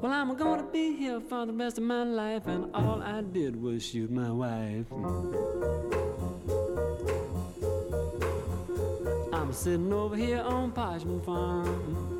Well, 0.01 0.11
I'm 0.11 0.35
gonna 0.35 0.63
be 0.63 0.95
here 0.95 1.19
for 1.19 1.45
the 1.45 1.53
rest 1.53 1.77
of 1.77 1.83
my 1.83 2.03
life, 2.03 2.47
and 2.47 2.73
all 2.73 3.03
I 3.03 3.21
did 3.21 3.61
was 3.61 3.83
shoot 3.83 4.09
my 4.09 4.31
wife. 4.31 4.87
I'm 9.47 9.53
sitting 9.53 9.93
over 9.93 10.17
here 10.17 10.41
on 10.41 10.73
Parchman 10.73 11.23
Farm. 11.23 12.16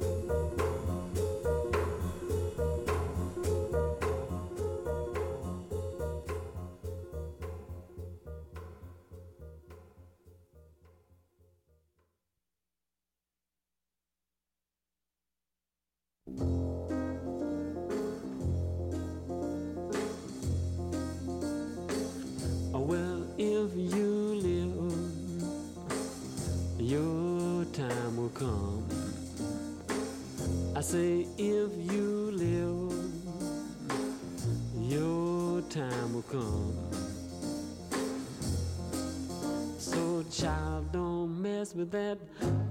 That 41.91 42.17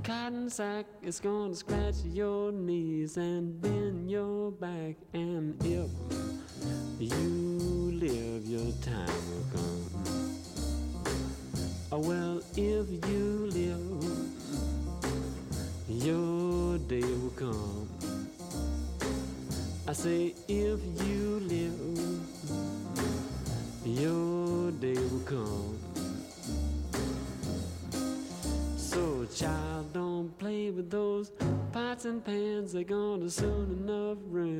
cotton 0.03 0.51
sack. 0.51 0.87
is 1.03 1.21
gonna 1.21 1.55
scratch 1.55 1.97
your 2.05 2.53
knees 2.53 3.17
and 3.17 3.61
bend 3.61 4.11
your 4.11 4.51
back. 4.53 4.97
And 5.13 5.55
if 5.65 5.91
you 6.99 7.93
live, 7.95 8.45
your 8.47 8.73
time 8.83 9.21
will 9.31 9.47
come. 9.53 9.87
Oh, 11.93 12.01
well, 12.01 12.43
if 12.57 12.87
you 13.09 13.49
live, 13.53 14.03
your 15.89 16.79
day 16.79 17.01
will 17.01 17.31
come. 17.37 17.89
I 19.89 19.93
say, 19.93 20.35
if 20.49 20.81
you 21.07 21.16
are 32.77 32.85
gonna 32.85 33.31
soon 33.31 33.71
enough 33.73 34.19
ruin 34.29 34.56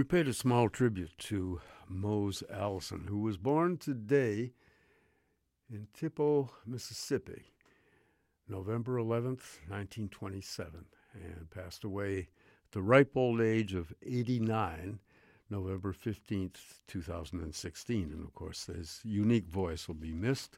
We 0.00 0.04
paid 0.04 0.28
a 0.28 0.32
small 0.32 0.70
tribute 0.70 1.12
to 1.18 1.60
Mose 1.86 2.42
Allison, 2.50 3.08
who 3.10 3.18
was 3.18 3.36
born 3.36 3.76
today 3.76 4.54
in 5.70 5.88
Tippo, 5.92 6.48
Mississippi, 6.64 7.52
November 8.48 8.96
11th, 8.96 9.60
1927, 9.68 10.86
and 11.12 11.50
passed 11.50 11.84
away 11.84 12.28
at 12.64 12.72
the 12.72 12.80
ripe 12.80 13.14
old 13.14 13.42
age 13.42 13.74
of 13.74 13.92
89, 14.02 15.00
November 15.50 15.92
15th, 15.92 16.78
2016. 16.86 18.10
And 18.10 18.24
of 18.24 18.32
course, 18.32 18.70
his 18.74 19.00
unique 19.04 19.50
voice 19.50 19.86
will 19.86 19.96
be 19.96 20.14
missed 20.14 20.56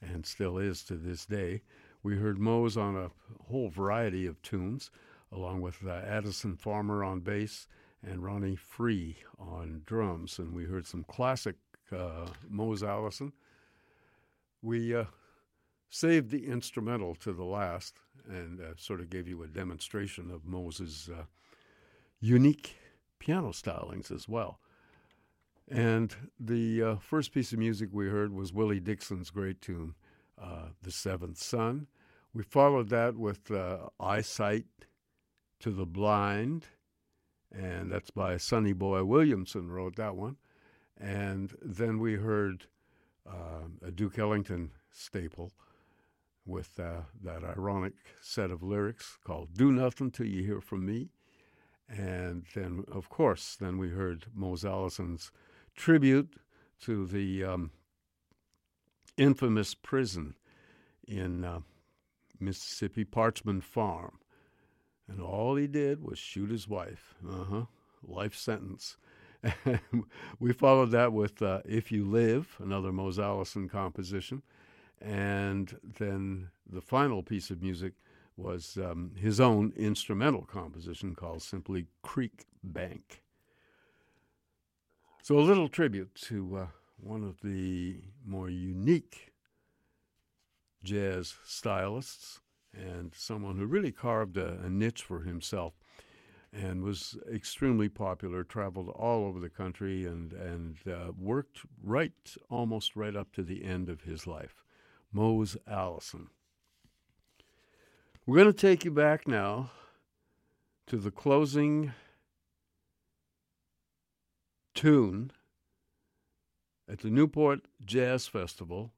and 0.00 0.24
still 0.24 0.56
is 0.56 0.82
to 0.84 0.94
this 0.94 1.26
day. 1.26 1.60
We 2.02 2.16
heard 2.16 2.38
Mose 2.38 2.78
on 2.78 2.96
a 2.96 3.10
whole 3.44 3.68
variety 3.68 4.24
of 4.24 4.40
tunes, 4.40 4.90
along 5.30 5.60
with 5.60 5.86
uh, 5.86 5.90
Addison 5.90 6.56
Farmer 6.56 7.04
on 7.04 7.20
bass 7.20 7.66
and 8.06 8.22
Ronnie 8.22 8.56
Free 8.56 9.16
on 9.38 9.82
drums. 9.86 10.38
And 10.38 10.54
we 10.54 10.64
heard 10.64 10.86
some 10.86 11.04
classic 11.04 11.56
uh, 11.92 12.26
Mose 12.48 12.82
Allison. 12.82 13.32
We 14.62 14.94
uh, 14.94 15.04
saved 15.88 16.30
the 16.30 16.46
instrumental 16.46 17.14
to 17.16 17.32
the 17.32 17.44
last 17.44 17.98
and 18.28 18.60
uh, 18.60 18.74
sort 18.76 19.00
of 19.00 19.10
gave 19.10 19.26
you 19.26 19.42
a 19.42 19.48
demonstration 19.48 20.30
of 20.30 20.44
Mose's 20.44 21.08
uh, 21.12 21.24
unique 22.20 22.76
piano 23.18 23.48
stylings 23.48 24.10
as 24.10 24.28
well. 24.28 24.60
And 25.68 26.14
the 26.38 26.82
uh, 26.82 26.96
first 26.96 27.32
piece 27.32 27.52
of 27.52 27.58
music 27.58 27.90
we 27.92 28.08
heard 28.08 28.32
was 28.32 28.52
Willie 28.52 28.80
Dixon's 28.80 29.30
great 29.30 29.60
tune, 29.60 29.94
uh, 30.40 30.70
The 30.82 30.90
Seventh 30.90 31.38
Son. 31.38 31.86
We 32.34 32.42
followed 32.42 32.88
that 32.90 33.16
with 33.16 33.50
uh, 33.50 33.88
Eyesight 33.98 34.66
to 35.60 35.70
the 35.70 35.86
Blind, 35.86 36.66
and 37.52 37.90
that's 37.90 38.10
by 38.10 38.36
Sonny 38.36 38.72
Boy 38.72 39.04
Williamson, 39.04 39.70
wrote 39.70 39.96
that 39.96 40.16
one. 40.16 40.36
And 40.98 41.56
then 41.62 41.98
we 41.98 42.14
heard 42.14 42.66
uh, 43.26 43.68
a 43.82 43.90
Duke 43.90 44.18
Ellington 44.18 44.70
staple 44.90 45.52
with 46.46 46.78
uh, 46.78 47.02
that 47.22 47.44
ironic 47.44 47.94
set 48.20 48.50
of 48.50 48.62
lyrics 48.62 49.18
called 49.24 49.54
Do 49.54 49.72
Nothing 49.72 50.10
Till 50.10 50.26
You 50.26 50.42
Hear 50.42 50.60
From 50.60 50.86
Me. 50.86 51.10
And 51.88 52.44
then, 52.54 52.84
of 52.90 53.08
course, 53.08 53.56
then 53.58 53.78
we 53.78 53.88
heard 53.88 54.26
Mose 54.32 54.64
Allison's 54.64 55.32
tribute 55.74 56.34
to 56.82 57.06
the 57.06 57.44
um, 57.44 57.70
infamous 59.16 59.74
prison 59.74 60.34
in 61.06 61.44
uh, 61.44 61.60
Mississippi, 62.38 63.04
Parchman 63.04 63.62
Farm. 63.62 64.19
And 65.10 65.20
all 65.20 65.56
he 65.56 65.66
did 65.66 66.02
was 66.02 66.18
shoot 66.18 66.50
his 66.50 66.68
wife. 66.68 67.14
Uh 67.28 67.44
huh. 67.44 67.64
Life 68.06 68.34
sentence. 68.34 68.96
we 70.38 70.52
followed 70.52 70.90
that 70.92 71.12
with 71.12 71.42
uh, 71.42 71.60
If 71.64 71.90
You 71.90 72.04
Live, 72.04 72.56
another 72.62 72.92
Mose 72.92 73.18
Allison 73.18 73.68
composition. 73.68 74.42
And 75.00 75.78
then 75.98 76.50
the 76.70 76.80
final 76.80 77.22
piece 77.22 77.50
of 77.50 77.62
music 77.62 77.94
was 78.36 78.78
um, 78.78 79.12
his 79.16 79.40
own 79.40 79.72
instrumental 79.76 80.42
composition 80.42 81.14
called 81.14 81.42
simply 81.42 81.86
Creek 82.02 82.46
Bank. 82.62 83.22
So, 85.22 85.38
a 85.38 85.40
little 85.40 85.68
tribute 85.68 86.14
to 86.26 86.56
uh, 86.56 86.66
one 86.96 87.24
of 87.24 87.40
the 87.42 87.96
more 88.24 88.48
unique 88.48 89.32
jazz 90.82 91.34
stylists 91.44 92.40
and 92.74 93.12
someone 93.14 93.56
who 93.56 93.66
really 93.66 93.92
carved 93.92 94.36
a, 94.36 94.60
a 94.64 94.70
niche 94.70 95.02
for 95.02 95.20
himself 95.20 95.74
and 96.52 96.82
was 96.82 97.16
extremely 97.32 97.88
popular, 97.88 98.42
traveled 98.42 98.88
all 98.88 99.24
over 99.24 99.38
the 99.38 99.48
country, 99.48 100.04
and, 100.04 100.32
and 100.32 100.78
uh, 100.88 101.12
worked 101.16 101.60
right 101.82 102.34
almost 102.48 102.96
right 102.96 103.14
up 103.14 103.32
to 103.32 103.42
the 103.42 103.64
end 103.64 103.88
of 103.88 104.02
his 104.02 104.26
life. 104.26 104.64
Mose 105.12 105.56
Allison. 105.66 106.28
We're 108.26 108.36
going 108.36 108.52
to 108.52 108.52
take 108.52 108.84
you 108.84 108.90
back 108.90 109.26
now 109.26 109.70
to 110.86 110.96
the 110.96 111.10
closing 111.10 111.92
tune 114.74 115.32
at 116.90 117.00
the 117.00 117.10
Newport 117.10 117.60
Jazz 117.84 118.26
Festival 118.26 118.92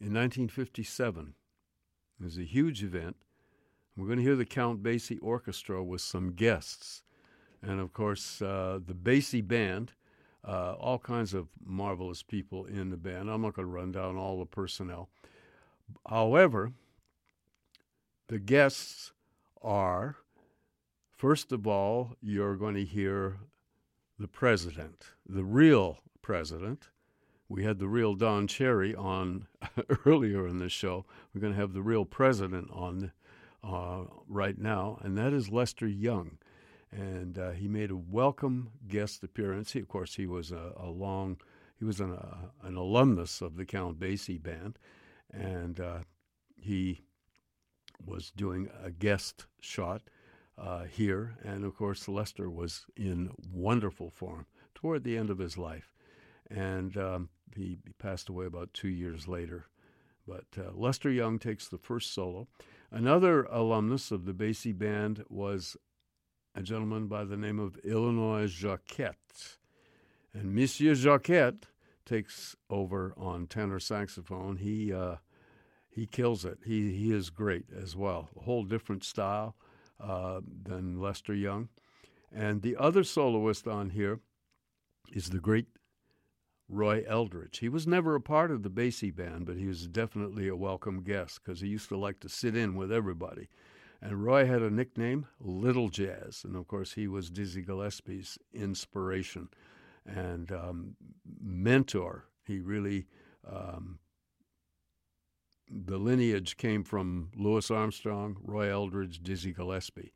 in 0.00 0.12
1957. 0.12 1.34
It 2.20 2.24
was 2.24 2.38
a 2.38 2.44
huge 2.44 2.82
event. 2.82 3.16
We're 3.96 4.06
going 4.06 4.18
to 4.18 4.24
hear 4.24 4.36
the 4.36 4.44
Count 4.44 4.82
Basie 4.82 5.18
Orchestra 5.22 5.82
with 5.82 6.00
some 6.00 6.32
guests. 6.32 7.02
And 7.62 7.80
of 7.80 7.92
course, 7.92 8.42
uh, 8.42 8.80
the 8.84 8.94
Basie 8.94 9.46
Band, 9.46 9.92
uh, 10.46 10.74
all 10.74 10.98
kinds 10.98 11.32
of 11.32 11.48
marvelous 11.64 12.22
people 12.22 12.66
in 12.66 12.90
the 12.90 12.96
band. 12.96 13.30
I'm 13.30 13.42
not 13.42 13.54
going 13.54 13.66
to 13.66 13.72
run 13.72 13.92
down 13.92 14.16
all 14.16 14.38
the 14.38 14.46
personnel. 14.46 15.08
However, 16.08 16.72
the 18.28 18.38
guests 18.38 19.12
are, 19.62 20.16
first 21.16 21.52
of 21.52 21.66
all, 21.66 22.16
you're 22.20 22.56
going 22.56 22.74
to 22.74 22.84
hear 22.84 23.38
the 24.18 24.28
president, 24.28 25.06
the 25.28 25.44
real 25.44 25.98
president. 26.22 26.88
We 27.48 27.64
had 27.64 27.78
the 27.78 27.88
real 27.88 28.14
Don 28.14 28.46
Cherry 28.46 28.94
on 28.94 29.46
earlier 30.06 30.46
in 30.46 30.58
the 30.58 30.68
show. 30.68 31.04
We're 31.32 31.40
going 31.40 31.52
to 31.52 31.60
have 31.60 31.74
the 31.74 31.82
real 31.82 32.04
president 32.04 32.70
on 32.72 33.12
uh, 33.62 34.04
right 34.28 34.58
now, 34.58 34.98
and 35.02 35.16
that 35.18 35.32
is 35.32 35.50
Lester 35.50 35.86
Young. 35.86 36.38
And 36.90 37.38
uh, 37.38 37.50
he 37.50 37.68
made 37.68 37.90
a 37.90 37.96
welcome 37.96 38.70
guest 38.88 39.22
appearance. 39.22 39.72
He, 39.72 39.80
of 39.80 39.88
course, 39.88 40.14
he 40.14 40.26
was 40.26 40.52
a, 40.52 40.72
a 40.76 40.88
long, 40.88 41.38
he 41.78 41.84
was 41.84 42.00
an, 42.00 42.12
uh, 42.12 42.48
an 42.62 42.76
alumnus 42.76 43.40
of 43.40 43.56
the 43.56 43.64
Count 43.64 43.98
Basie 43.98 44.42
band, 44.42 44.78
and 45.32 45.80
uh, 45.80 45.98
he 46.56 47.02
was 48.04 48.30
doing 48.30 48.68
a 48.82 48.90
guest 48.90 49.46
shot 49.60 50.02
uh, 50.56 50.84
here. 50.84 51.36
And 51.44 51.64
of 51.64 51.74
course, 51.76 52.08
Lester 52.08 52.48
was 52.48 52.86
in 52.96 53.30
wonderful 53.52 54.10
form 54.10 54.46
toward 54.74 55.04
the 55.04 55.16
end 55.16 55.30
of 55.30 55.38
his 55.38 55.58
life. 55.58 55.92
And 56.50 56.96
um, 56.96 57.28
he, 57.56 57.78
passed 57.98 58.28
away 58.28 58.46
about 58.46 58.72
two 58.72 58.88
years 58.88 59.26
later. 59.28 59.66
But 60.26 60.46
uh, 60.58 60.70
Lester 60.74 61.10
Young 61.10 61.38
takes 61.38 61.68
the 61.68 61.78
first 61.78 62.14
solo. 62.14 62.48
Another 62.90 63.44
alumnus 63.44 64.10
of 64.10 64.24
the 64.24 64.32
Basie 64.32 64.76
Band 64.76 65.24
was 65.28 65.76
a 66.54 66.62
gentleman 66.62 67.08
by 67.08 67.24
the 67.24 67.36
name 67.36 67.58
of 67.58 67.76
Illinois 67.78 68.46
Jacquet. 68.46 69.58
And 70.32 70.54
Monsieur 70.54 70.94
Jacquet 70.94 71.66
takes 72.06 72.56
over 72.70 73.14
on 73.16 73.46
tenor 73.46 73.80
saxophone. 73.80 74.56
He 74.56 74.92
uh, 74.92 75.16
he 75.88 76.06
kills 76.06 76.44
it. 76.44 76.58
He 76.64 76.94
he 76.96 77.12
is 77.12 77.30
great 77.30 77.66
as 77.76 77.96
well. 77.96 78.30
A 78.36 78.40
whole 78.40 78.64
different 78.64 79.04
style 79.04 79.56
uh, 80.00 80.40
than 80.64 81.00
Lester 81.00 81.34
Young. 81.34 81.68
And 82.32 82.62
the 82.62 82.76
other 82.76 83.04
soloist 83.04 83.68
on 83.68 83.90
here 83.90 84.20
is 85.12 85.30
the 85.30 85.38
great 85.38 85.66
Roy 86.74 87.04
Eldridge. 87.06 87.58
He 87.58 87.68
was 87.68 87.86
never 87.86 88.14
a 88.14 88.20
part 88.20 88.50
of 88.50 88.62
the 88.62 88.70
Basie 88.70 89.14
band, 89.14 89.46
but 89.46 89.56
he 89.56 89.66
was 89.66 89.86
definitely 89.86 90.48
a 90.48 90.56
welcome 90.56 91.02
guest 91.02 91.40
because 91.42 91.60
he 91.60 91.68
used 91.68 91.88
to 91.88 91.96
like 91.96 92.20
to 92.20 92.28
sit 92.28 92.56
in 92.56 92.74
with 92.74 92.92
everybody. 92.92 93.48
And 94.02 94.24
Roy 94.24 94.46
had 94.46 94.60
a 94.60 94.70
nickname, 94.70 95.26
Little 95.40 95.88
Jazz. 95.88 96.42
And 96.44 96.56
of 96.56 96.68
course, 96.68 96.92
he 96.92 97.08
was 97.08 97.30
Dizzy 97.30 97.62
Gillespie's 97.62 98.38
inspiration 98.52 99.48
and 100.04 100.52
um, 100.52 100.96
mentor. 101.40 102.26
He 102.46 102.60
really 102.60 103.06
um, 103.50 103.98
the 105.70 105.98
lineage 105.98 106.56
came 106.56 106.84
from 106.84 107.30
Louis 107.36 107.70
Armstrong, 107.70 108.36
Roy 108.42 108.70
Eldridge, 108.70 109.22
Dizzy 109.22 109.52
Gillespie. 109.52 110.12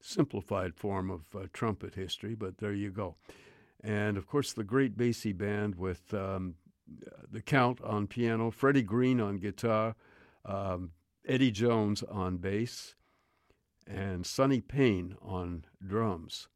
Simplified 0.00 0.74
form 0.74 1.10
of 1.10 1.22
uh, 1.34 1.46
trumpet 1.52 1.94
history, 1.94 2.34
but 2.34 2.58
there 2.58 2.72
you 2.72 2.90
go. 2.90 3.16
And 3.82 4.16
of 4.16 4.26
course, 4.26 4.52
the 4.52 4.64
great 4.64 4.96
Basie 4.96 5.36
band 5.36 5.76
with 5.76 6.12
um, 6.14 6.54
the 7.30 7.42
Count 7.42 7.80
on 7.82 8.06
piano, 8.06 8.50
Freddie 8.50 8.82
Green 8.82 9.20
on 9.20 9.36
guitar, 9.36 9.94
um, 10.44 10.92
Eddie 11.26 11.50
Jones 11.50 12.02
on 12.04 12.36
bass, 12.36 12.94
and 13.86 14.26
Sonny 14.26 14.60
Payne 14.60 15.16
on 15.22 15.64
drums. 15.84 16.48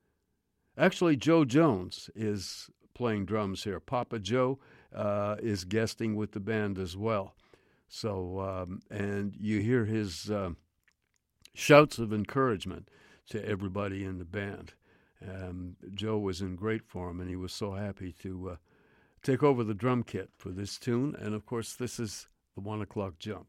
Actually, 0.78 1.16
Joe 1.16 1.44
Jones 1.44 2.10
is 2.14 2.70
playing 2.94 3.26
drums 3.26 3.64
here. 3.64 3.80
Papa 3.80 4.18
Joe 4.18 4.58
uh, 4.94 5.36
is 5.40 5.64
guesting 5.64 6.16
with 6.16 6.32
the 6.32 6.40
band 6.40 6.78
as 6.78 6.96
well. 6.96 7.34
So, 7.88 8.40
um, 8.40 8.80
and 8.90 9.34
you 9.38 9.60
hear 9.60 9.84
his 9.84 10.30
uh, 10.30 10.50
shouts 11.54 11.98
of 11.98 12.12
encouragement 12.12 12.88
to 13.30 13.44
everybody 13.44 14.04
in 14.04 14.18
the 14.18 14.24
band. 14.24 14.74
Um, 15.28 15.76
Joe 15.94 16.18
was 16.18 16.40
in 16.40 16.56
great 16.56 16.84
form, 16.86 17.20
and 17.20 17.28
he 17.28 17.36
was 17.36 17.52
so 17.52 17.72
happy 17.72 18.12
to 18.22 18.50
uh, 18.50 18.56
take 19.22 19.42
over 19.42 19.64
the 19.64 19.74
drum 19.74 20.02
kit 20.02 20.30
for 20.36 20.50
this 20.50 20.78
tune. 20.78 21.14
And 21.18 21.34
of 21.34 21.46
course, 21.46 21.74
this 21.74 21.98
is 22.00 22.28
the 22.54 22.60
one 22.60 22.80
o'clock 22.80 23.18
jump. 23.18 23.46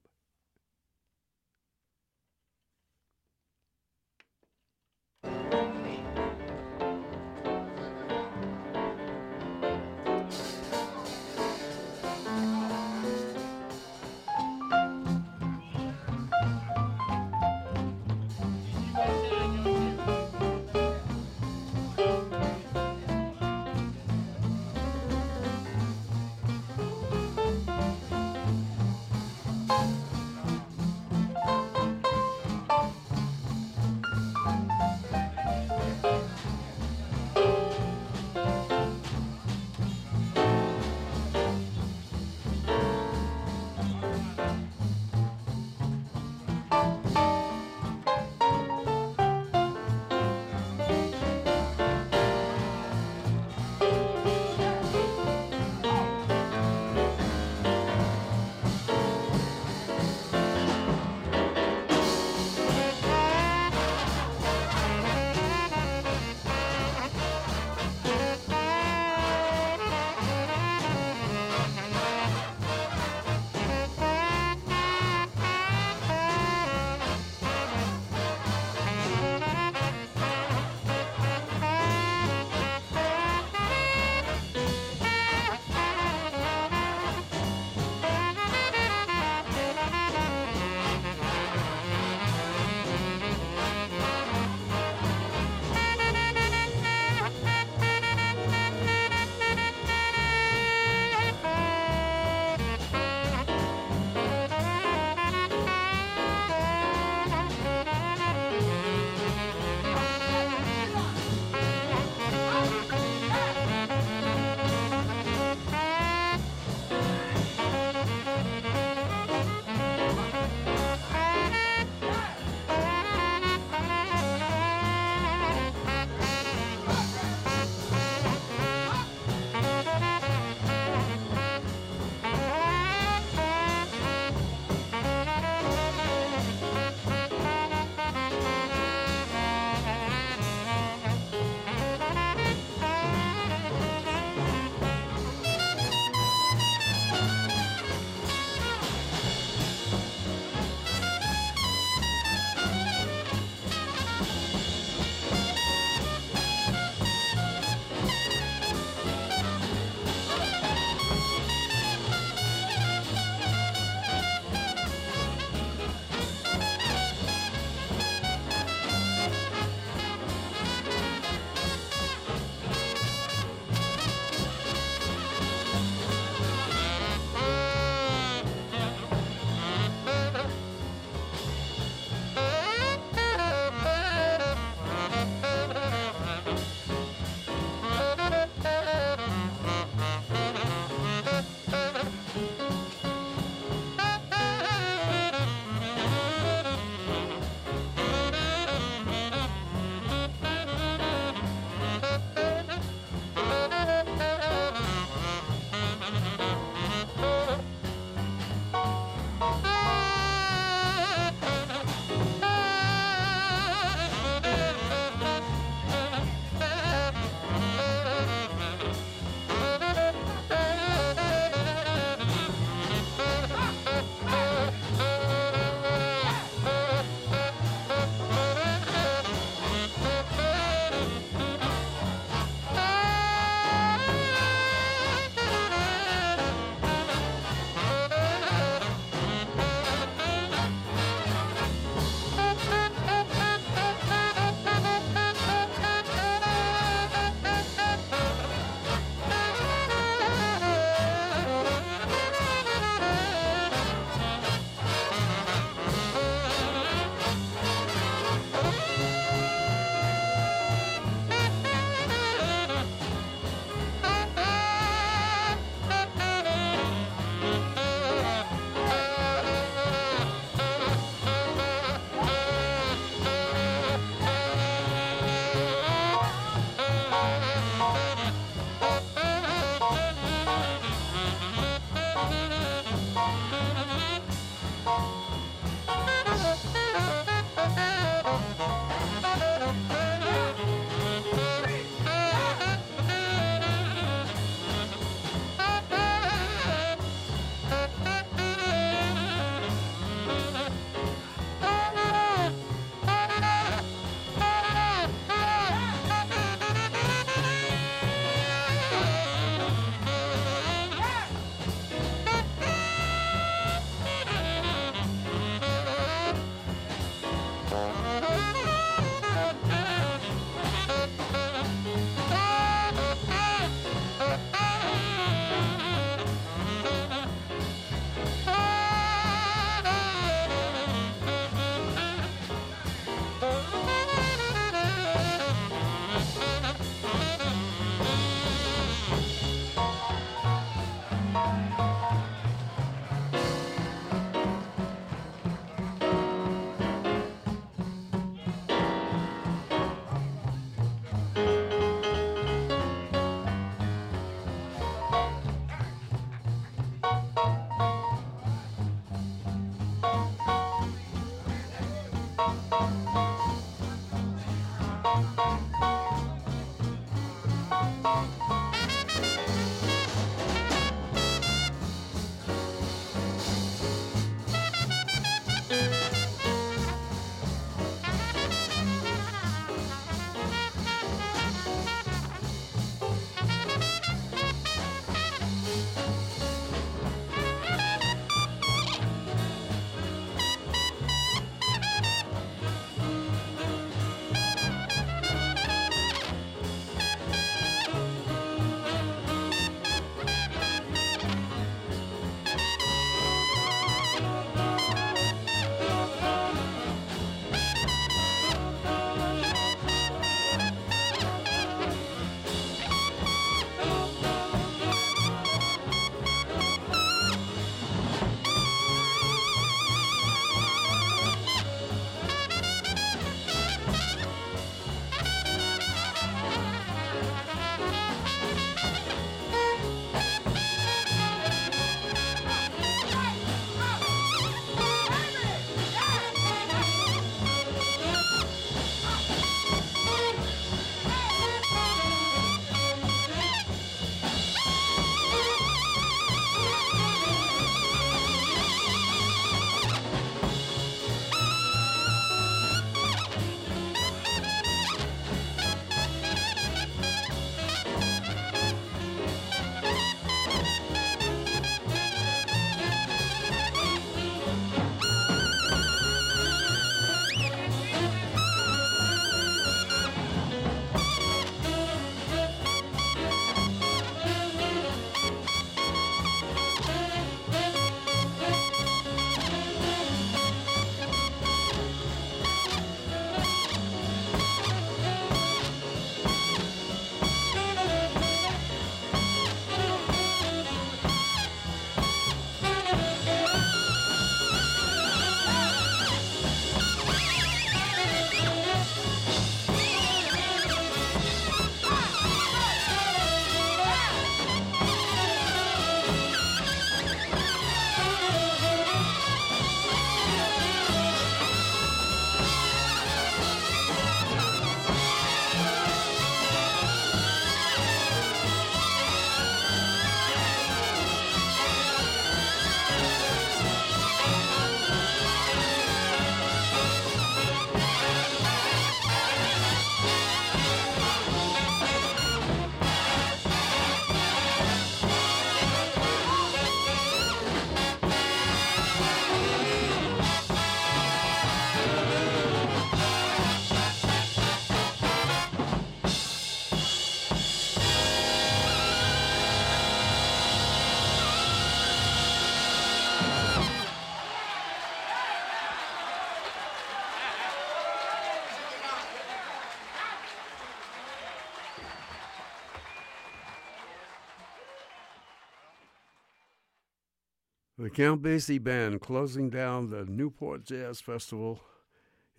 Count 567.93 568.21
Basie 568.21 568.63
Band 568.63 569.01
closing 569.01 569.49
down 569.49 569.89
the 569.89 570.05
Newport 570.05 570.63
Jazz 570.63 571.01
Festival 571.01 571.59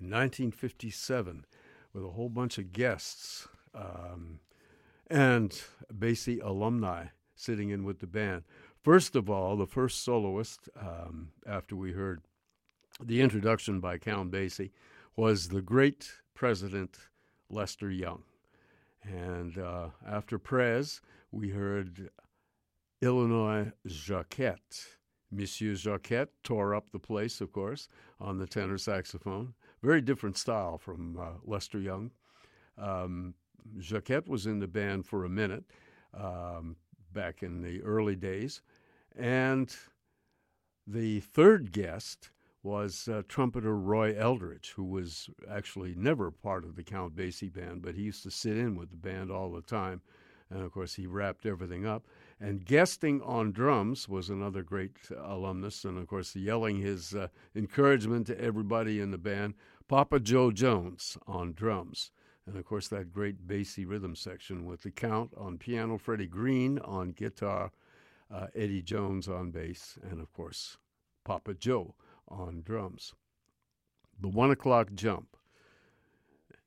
in 0.00 0.08
1957 0.08 1.44
with 1.92 2.04
a 2.04 2.10
whole 2.10 2.30
bunch 2.30 2.56
of 2.56 2.72
guests 2.72 3.48
um, 3.74 4.40
and 5.10 5.62
Basie 5.92 6.42
alumni 6.42 7.06
sitting 7.34 7.68
in 7.68 7.84
with 7.84 7.98
the 7.98 8.06
band. 8.06 8.44
First 8.82 9.14
of 9.14 9.28
all, 9.28 9.56
the 9.58 9.66
first 9.66 10.02
soloist, 10.02 10.70
um, 10.80 11.32
after 11.46 11.76
we 11.76 11.92
heard 11.92 12.22
the 13.04 13.20
introduction 13.20 13.78
by 13.78 13.98
Count 13.98 14.30
Basie, 14.30 14.70
was 15.16 15.48
the 15.48 15.60
great 15.60 16.12
president 16.32 16.96
Lester 17.50 17.90
Young. 17.90 18.22
And 19.02 19.58
uh, 19.58 19.88
after 20.06 20.38
Prez, 20.38 21.02
we 21.30 21.50
heard 21.50 22.08
Illinois 23.02 23.72
Jacquet. 23.86 24.96
Monsieur 25.32 25.74
Jacquet 25.74 26.28
tore 26.44 26.74
up 26.74 26.90
the 26.90 26.98
place, 26.98 27.40
of 27.40 27.52
course, 27.52 27.88
on 28.20 28.38
the 28.38 28.46
tenor 28.46 28.78
saxophone. 28.78 29.54
Very 29.82 30.00
different 30.00 30.36
style 30.36 30.78
from 30.78 31.18
uh, 31.18 31.38
Lester 31.44 31.80
Young. 31.80 32.10
Um, 32.78 33.34
Jacquet 33.78 34.28
was 34.28 34.46
in 34.46 34.58
the 34.58 34.68
band 34.68 35.06
for 35.06 35.24
a 35.24 35.28
minute 35.28 35.64
um, 36.14 36.76
back 37.12 37.42
in 37.42 37.62
the 37.62 37.80
early 37.82 38.16
days. 38.16 38.60
And 39.16 39.74
the 40.86 41.20
third 41.20 41.72
guest 41.72 42.30
was 42.62 43.08
uh, 43.08 43.22
trumpeter 43.28 43.76
Roy 43.76 44.16
Eldridge, 44.16 44.72
who 44.76 44.84
was 44.84 45.28
actually 45.50 45.94
never 45.96 46.30
part 46.30 46.64
of 46.64 46.76
the 46.76 46.84
Count 46.84 47.16
Basie 47.16 47.52
band, 47.52 47.82
but 47.82 47.94
he 47.94 48.02
used 48.02 48.22
to 48.22 48.30
sit 48.30 48.56
in 48.56 48.76
with 48.76 48.90
the 48.90 48.96
band 48.96 49.30
all 49.30 49.50
the 49.50 49.62
time. 49.62 50.00
And 50.50 50.62
of 50.62 50.72
course, 50.72 50.94
he 50.94 51.06
wrapped 51.06 51.46
everything 51.46 51.86
up. 51.86 52.06
And 52.42 52.64
guesting 52.64 53.22
on 53.22 53.52
drums 53.52 54.08
was 54.08 54.28
another 54.28 54.64
great 54.64 54.96
alumnus, 55.16 55.84
and 55.84 55.96
of 55.96 56.08
course, 56.08 56.34
yelling 56.34 56.78
his 56.78 57.14
uh, 57.14 57.28
encouragement 57.54 58.26
to 58.26 58.40
everybody 58.40 58.98
in 58.98 59.12
the 59.12 59.16
band, 59.16 59.54
Papa 59.86 60.18
Joe 60.18 60.50
Jones 60.50 61.16
on 61.28 61.52
drums. 61.52 62.10
And 62.44 62.56
of 62.56 62.64
course, 62.64 62.88
that 62.88 63.12
great 63.12 63.46
Basie 63.46 63.88
rhythm 63.88 64.16
section 64.16 64.64
with 64.64 64.82
the 64.82 64.90
Count 64.90 65.30
on 65.36 65.56
piano, 65.56 65.98
Freddie 65.98 66.26
Green 66.26 66.80
on 66.80 67.12
guitar, 67.12 67.70
uh, 68.28 68.48
Eddie 68.56 68.82
Jones 68.82 69.28
on 69.28 69.52
bass, 69.52 69.96
and 70.02 70.20
of 70.20 70.32
course, 70.32 70.78
Papa 71.24 71.54
Joe 71.54 71.94
on 72.26 72.62
drums. 72.64 73.14
The 74.20 74.26
one 74.26 74.50
o'clock 74.50 74.88
jump, 74.94 75.36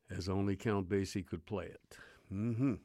as 0.10 0.30
only 0.30 0.56
Count 0.56 0.88
Basie 0.88 1.28
could 1.28 1.46
play 1.46 1.66
it. 1.66 1.98
Mm-hmm. 2.34 2.76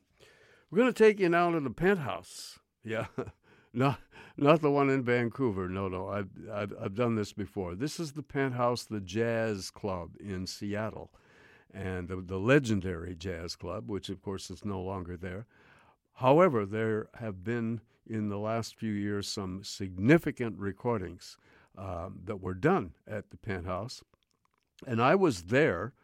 We're 0.73 0.79
going 0.79 0.93
to 0.93 1.05
take 1.05 1.21
you 1.21 1.29
now 1.29 1.53
to 1.53 1.61
the 1.61 1.71
penthouse. 1.71 2.59
Yeah, 2.85 3.07
not 3.73 4.01
not 4.37 4.63
the 4.63 4.71
one 4.71 4.91
in 4.91 5.03
Vancouver. 5.03 5.69
No, 5.69 5.89
no, 5.89 6.09
I've, 6.09 6.31
I've 6.53 6.73
I've 6.81 6.95
done 6.95 7.15
this 7.15 7.33
before. 7.33 7.75
This 7.75 8.01
is 8.01 8.13
the 8.13 8.23
penthouse, 8.23 8.85
the 8.85 9.01
Jazz 9.01 9.71
Club 9.71 10.11
in 10.19 10.47
Seattle, 10.47 11.11
and 11.73 12.09
the, 12.09 12.17
the 12.17 12.39
legendary 12.39 13.15
Jazz 13.15 13.57
Club, 13.57 13.89
which 13.91 14.09
of 14.09 14.23
course 14.23 14.51
is 14.51 14.65
no 14.65 14.81
longer 14.81 15.17
there. 15.17 15.47
However, 16.15 16.67
there 16.67 17.09
have 17.15 17.45
been 17.45 17.81
in 18.07 18.29
the 18.29 18.39
last 18.39 18.77
few 18.77 18.93
years 18.93 19.29
some 19.29 19.63
significant 19.63 20.59
recordings 20.59 21.37
um, 21.79 22.21
that 22.25 22.41
were 22.41 22.55
done 22.55 22.93
at 23.07 23.31
the 23.31 23.37
penthouse. 23.37 24.03
And 24.87 25.01
I 25.01 25.15
was 25.15 25.45
there 25.45 25.95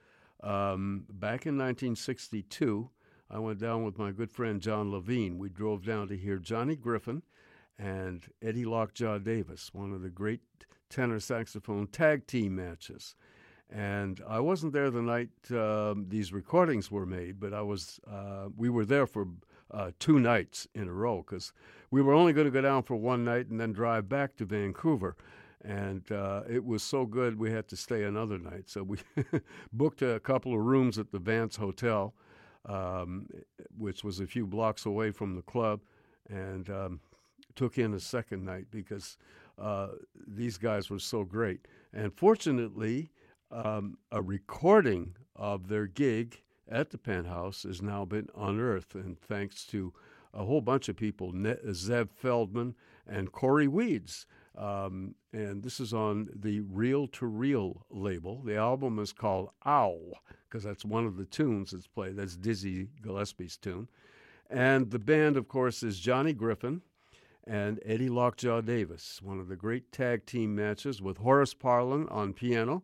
um, 0.43 1.05
back 1.11 1.47
in 1.47 1.59
1962. 1.59 2.91
I 3.31 3.39
went 3.39 3.59
down 3.59 3.85
with 3.85 3.99
my 3.99 4.13
good 4.13 4.31
friend 4.31 4.61
John 4.61 4.91
Levine. 4.91 5.39
We 5.39 5.49
drove 5.49 5.85
down 5.85 6.09
to 6.09 6.17
hear 6.17 6.39
Johnny 6.39 6.77
Griffin 6.77 7.23
and 7.79 8.25
Eddie 8.41 8.65
Lockjaw 8.65 9.19
Davis, 9.19 9.71
one 9.73 9.93
of 9.93 10.03
the 10.03 10.11
great 10.11 10.41
tenor 10.89 11.21
saxophone 11.21 11.89
tag 11.89 12.27
team 12.27 12.57
matches. 12.57 13.15
And 13.69 14.23
I 14.29 14.39
wasn't 14.39 14.73
there 14.73 14.91
the 14.91 15.03
night 15.03 15.31
um, 15.51 16.07
these 16.09 16.33
recordings 16.33 16.91
were 16.91 17.07
made, 17.07 17.41
but 17.41 17.53
I 17.53 17.63
was. 17.63 17.99
Uh, 18.09 18.49
we 18.57 18.69
were 18.69 18.85
there 18.85 19.09
for 19.09 19.27
uh, 19.73 19.91
two 19.99 20.21
nights 20.21 20.69
in 20.75 20.87
a 20.87 20.93
row 20.93 21.25
because 21.27 21.53
we 21.91 22.01
were 22.01 22.15
only 22.15 22.33
going 22.33 22.47
to 22.47 22.51
go 22.53 22.61
down 22.61 22.85
for 22.85 22.95
one 22.95 23.25
night 23.25 23.49
and 23.49 23.61
then 23.61 23.73
drive 23.73 24.09
back 24.09 24.37
to 24.37 24.45
Vancouver. 24.45 25.17
And 25.65 26.11
uh, 26.13 26.43
it 26.49 26.65
was 26.65 26.85
so 26.85 27.07
good 27.07 27.41
we 27.41 27.51
had 27.51 27.67
to 27.69 27.77
stay 27.77 28.05
another 28.05 28.39
night. 28.39 28.69
So 28.69 28.85
we 28.85 28.99
booked 29.73 30.01
a 30.01 30.21
couple 30.21 30.55
of 30.55 30.61
rooms 30.61 30.97
at 30.97 31.11
the 31.11 31.19
Vance 31.19 31.57
Hotel, 31.57 32.15
um, 32.67 33.29
which 33.79 34.05
was 34.05 34.21
a 34.21 34.27
few 34.27 34.47
blocks 34.47 34.87
away 34.87 35.11
from 35.11 35.35
the 35.35 35.43
club, 35.43 35.81
and 36.29 36.69
um, 36.71 37.01
took 37.55 37.79
in 37.79 37.95
a 37.95 38.01
second 38.01 38.45
night 38.45 38.67
because 38.71 39.17
uh, 39.59 39.89
these 40.27 40.59
guys 40.59 40.91
were 40.91 40.99
so 40.99 41.25
great. 41.25 41.67
And 41.93 42.13
fortunately, 42.13 43.11
um, 43.51 43.99
a 44.11 44.21
recording 44.21 45.15
of 45.35 45.69
their 45.69 45.87
gig 45.87 46.43
at 46.69 46.91
the 46.91 46.99
penthouse 46.99 47.63
has 47.63 47.81
now 47.81 48.05
been 48.05 48.29
unearthed, 48.37 48.95
and 48.95 49.19
thanks 49.19 49.65
to 49.67 49.93
a 50.35 50.45
whole 50.45 50.61
bunch 50.61 50.89
of 50.89 50.97
people, 50.97 51.33
Zev 51.33 52.11
Feldman 52.11 52.75
and 53.07 53.33
Cory 53.33 53.69
Weeds. 53.69 54.27
Um, 54.57 55.15
and 55.33 55.63
this 55.63 55.81
is 55.81 55.93
on 55.93 56.29
the 56.35 56.61
Reel 56.61 57.07
to 57.09 57.27
Real 57.27 57.85
label. 57.91 58.43
The 58.43 58.57
album 58.57 58.99
is 58.99 59.13
called 59.13 59.51
Ow, 59.67 59.99
because 60.49 60.65
that's 60.65 60.85
one 60.85 61.05
of 61.07 61.17
the 61.17 61.27
tunes 61.27 61.73
that's 61.73 61.87
played. 61.87 62.17
That's 62.17 62.37
Dizzy 62.37 62.89
Gillespie's 63.03 63.57
tune. 63.57 63.89
And 64.49 64.91
the 64.91 64.99
band, 64.99 65.37
of 65.37 65.49
course, 65.49 65.83
is 65.83 65.99
Johnny 65.99 66.33
Griffin 66.33 66.83
and 67.47 67.81
Eddie 67.85 68.09
Lockjaw 68.09 68.63
Davis, 68.63 69.21
one 69.23 69.39
of 69.39 69.49
the 69.49 69.57
great 69.57 69.93
tag 69.93 70.27
team 70.27 70.55
matches 70.55 71.03
with 71.03 71.19
Horace 71.19 71.55
Parlan 71.55 72.11
on 72.11 72.33
piano 72.33 72.83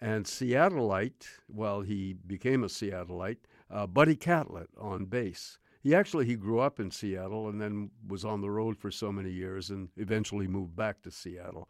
and 0.00 0.24
Seattleite, 0.24 1.26
well, 1.48 1.80
he 1.80 2.14
became 2.14 2.62
a 2.62 2.68
Seattleite, 2.68 3.38
uh, 3.70 3.86
Buddy 3.86 4.16
Catlett 4.16 4.70
on 4.78 5.06
bass. 5.06 5.58
He 5.80 5.94
actually 5.94 6.26
he 6.26 6.34
grew 6.34 6.58
up 6.58 6.80
in 6.80 6.90
Seattle 6.90 7.48
and 7.48 7.60
then 7.60 7.90
was 8.06 8.24
on 8.24 8.40
the 8.40 8.50
road 8.50 8.76
for 8.76 8.90
so 8.90 9.12
many 9.12 9.30
years 9.30 9.70
and 9.70 9.88
eventually 9.96 10.46
moved 10.46 10.74
back 10.74 11.02
to 11.02 11.10
Seattle. 11.10 11.68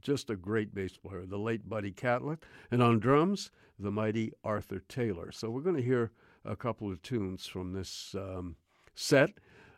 Just 0.00 0.30
a 0.30 0.36
great 0.36 0.74
bass 0.74 0.96
player, 0.96 1.26
the 1.26 1.38
late 1.38 1.68
Buddy 1.68 1.90
Catlett, 1.90 2.44
and 2.70 2.82
on 2.82 3.00
drums, 3.00 3.50
the 3.78 3.90
mighty 3.90 4.32
Arthur 4.44 4.80
Taylor. 4.88 5.32
So 5.32 5.50
we're 5.50 5.62
going 5.62 5.76
to 5.76 5.82
hear 5.82 6.12
a 6.44 6.54
couple 6.54 6.90
of 6.90 7.02
tunes 7.02 7.46
from 7.46 7.72
this 7.72 8.14
um, 8.16 8.56
set. 8.94 9.30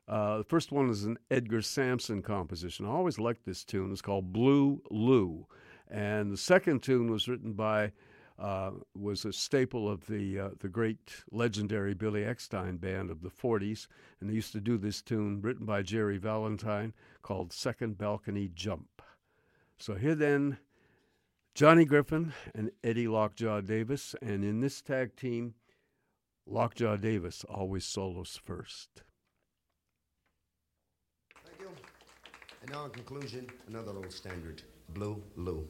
Uh, 0.06 0.38
the 0.38 0.44
first 0.44 0.72
one 0.72 0.90
is 0.90 1.04
an 1.04 1.18
Edgar 1.30 1.62
Sampson 1.62 2.20
composition. 2.20 2.84
I 2.84 2.90
always 2.90 3.18
liked 3.18 3.46
this 3.46 3.64
tune. 3.64 3.92
It's 3.92 4.02
called 4.02 4.32
Blue 4.32 4.82
Lou. 4.90 5.46
And 5.88 6.30
the 6.30 6.36
second 6.36 6.82
tune 6.82 7.10
was 7.10 7.28
written 7.28 7.52
by, 7.52 7.92
uh, 8.40 8.70
was 8.96 9.24
a 9.24 9.32
staple 9.32 9.88
of 9.88 10.06
the, 10.06 10.38
uh, 10.38 10.48
the 10.60 10.68
great 10.68 11.22
legendary 11.30 11.92
Billy 11.92 12.22
Eckstine 12.22 12.80
band 12.80 13.10
of 13.10 13.20
the 13.20 13.30
40s. 13.30 13.86
And 14.20 14.30
they 14.30 14.34
used 14.34 14.52
to 14.52 14.60
do 14.60 14.78
this 14.78 15.02
tune 15.02 15.40
written 15.42 15.66
by 15.66 15.82
Jerry 15.82 16.16
Valentine 16.16 16.94
called 17.22 17.52
Second 17.52 17.98
Balcony 17.98 18.50
Jump. 18.54 19.02
So 19.78 19.94
here 19.94 20.14
then, 20.14 20.58
Johnny 21.54 21.84
Griffin 21.84 22.32
and 22.54 22.70
Eddie 22.82 23.08
Lockjaw 23.08 23.60
Davis. 23.60 24.14
And 24.22 24.42
in 24.42 24.60
this 24.60 24.80
tag 24.80 25.16
team, 25.16 25.54
Lockjaw 26.46 26.96
Davis 26.96 27.44
always 27.48 27.84
solos 27.84 28.40
first. 28.42 29.02
Thank 31.44 31.60
you. 31.60 31.68
And 32.62 32.70
now, 32.70 32.86
in 32.86 32.90
conclusion, 32.90 33.46
another 33.68 33.92
old 33.92 34.12
standard 34.12 34.62
Blue 34.94 35.22
Lou. 35.36 35.68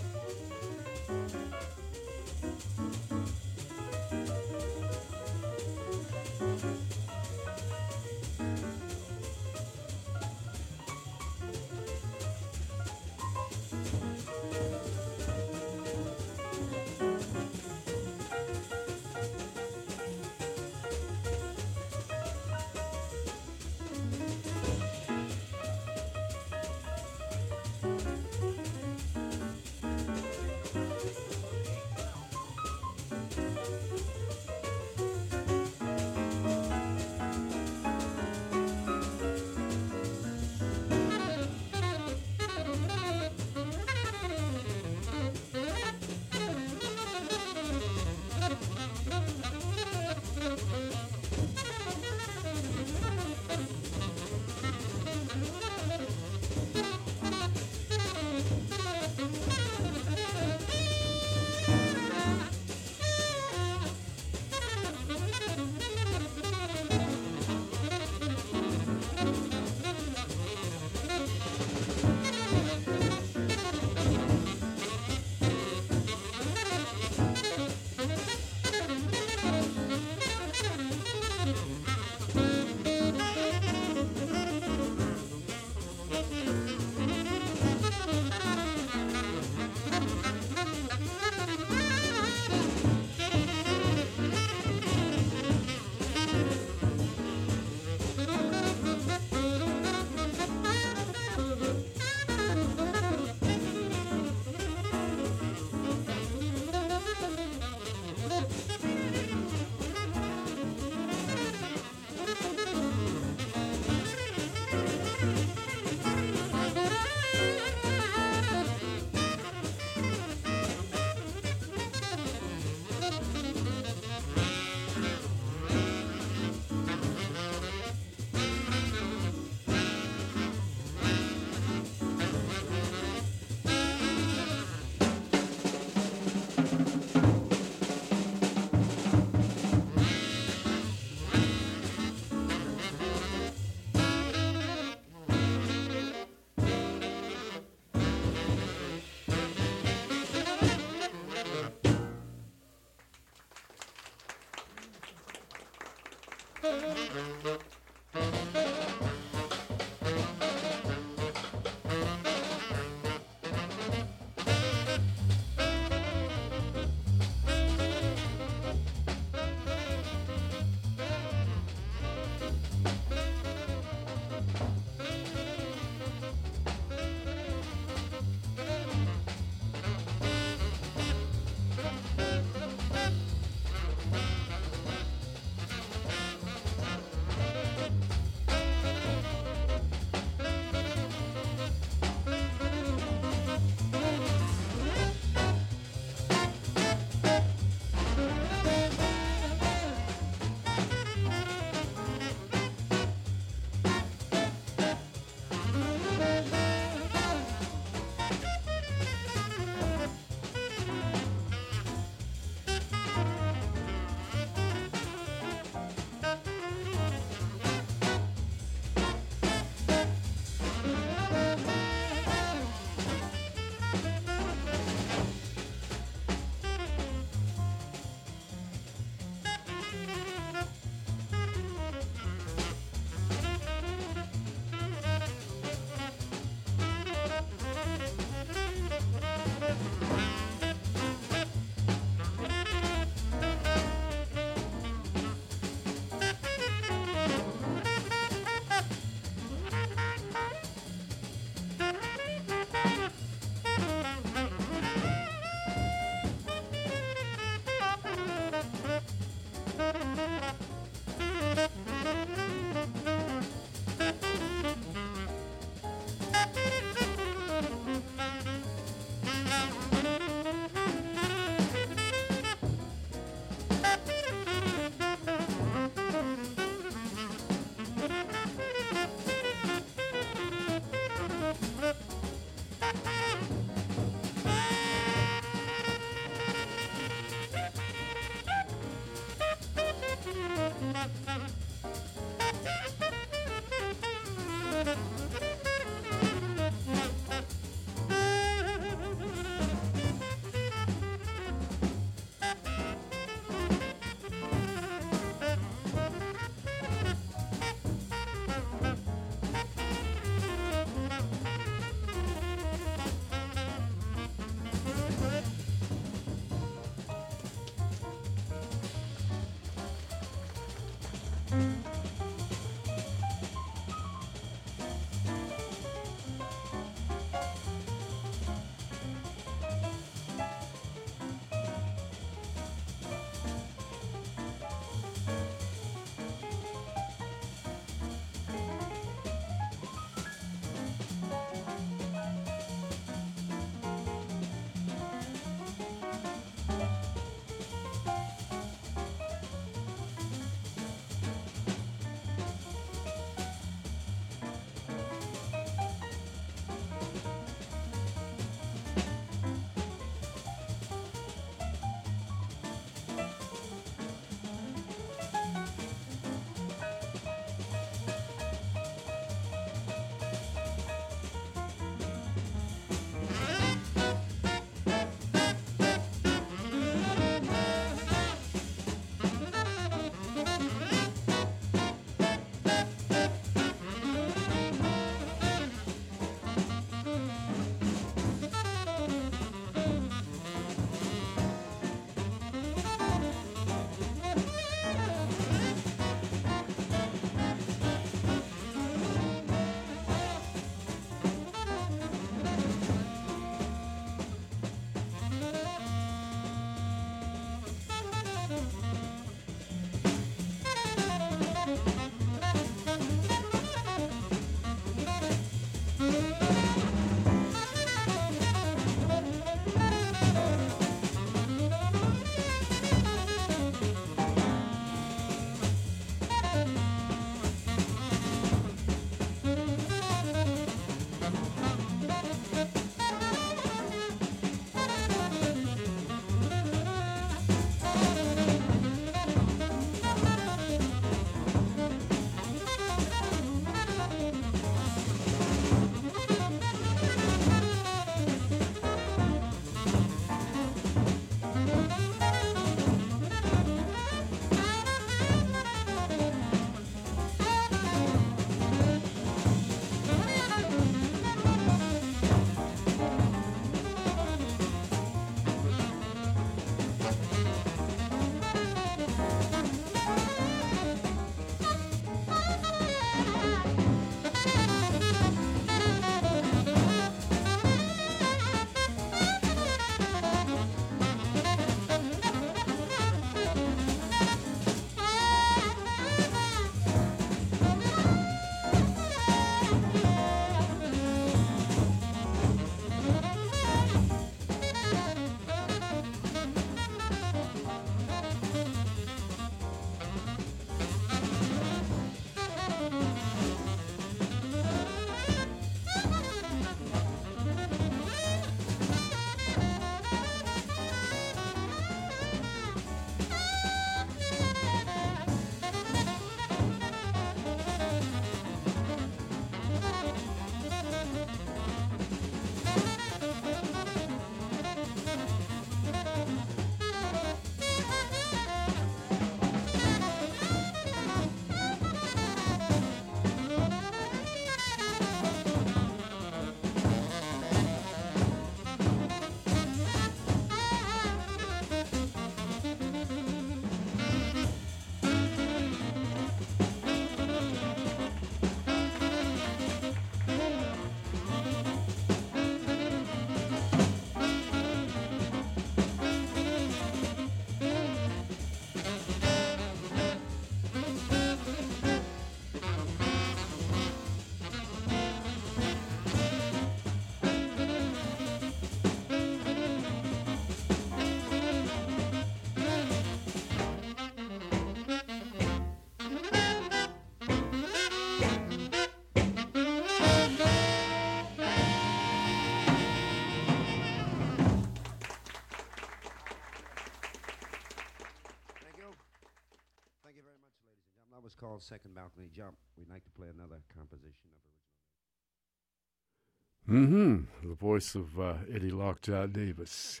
Mm-hmm. 596.70 597.48
The 597.48 597.54
voice 597.56 597.96
of 597.96 598.20
uh, 598.20 598.34
Eddie 598.54 598.70
Lockjaw 598.70 599.26
Davis. 599.26 600.00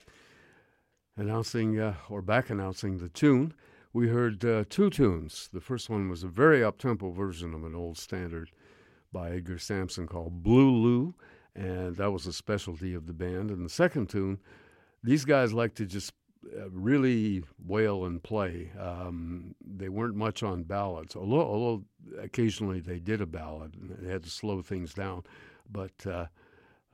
Announcing, 1.16 1.80
uh, 1.80 1.94
or 2.08 2.22
back 2.22 2.48
announcing 2.48 2.98
the 2.98 3.08
tune, 3.08 3.54
we 3.92 4.06
heard 4.06 4.44
uh, 4.44 4.62
two 4.70 4.88
tunes. 4.88 5.48
The 5.52 5.60
first 5.60 5.90
one 5.90 6.08
was 6.08 6.22
a 6.22 6.28
very 6.28 6.62
up-tempo 6.62 7.10
version 7.10 7.54
of 7.54 7.64
an 7.64 7.74
old 7.74 7.98
standard 7.98 8.52
by 9.12 9.32
Edgar 9.32 9.58
Sampson 9.58 10.06
called 10.06 10.44
Blue 10.44 10.70
Lou, 10.70 11.14
and 11.56 11.96
that 11.96 12.12
was 12.12 12.28
a 12.28 12.32
specialty 12.32 12.94
of 12.94 13.08
the 13.08 13.12
band. 13.12 13.50
And 13.50 13.64
the 13.64 13.70
second 13.70 14.08
tune, 14.08 14.38
these 15.02 15.24
guys 15.24 15.52
like 15.52 15.74
to 15.74 15.86
just 15.86 16.12
uh, 16.56 16.70
really 16.70 17.42
wail 17.66 18.04
and 18.04 18.22
play. 18.22 18.70
Um, 18.78 19.56
they 19.60 19.88
weren't 19.88 20.14
much 20.14 20.44
on 20.44 20.62
ballads, 20.62 21.16
although, 21.16 21.40
although 21.40 21.84
occasionally 22.20 22.78
they 22.78 23.00
did 23.00 23.20
a 23.20 23.26
ballad 23.26 23.74
and 23.74 23.90
they 23.98 24.08
had 24.08 24.22
to 24.22 24.30
slow 24.30 24.62
things 24.62 24.94
down. 24.94 25.24
But 25.68 26.06
uh, 26.06 26.26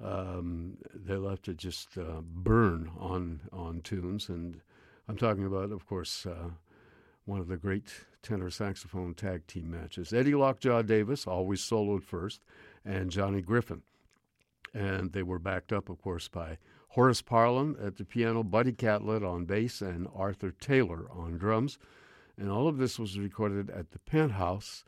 um, 0.02 0.76
they 0.94 1.16
love 1.16 1.42
to 1.42 1.54
just 1.54 1.96
uh, 1.96 2.20
burn 2.22 2.90
on 2.98 3.40
on 3.52 3.80
tunes, 3.80 4.28
and 4.28 4.60
I'm 5.08 5.16
talking 5.16 5.46
about, 5.46 5.72
of 5.72 5.86
course, 5.86 6.26
uh, 6.26 6.50
one 7.24 7.40
of 7.40 7.48
the 7.48 7.56
great 7.56 8.04
tenor 8.22 8.50
saxophone 8.50 9.14
tag 9.14 9.46
team 9.46 9.70
matches. 9.70 10.12
Eddie 10.12 10.34
Lockjaw 10.34 10.82
Davis 10.82 11.26
always 11.26 11.60
soloed 11.60 12.02
first, 12.02 12.42
and 12.84 13.10
Johnny 13.10 13.40
Griffin, 13.40 13.82
and 14.74 15.12
they 15.12 15.22
were 15.22 15.38
backed 15.38 15.72
up, 15.72 15.88
of 15.88 16.00
course, 16.02 16.28
by 16.28 16.58
Horace 16.88 17.22
Parlan 17.22 17.76
at 17.84 17.96
the 17.96 18.04
piano, 18.04 18.42
Buddy 18.42 18.72
Catlett 18.72 19.22
on 19.22 19.44
bass, 19.44 19.80
and 19.80 20.08
Arthur 20.14 20.50
Taylor 20.50 21.06
on 21.10 21.36
drums. 21.36 21.78
And 22.38 22.50
all 22.50 22.68
of 22.68 22.78
this 22.78 22.98
was 22.98 23.18
recorded 23.18 23.70
at 23.70 23.92
the 23.92 23.98
Penthouse, 23.98 24.84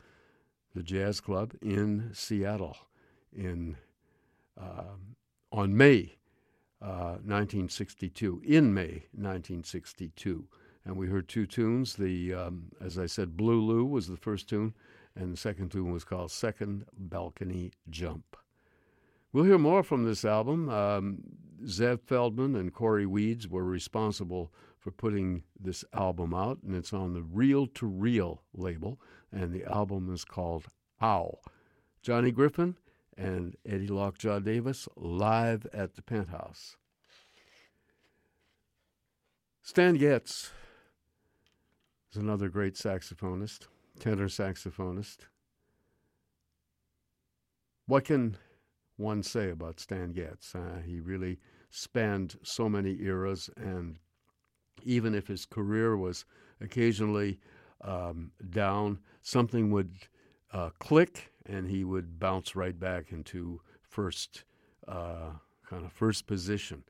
the 0.75 0.83
jazz 0.83 1.19
club 1.19 1.53
in 1.61 2.11
Seattle, 2.13 2.77
in 3.31 3.77
um, 4.59 5.15
on 5.51 5.75
May 5.75 6.17
uh, 6.81 7.17
1962, 7.23 8.41
in 8.45 8.73
May 8.73 9.05
1962. 9.13 10.47
And 10.85 10.95
we 10.95 11.07
heard 11.07 11.27
two 11.27 11.45
tunes. 11.45 11.95
The, 11.95 12.33
um, 12.33 12.71
as 12.81 12.97
I 12.97 13.05
said, 13.05 13.37
Blue 13.37 13.61
Lou 13.61 13.85
was 13.85 14.07
the 14.07 14.17
first 14.17 14.47
tune, 14.47 14.73
and 15.15 15.33
the 15.33 15.37
second 15.37 15.71
tune 15.71 15.91
was 15.91 16.03
called 16.03 16.31
Second 16.31 16.85
Balcony 16.97 17.71
Jump. 17.89 18.37
We'll 19.31 19.43
hear 19.43 19.59
more 19.59 19.83
from 19.83 20.05
this 20.05 20.25
album. 20.25 20.69
Um, 20.69 21.19
Zev 21.63 22.01
Feldman 22.01 22.55
and 22.55 22.73
Cory 22.73 23.05
Weeds 23.05 23.47
were 23.47 23.63
responsible 23.63 24.51
for 24.79 24.91
putting 24.91 25.43
this 25.59 25.83
album 25.93 26.33
out, 26.33 26.59
and 26.63 26.73
it's 26.73 26.93
on 26.93 27.13
the 27.13 27.21
Reel 27.21 27.67
to 27.67 27.85
Real 27.85 28.41
label, 28.53 28.99
and 29.31 29.53
the 29.53 29.65
album 29.65 30.11
is 30.11 30.23
called 30.23 30.65
Ow. 31.01 31.37
Johnny 32.01 32.31
Griffin 32.31 32.75
and 33.19 33.55
Eddie 33.65 33.87
Lockjaw 33.87 34.39
Davis 34.39 34.87
live 34.95 35.67
at 35.73 35.95
the 35.95 36.01
Penthouse. 36.01 36.77
Stan 39.61 39.95
Getz 39.95 40.51
is 42.11 42.17
another 42.17 42.47
great 42.47 42.75
saxophonist, 42.75 43.67
tenor 43.99 44.29
saxophonist. 44.29 45.17
What 47.85 48.05
can 48.05 48.37
one 48.95 49.21
say 49.21 49.49
about 49.49 49.79
Stan 49.79 50.13
Getz? 50.13 50.55
Uh, 50.55 50.81
he 50.85 51.01
really 51.01 51.39
spanned 51.69 52.37
so 52.41 52.69
many 52.69 53.01
eras, 53.01 53.49
and 53.57 53.97
even 54.83 55.13
if 55.13 55.27
his 55.27 55.45
career 55.45 55.97
was 55.97 56.23
occasionally 56.61 57.39
um, 57.81 58.31
down, 58.49 58.99
something 59.21 59.71
would 59.71 59.91
uh, 60.51 60.69
click 60.79 61.31
and 61.45 61.69
he 61.69 61.83
would 61.83 62.19
bounce 62.19 62.55
right 62.55 62.79
back 62.79 63.11
into 63.11 63.61
first 63.81 64.43
uh, 64.87 65.31
kind 65.67 65.85
of 65.85 65.91
first 65.91 66.27
position. 66.27 66.83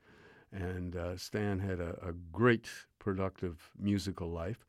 And 0.51 0.95
uh, 0.95 1.17
Stan 1.17 1.59
had 1.59 1.79
a, 1.79 1.97
a, 2.01 2.13
great 2.31 2.67
productive 2.97 3.69
musical 3.77 4.29
life. 4.29 4.65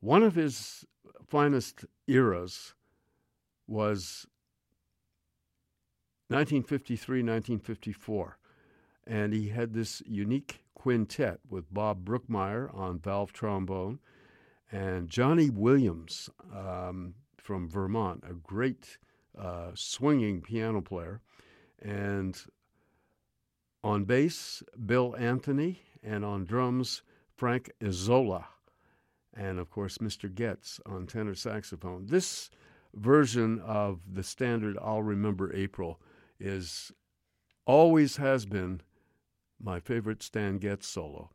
One 0.00 0.22
of 0.22 0.34
his 0.34 0.86
finest 1.26 1.84
eras 2.06 2.74
was 3.66 4.26
1953 6.28 7.18
1954. 7.18 8.38
And 9.06 9.32
he 9.32 9.48
had 9.48 9.74
this 9.74 10.02
unique 10.06 10.64
quintet 10.74 11.40
with 11.48 11.72
Bob 11.72 12.04
Brookmeyer 12.04 12.74
on 12.74 12.98
valve 12.98 13.32
trombone 13.32 13.98
and 14.70 15.08
Johnny 15.08 15.50
Williams 15.50 16.28
um, 16.54 17.14
from 17.48 17.66
Vermont, 17.66 18.22
a 18.28 18.34
great 18.34 18.98
uh, 19.38 19.70
swinging 19.72 20.42
piano 20.42 20.82
player. 20.82 21.22
And 21.80 22.38
on 23.82 24.04
bass, 24.04 24.62
Bill 24.84 25.16
Anthony, 25.18 25.80
and 26.02 26.26
on 26.26 26.44
drums, 26.44 27.00
Frank 27.34 27.70
Isola. 27.82 28.48
And 29.34 29.58
of 29.58 29.70
course, 29.70 29.96
Mr. 29.96 30.32
Getz 30.32 30.78
on 30.84 31.06
tenor 31.06 31.34
saxophone. 31.34 32.04
This 32.04 32.50
version 32.94 33.60
of 33.60 34.00
the 34.12 34.22
standard 34.22 34.76
I'll 34.82 35.00
Remember 35.00 35.50
April 35.56 36.02
is 36.38 36.92
always 37.64 38.16
has 38.16 38.44
been 38.44 38.82
my 39.58 39.80
favorite 39.80 40.22
Stan 40.22 40.58
Getz 40.58 40.86
solo. 40.86 41.30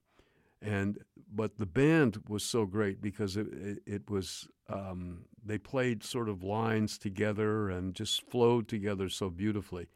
And 0.64 1.00
but 1.32 1.58
the 1.58 1.66
band 1.66 2.24
was 2.28 2.44
so 2.44 2.66
great 2.66 3.02
because 3.02 3.36
it, 3.36 3.48
it, 3.52 3.80
it 3.86 4.10
was 4.10 4.48
um, 4.70 5.26
they 5.44 5.58
played 5.58 6.04
sort 6.04 6.30
of 6.30 6.42
lines 6.42 6.98
together 6.98 7.70
and 7.70 7.94
just 7.94 8.30
flowed 8.30 8.68
together 8.68 9.10
so 9.10 9.30
beautifully. 9.30 9.90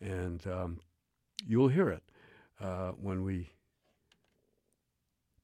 And 0.00 0.46
um, 0.46 0.80
you'll 1.46 1.68
hear 1.68 1.88
it 1.88 2.02
uh, 2.60 2.90
when 2.90 3.22
we 3.22 3.50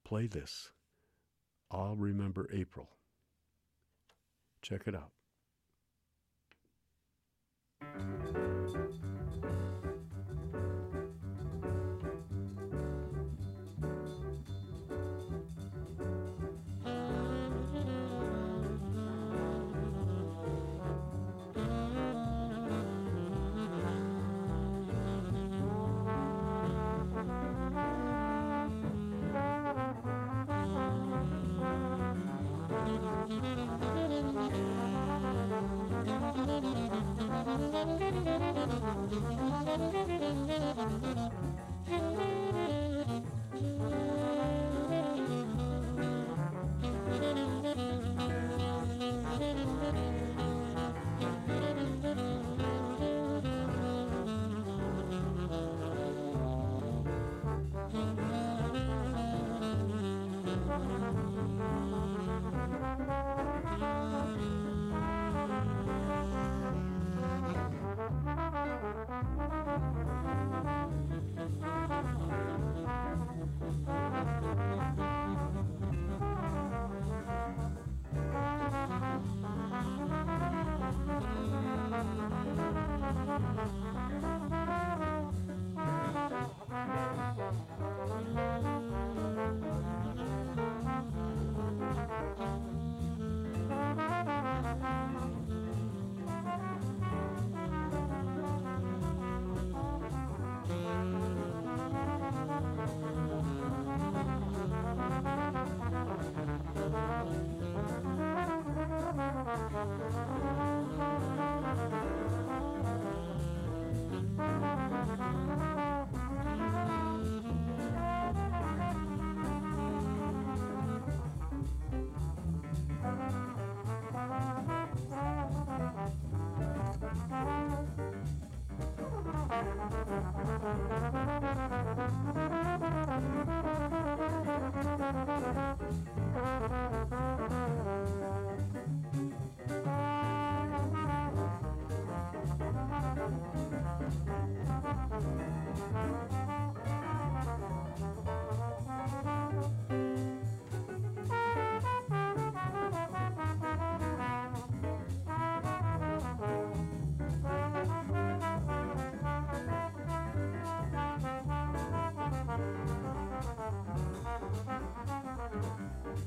play 0.05 0.27
this. 0.27 0.71
I'll 1.71 1.97
remember 1.97 2.49
April. 2.53 2.91
Check 4.63 4.83
it 4.87 4.95
out. 4.95 5.13
Thank 37.59 37.91
you. 42.21 42.36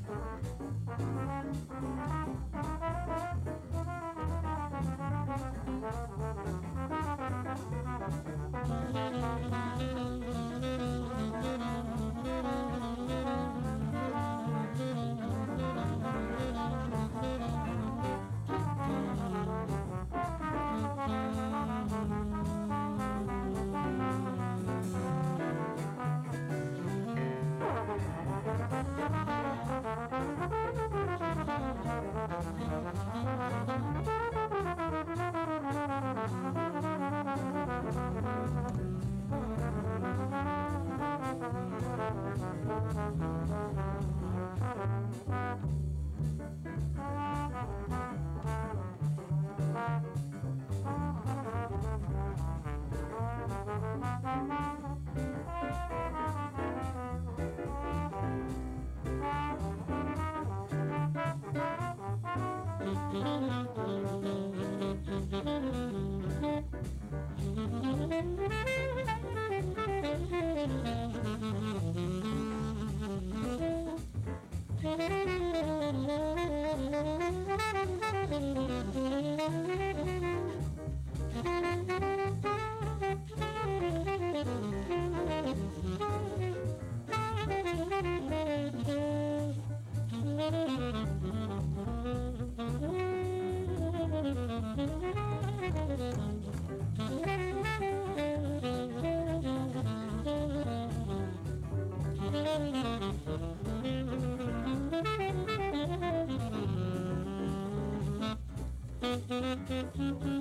Bye. 0.08 0.29
Mm-hmm. 109.70 110.39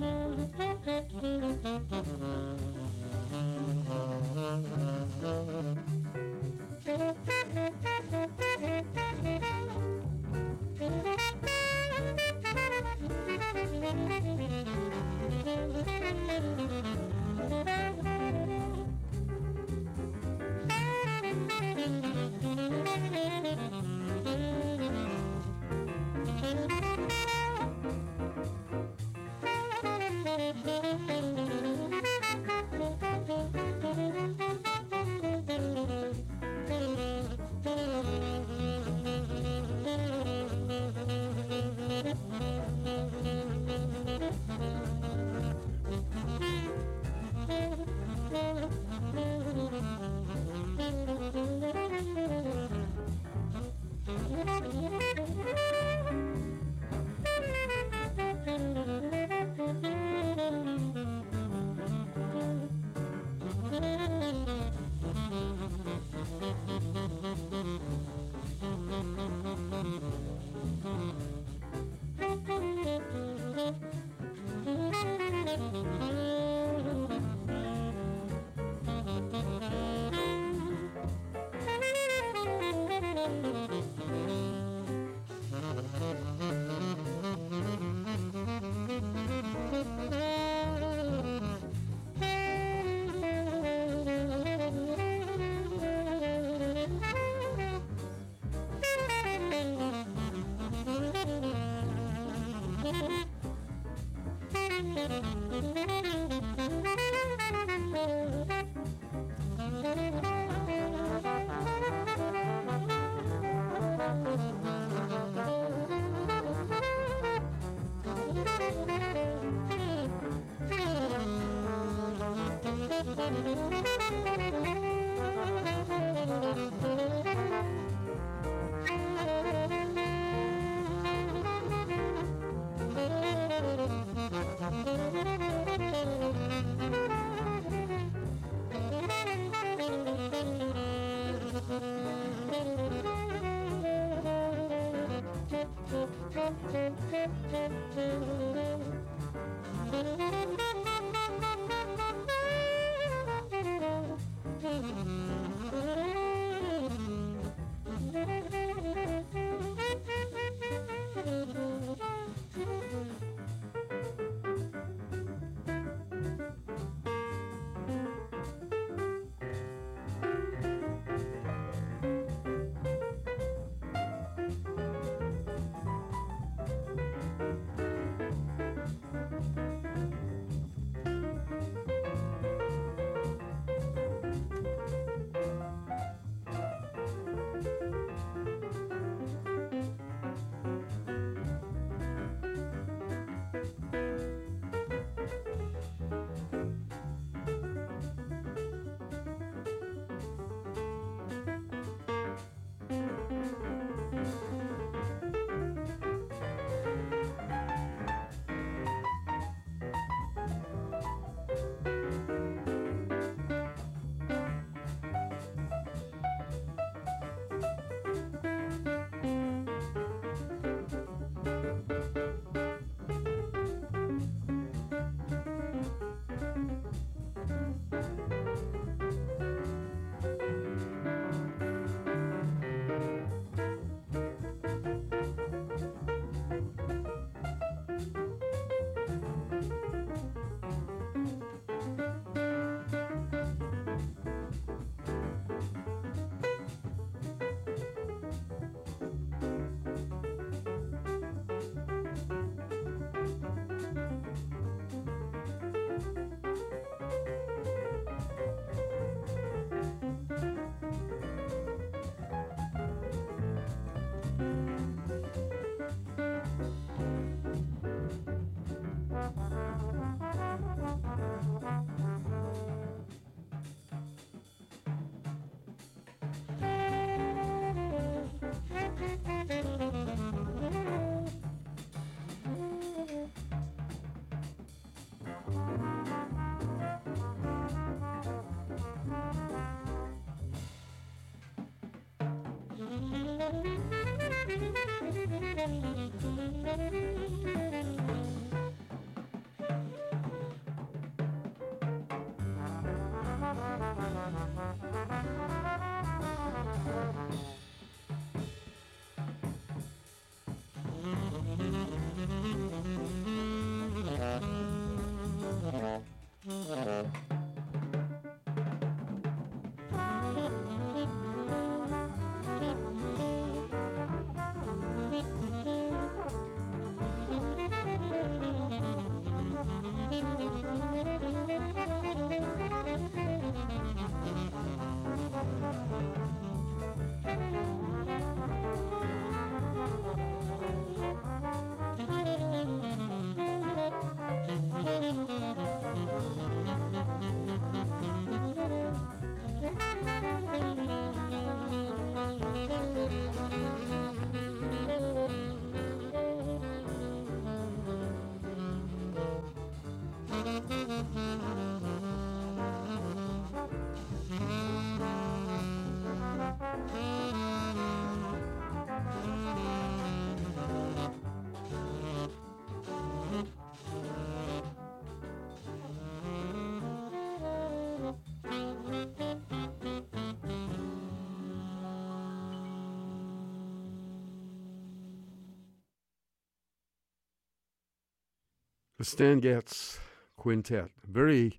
The 388.99 389.05
Stan 389.05 389.39
Getz 389.39 389.97
Quintet, 390.35 390.89
very 391.07 391.57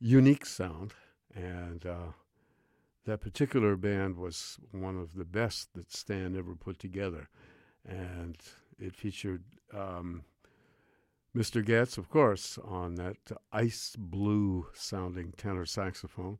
unique 0.00 0.46
sound, 0.46 0.94
and 1.34 1.84
uh, 1.84 2.12
that 3.04 3.20
particular 3.20 3.76
band 3.76 4.16
was 4.16 4.58
one 4.70 4.96
of 4.96 5.12
the 5.12 5.26
best 5.26 5.74
that 5.74 5.92
Stan 5.92 6.34
ever 6.34 6.54
put 6.54 6.78
together, 6.78 7.28
and 7.86 8.38
it 8.78 8.96
featured 8.96 9.44
um, 9.74 10.24
Mr. 11.36 11.62
Getz, 11.62 11.98
of 11.98 12.08
course, 12.08 12.58
on 12.64 12.94
that 12.94 13.18
ice 13.52 13.94
blue 13.98 14.68
sounding 14.72 15.34
tenor 15.36 15.66
saxophone, 15.66 16.38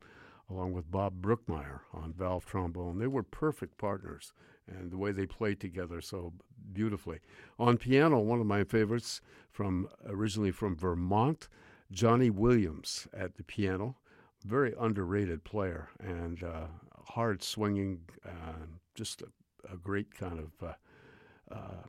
along 0.49 0.73
with 0.73 0.91
Bob 0.91 1.21
Brookmeyer 1.21 1.81
on 1.93 2.15
valve 2.15 2.47
trombone. 2.47 2.99
They 2.99 3.09
were 3.09 3.23
perfect 3.23 3.77
partners, 3.77 4.33
and 4.67 4.91
the 4.91 4.97
way 4.97 5.12
they 5.12 5.27
played 5.27 5.61
together 5.61 6.01
so 6.01 6.33
beautifully. 6.73 7.20
On 7.59 7.76
piano, 7.76 8.18
one 8.18 8.41
of 8.41 8.47
my 8.47 8.65
favorites 8.65 9.20
from 9.51 9.89
originally 10.07 10.51
from 10.51 10.76
Vermont, 10.76 11.49
Johnny 11.91 12.31
Williams 12.31 13.07
at 13.12 13.36
the 13.36 13.44
piano, 13.44 13.97
very 14.44 14.75
underrated 14.78 15.44
player 15.44 15.89
and 16.01 16.42
uh, 16.42 16.67
hard 17.07 17.42
swinging, 17.42 18.01
uh, 18.26 18.67
just 18.94 19.23
a, 19.23 19.73
a, 19.73 19.76
great 19.76 20.15
kind 20.15 20.39
of 20.41 20.68
uh, 20.68 21.55
uh 21.55 21.83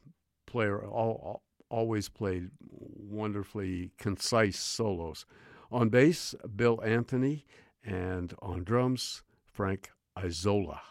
player. 0.46 0.86
All, 0.86 1.20
all, 1.24 1.44
always 1.70 2.08
played 2.10 2.52
wonderfully 2.70 3.92
concise 3.98 4.60
solos. 4.60 5.26
On 5.72 5.90
bass, 5.90 6.36
Bill 6.56 6.80
Anthony, 6.84 7.46
and 7.84 8.36
on 8.40 8.64
drums, 8.64 9.24
Frank 9.46 9.90
Isola. 10.16 10.82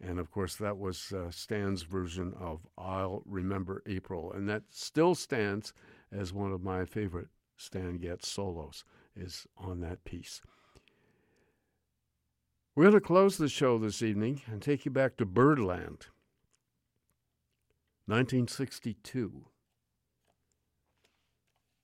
And 0.00 0.18
of 0.18 0.30
course, 0.30 0.54
that 0.56 0.78
was 0.78 1.12
uh, 1.12 1.30
Stan's 1.30 1.82
version 1.82 2.32
of 2.38 2.60
I'll 2.76 3.22
Remember 3.26 3.82
April. 3.86 4.32
And 4.32 4.48
that 4.48 4.62
still 4.70 5.14
stands 5.14 5.72
as 6.12 6.32
one 6.32 6.52
of 6.52 6.62
my 6.62 6.84
favorite 6.84 7.28
Stan 7.56 7.98
Getz 7.98 8.28
solos, 8.28 8.84
is 9.16 9.46
on 9.56 9.80
that 9.80 10.04
piece. 10.04 10.40
We're 12.74 12.84
going 12.84 12.94
to 12.94 13.00
close 13.00 13.36
the 13.36 13.48
show 13.48 13.76
this 13.78 14.02
evening 14.02 14.42
and 14.46 14.62
take 14.62 14.84
you 14.84 14.92
back 14.92 15.16
to 15.16 15.26
Birdland, 15.26 16.06
1962. 18.06 19.46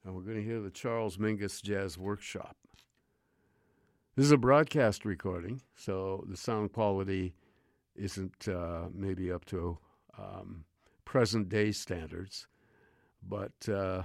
And 0.05 0.15
we're 0.15 0.23
going 0.23 0.37
to 0.37 0.43
hear 0.45 0.61
the 0.61 0.71
Charles 0.71 1.17
Mingus 1.17 1.61
Jazz 1.61 1.99
Workshop. 1.99 2.57
This 4.15 4.27
is 4.27 4.33
a 4.33 4.37
broadcast 4.37 5.05
recording, 5.05 5.63
so 5.75 6.25
the 6.29 6.37
sound 6.37 6.73
quality 6.73 7.35
isn't 7.97 8.49
uh, 8.49 8.87
maybe 8.93 9.31
up 9.31 9.45
to 9.47 9.79
um, 10.19 10.65
present 11.05 11.49
day 11.49 11.73
standards, 11.73 12.47
but 13.23 13.69
uh, 13.69 14.03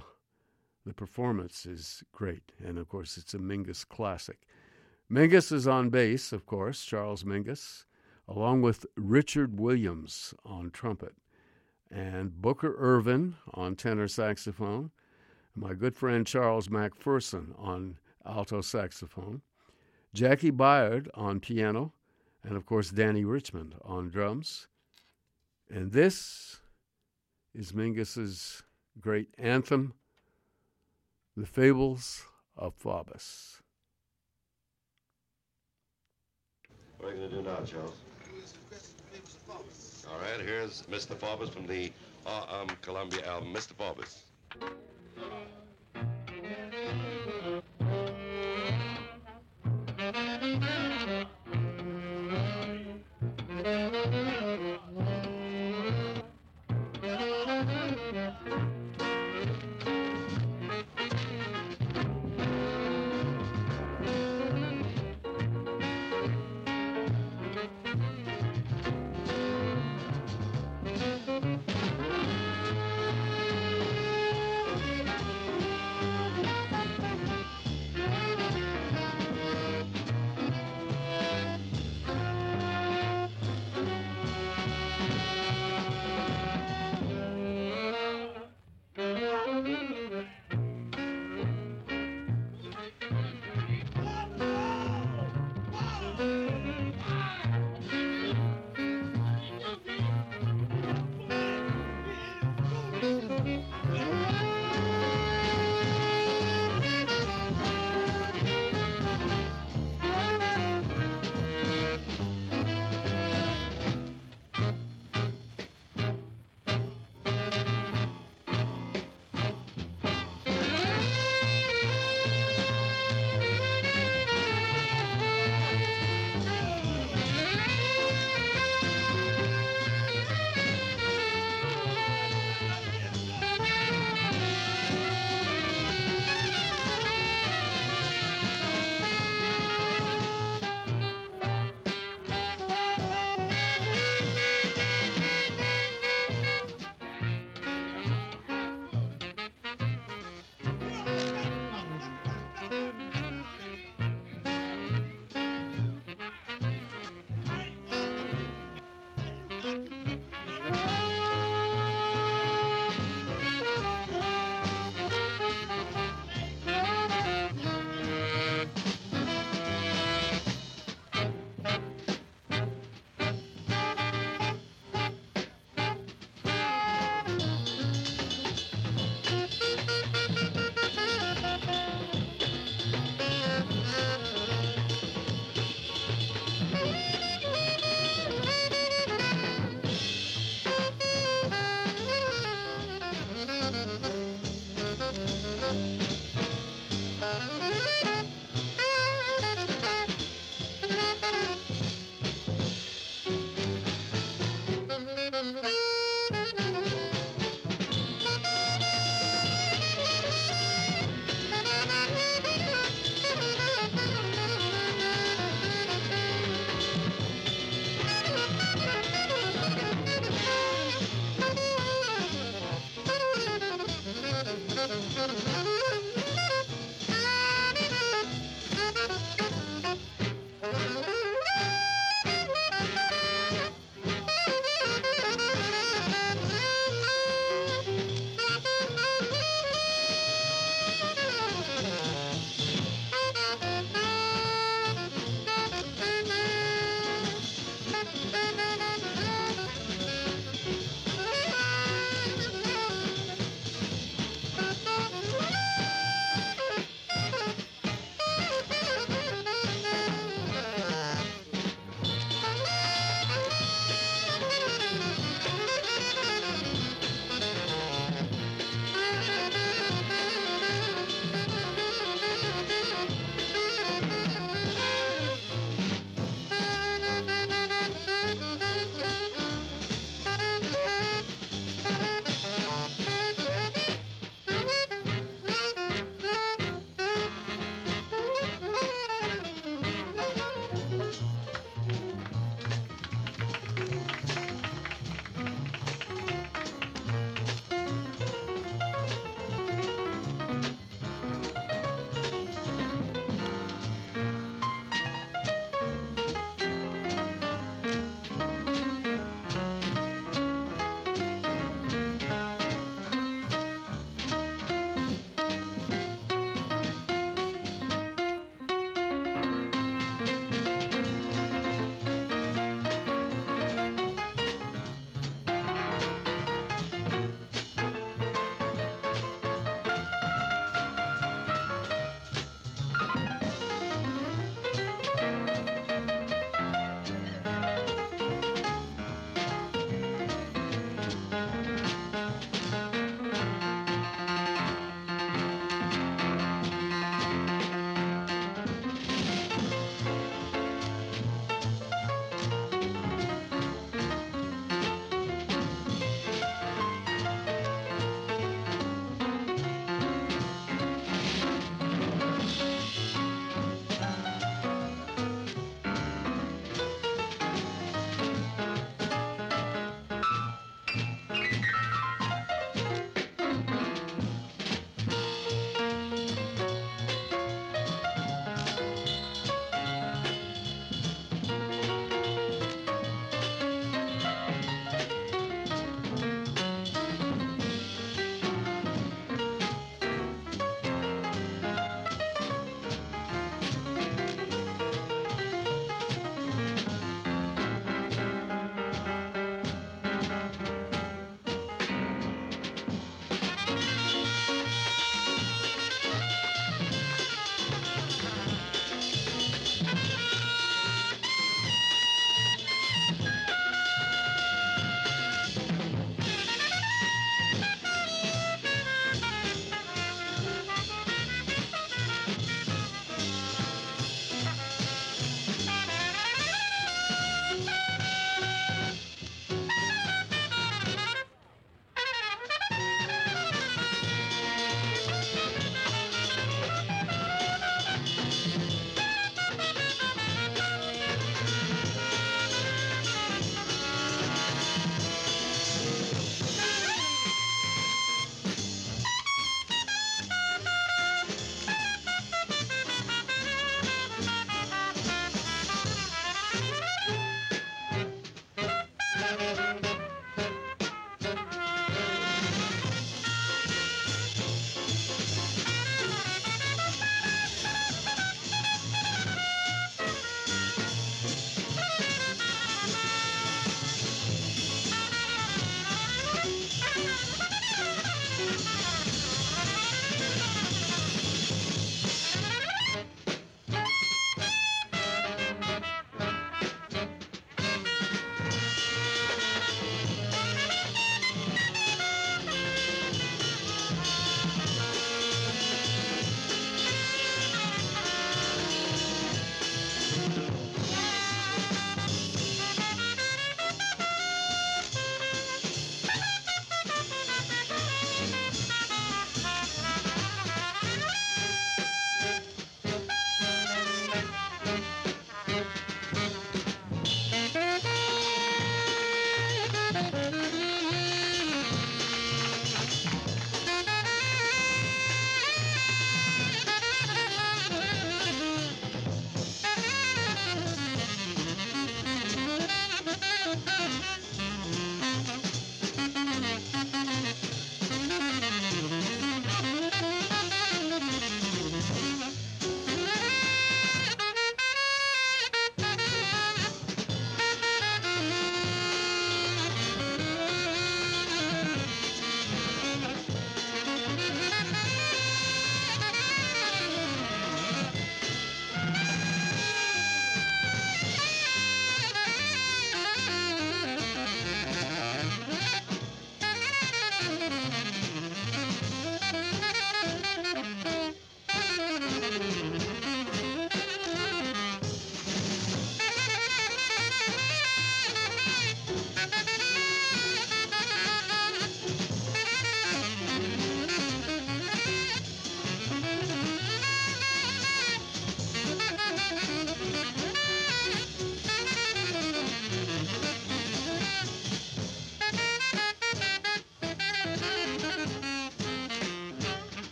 the 0.86 0.94
performance 0.94 1.66
is 1.66 2.02
great. 2.12 2.52
And 2.64 2.78
of 2.78 2.88
course, 2.88 3.16
it's 3.16 3.34
a 3.34 3.38
Mingus 3.38 3.86
classic. 3.86 4.46
Mingus 5.10 5.50
is 5.50 5.66
on 5.66 5.90
bass, 5.90 6.32
of 6.32 6.46
course, 6.46 6.84
Charles 6.84 7.24
Mingus, 7.24 7.84
along 8.28 8.62
with 8.62 8.86
Richard 8.96 9.58
Williams 9.58 10.34
on 10.44 10.70
trumpet, 10.70 11.14
and 11.90 12.40
Booker 12.40 12.76
Ervin 12.78 13.34
on 13.54 13.74
tenor 13.74 14.06
saxophone, 14.06 14.92
my 15.56 15.74
good 15.74 15.96
friend 15.96 16.24
Charles 16.24 16.68
McPherson 16.68 17.58
on 17.58 17.98
alto 18.24 18.60
saxophone, 18.60 19.42
Jaki 20.14 20.52
Byard 20.52 21.08
on 21.14 21.40
piano, 21.40 21.92
and 22.44 22.56
of 22.56 22.66
course 22.66 22.90
Dannie 22.90 23.24
Richmond 23.24 23.74
on 23.84 24.10
drums. 24.10 24.68
And 25.68 25.92
this 25.92 26.60
is 27.54 27.72
Mingus's 27.72 28.62
great 29.00 29.28
anthem, 29.38 29.94
The 31.36 31.46
Fables 31.46 32.24
of 32.56 32.74
Faubus. 32.76 33.60
What 36.98 37.12
are 37.12 37.14
you 37.14 37.18
going 37.18 37.30
to 37.30 37.36
do 37.36 37.42
now, 37.42 37.56
Charles? 37.64 37.94
All 39.48 40.18
right, 40.18 40.44
here's 40.44 40.82
Mr. 40.82 41.14
Faubus 41.16 41.48
from 41.50 41.66
the 41.66 41.92
uh, 42.26 42.44
um, 42.50 42.68
Columbia 42.82 43.24
album, 43.26 43.54
Mr. 43.54 43.72
Faubus. 43.74 44.22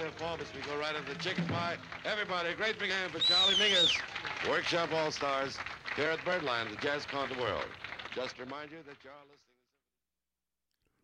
Performance. 0.00 0.48
We 0.54 0.62
go 0.62 0.78
right 0.78 0.96
into 0.96 1.12
the 1.12 1.18
chicken 1.18 1.44
pie. 1.46 1.76
Everybody, 2.04 2.54
great 2.54 2.78
big 2.78 2.90
hand 2.90 3.10
for 3.12 3.18
Charlie 3.20 3.54
Mingus. 3.54 3.96
Workshop 4.48 4.92
All-Stars 4.92 5.56
here 5.96 6.10
at 6.10 6.24
Birdland, 6.24 6.70
the 6.70 6.76
Jazz 6.76 7.04
Concert 7.04 7.38
World. 7.38 7.66
Just 8.14 8.38
remind 8.38 8.70
you 8.70 8.78
that 8.86 8.96
you're 9.04 9.12
listening. 9.24 9.36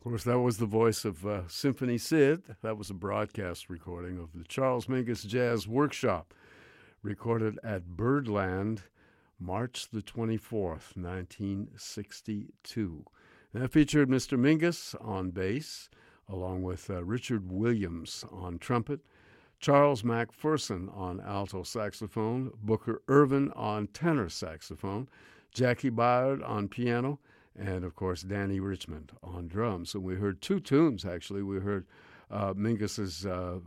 Of 0.00 0.05
course, 0.05 0.25
that 0.25 0.39
was 0.39 0.57
the 0.58 0.66
voice 0.66 1.05
of 1.05 1.26
uh, 1.26 1.49
Symphony 1.49 1.99
Sid. 1.99 2.44
That 2.62 2.78
was 2.78 2.91
a 2.91 2.94
broadcast 2.94 3.68
recording 3.68 4.18
of 4.18 4.33
the 4.33 4.44
Charles 4.44 4.86
Mingus 4.86 5.26
Jazz 5.26 5.68
Workshop, 5.68 6.33
recorded 7.02 7.58
at 7.62 7.97
Birdland, 7.97 8.83
March 9.39 9.89
the 9.92 10.02
24th, 10.02 10.97
1962. 10.97 13.05
And 13.52 13.62
that 13.62 13.73
featured 13.73 14.08
Mr. 14.08 14.39
Mingus 14.39 14.94
on 15.05 15.31
bass, 15.31 15.91
along 16.28 16.62
with 16.62 16.90
uh, 16.90 17.05
Richard 17.05 17.50
Williams 17.50 18.24
on 18.30 18.58
trumpet, 18.58 19.00
Charles 19.58 20.02
McPherson 20.02 20.94
on 20.96 21.20
alto 21.20 21.62
saxophone, 21.62 22.52
Booker 22.62 23.02
Ervin 23.08 23.50
on 23.52 23.86
tenor 23.88 24.28
saxophone, 24.28 25.08
Jaki 25.55 25.90
Byard 25.90 26.46
on 26.46 26.68
piano, 26.68 27.18
and 27.58 27.84
of 27.84 27.94
course 27.94 28.22
Dannie 28.22 28.60
Richmond 28.60 29.12
on 29.22 29.48
drums. 29.48 29.90
So 29.90 30.00
we 30.00 30.16
heard 30.16 30.42
two 30.42 30.60
tunes 30.60 31.05
actually. 31.05 31.42
We 31.42 31.58
heard 31.58 31.86
uh, 32.30 32.52
Mingus's 32.55 33.24
uh, 33.24 33.60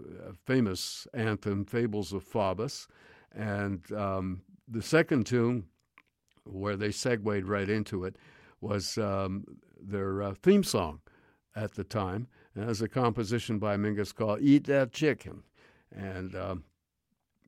famous 0.45 1.07
anthem 1.13 1.65
"Fables 1.65 2.13
of 2.13 2.23
Faubus," 2.23 2.87
and 3.33 3.91
um, 3.93 4.41
the 4.67 4.81
second 4.81 5.25
tune, 5.25 5.65
where 6.43 6.75
they 6.75 6.91
segued 6.91 7.47
right 7.47 7.69
into 7.69 8.03
it, 8.03 8.15
was 8.61 8.97
um, 8.97 9.45
their 9.81 10.21
uh, 10.21 10.33
theme 10.35 10.63
song 10.63 10.99
at 11.55 11.73
the 11.73 11.83
time, 11.83 12.27
as 12.55 12.81
a 12.81 12.87
composition 12.87 13.59
by 13.59 13.77
Mingus 13.77 14.13
called 14.13 14.41
"Eat 14.41 14.65
That 14.65 14.91
Chicken," 14.91 15.43
and 15.95 16.35
um, 16.35 16.63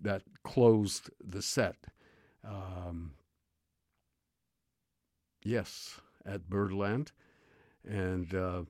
that 0.01 0.23
closed 0.43 1.09
the 1.23 1.41
set. 1.41 1.75
Um, 2.43 3.11
yes, 5.43 5.99
at 6.25 6.49
Birdland, 6.49 7.11
and 7.87 8.33
uh, 8.33 8.63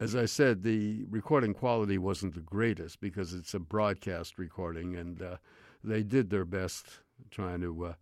as 0.00 0.16
I 0.16 0.26
said, 0.26 0.62
the 0.62 1.04
recording 1.08 1.54
quality 1.54 1.98
wasn't 1.98 2.34
the 2.34 2.40
greatest 2.40 3.00
because 3.00 3.32
it's 3.32 3.54
a 3.54 3.60
broadcast 3.60 4.38
recording, 4.38 4.96
and 4.96 5.22
uh, 5.22 5.36
they 5.82 6.02
did 6.02 6.30
their 6.30 6.44
best 6.44 7.00
trying 7.30 7.60
to 7.60 7.86
uh, 7.86 7.94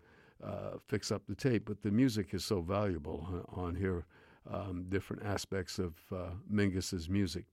uh 0.43 0.79
fix 0.89 1.13
up 1.13 1.23
the 1.29 1.35
tape. 1.35 1.65
But 1.67 1.83
the 1.83 1.91
music 1.91 2.33
is 2.33 2.45
so 2.45 2.61
valuable 2.61 3.29
uh, 3.31 3.61
on 3.61 3.75
here 3.77 4.07
um, 4.51 4.87
different 4.89 5.25
aspects 5.25 5.79
of 5.79 5.95
uh, 6.11 6.31
Mingus's 6.53 7.09
music. 7.09 7.45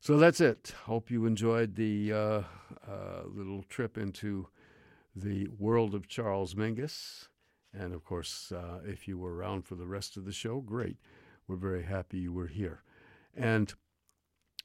So 0.00 0.18
that's 0.18 0.40
it. 0.40 0.74
Hope 0.84 1.10
you 1.10 1.24
enjoyed 1.24 1.76
the 1.76 2.12
uh, 2.12 2.42
uh, 2.86 3.22
little 3.26 3.62
trip 3.64 3.96
into 3.96 4.48
the 5.16 5.48
world 5.58 5.94
of 5.94 6.08
Charles 6.08 6.54
Mingus. 6.54 7.28
And 7.72 7.94
of 7.94 8.04
course, 8.04 8.52
uh, 8.52 8.80
if 8.84 9.08
you 9.08 9.16
were 9.16 9.34
around 9.34 9.64
for 9.64 9.76
the 9.76 9.86
rest 9.86 10.16
of 10.16 10.24
the 10.24 10.32
show, 10.32 10.60
great. 10.60 10.98
We're 11.48 11.56
very 11.56 11.84
happy 11.84 12.18
you 12.18 12.32
were 12.32 12.48
here. 12.48 12.82
And 13.34 13.72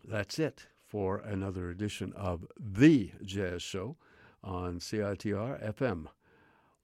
that's 0.08 0.40
it 0.40 0.68
for 0.86 1.20
another 1.20 1.70
edition 1.70 2.14
of 2.18 2.46
The 2.60 3.12
Jazz 3.24 3.62
Show 3.62 3.96
on 4.44 4.80
CITR 4.80 5.74
FM 5.74 6.08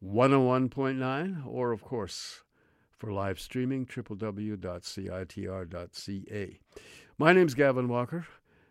101.9, 0.04 1.46
or 1.48 1.72
of 1.72 1.82
course, 1.82 2.44
for 2.98 3.12
live 3.12 3.40
streaming, 3.40 3.86
www.citr.ca. 3.86 4.60
My 7.18 7.34
name's 7.34 7.54
Gavin 7.54 7.88
Walker, 7.88 8.28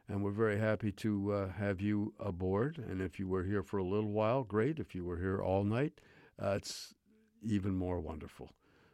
and 0.08 0.22
we're 0.22 0.30
very 0.30 0.58
happy 0.58 0.92
to 0.92 1.32
uh, 1.32 1.48
have 1.52 1.80
you 1.80 2.12
aboard. 2.18 2.78
And 2.78 3.00
if 3.00 3.18
you 3.18 3.28
were 3.28 3.44
here 3.44 3.62
for 3.62 3.78
a 3.78 3.84
little 3.84 4.10
while, 4.10 4.42
great. 4.42 4.78
If 4.78 4.94
you 4.94 5.04
were 5.04 5.18
here 5.18 5.40
all 5.42 5.64
night, 5.64 6.00
uh, 6.42 6.50
it's 6.56 6.94
even 7.42 7.74
more 7.76 8.00
wonderful. 8.00 8.50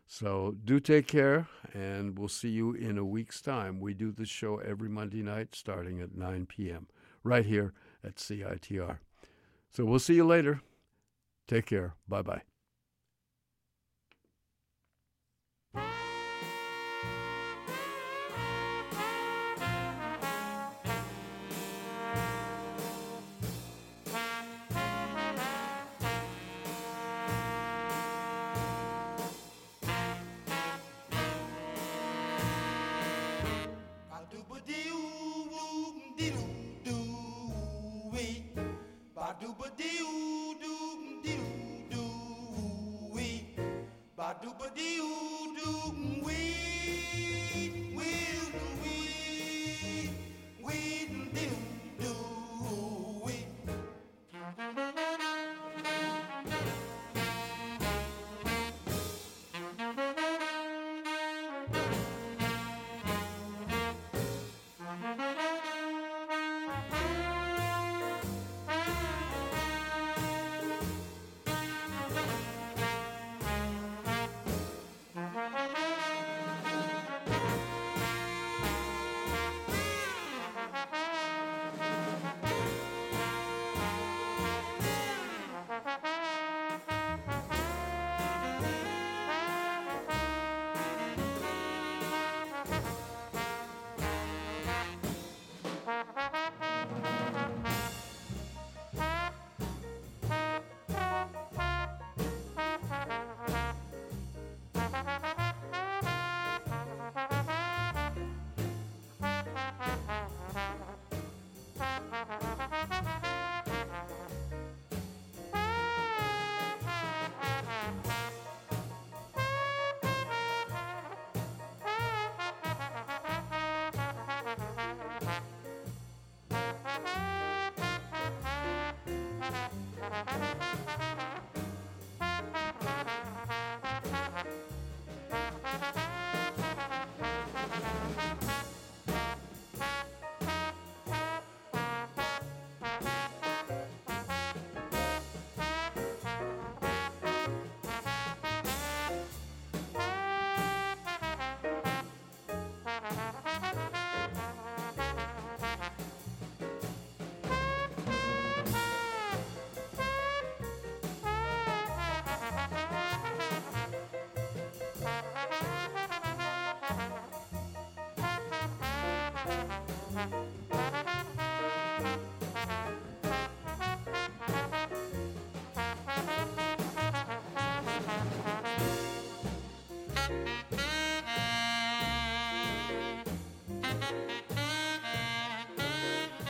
So 0.07 0.57
do 0.65 0.81
take 0.81 1.07
care, 1.07 1.47
and 1.73 2.19
we'll 2.19 2.29
see 2.29 2.51
you 2.51 2.73
in 2.73 2.99
a 2.99 3.05
week's 3.05 3.41
time. 3.41 3.79
We 3.79 3.95
do 3.95 4.11
this 4.11 4.29
show 4.29 4.59
every 4.59 4.89
Monday 4.89 5.23
night 5.23 5.55
starting 5.55 6.01
at 6.01 6.17
9 6.17 6.47
p.m. 6.47 6.89
right 7.23 7.47
here 7.47 7.73
at 8.03 8.17
CITR. 8.17 8.99
So 9.71 9.85
we'll 9.85 10.01
see 10.01 10.15
you 10.15 10.27
later. 10.27 10.63
Take 11.47 11.67
care. 11.67 11.95
Bye 12.09 12.23
bye. 12.23 12.50
Thank 39.41 39.59
you. 44.79 45.40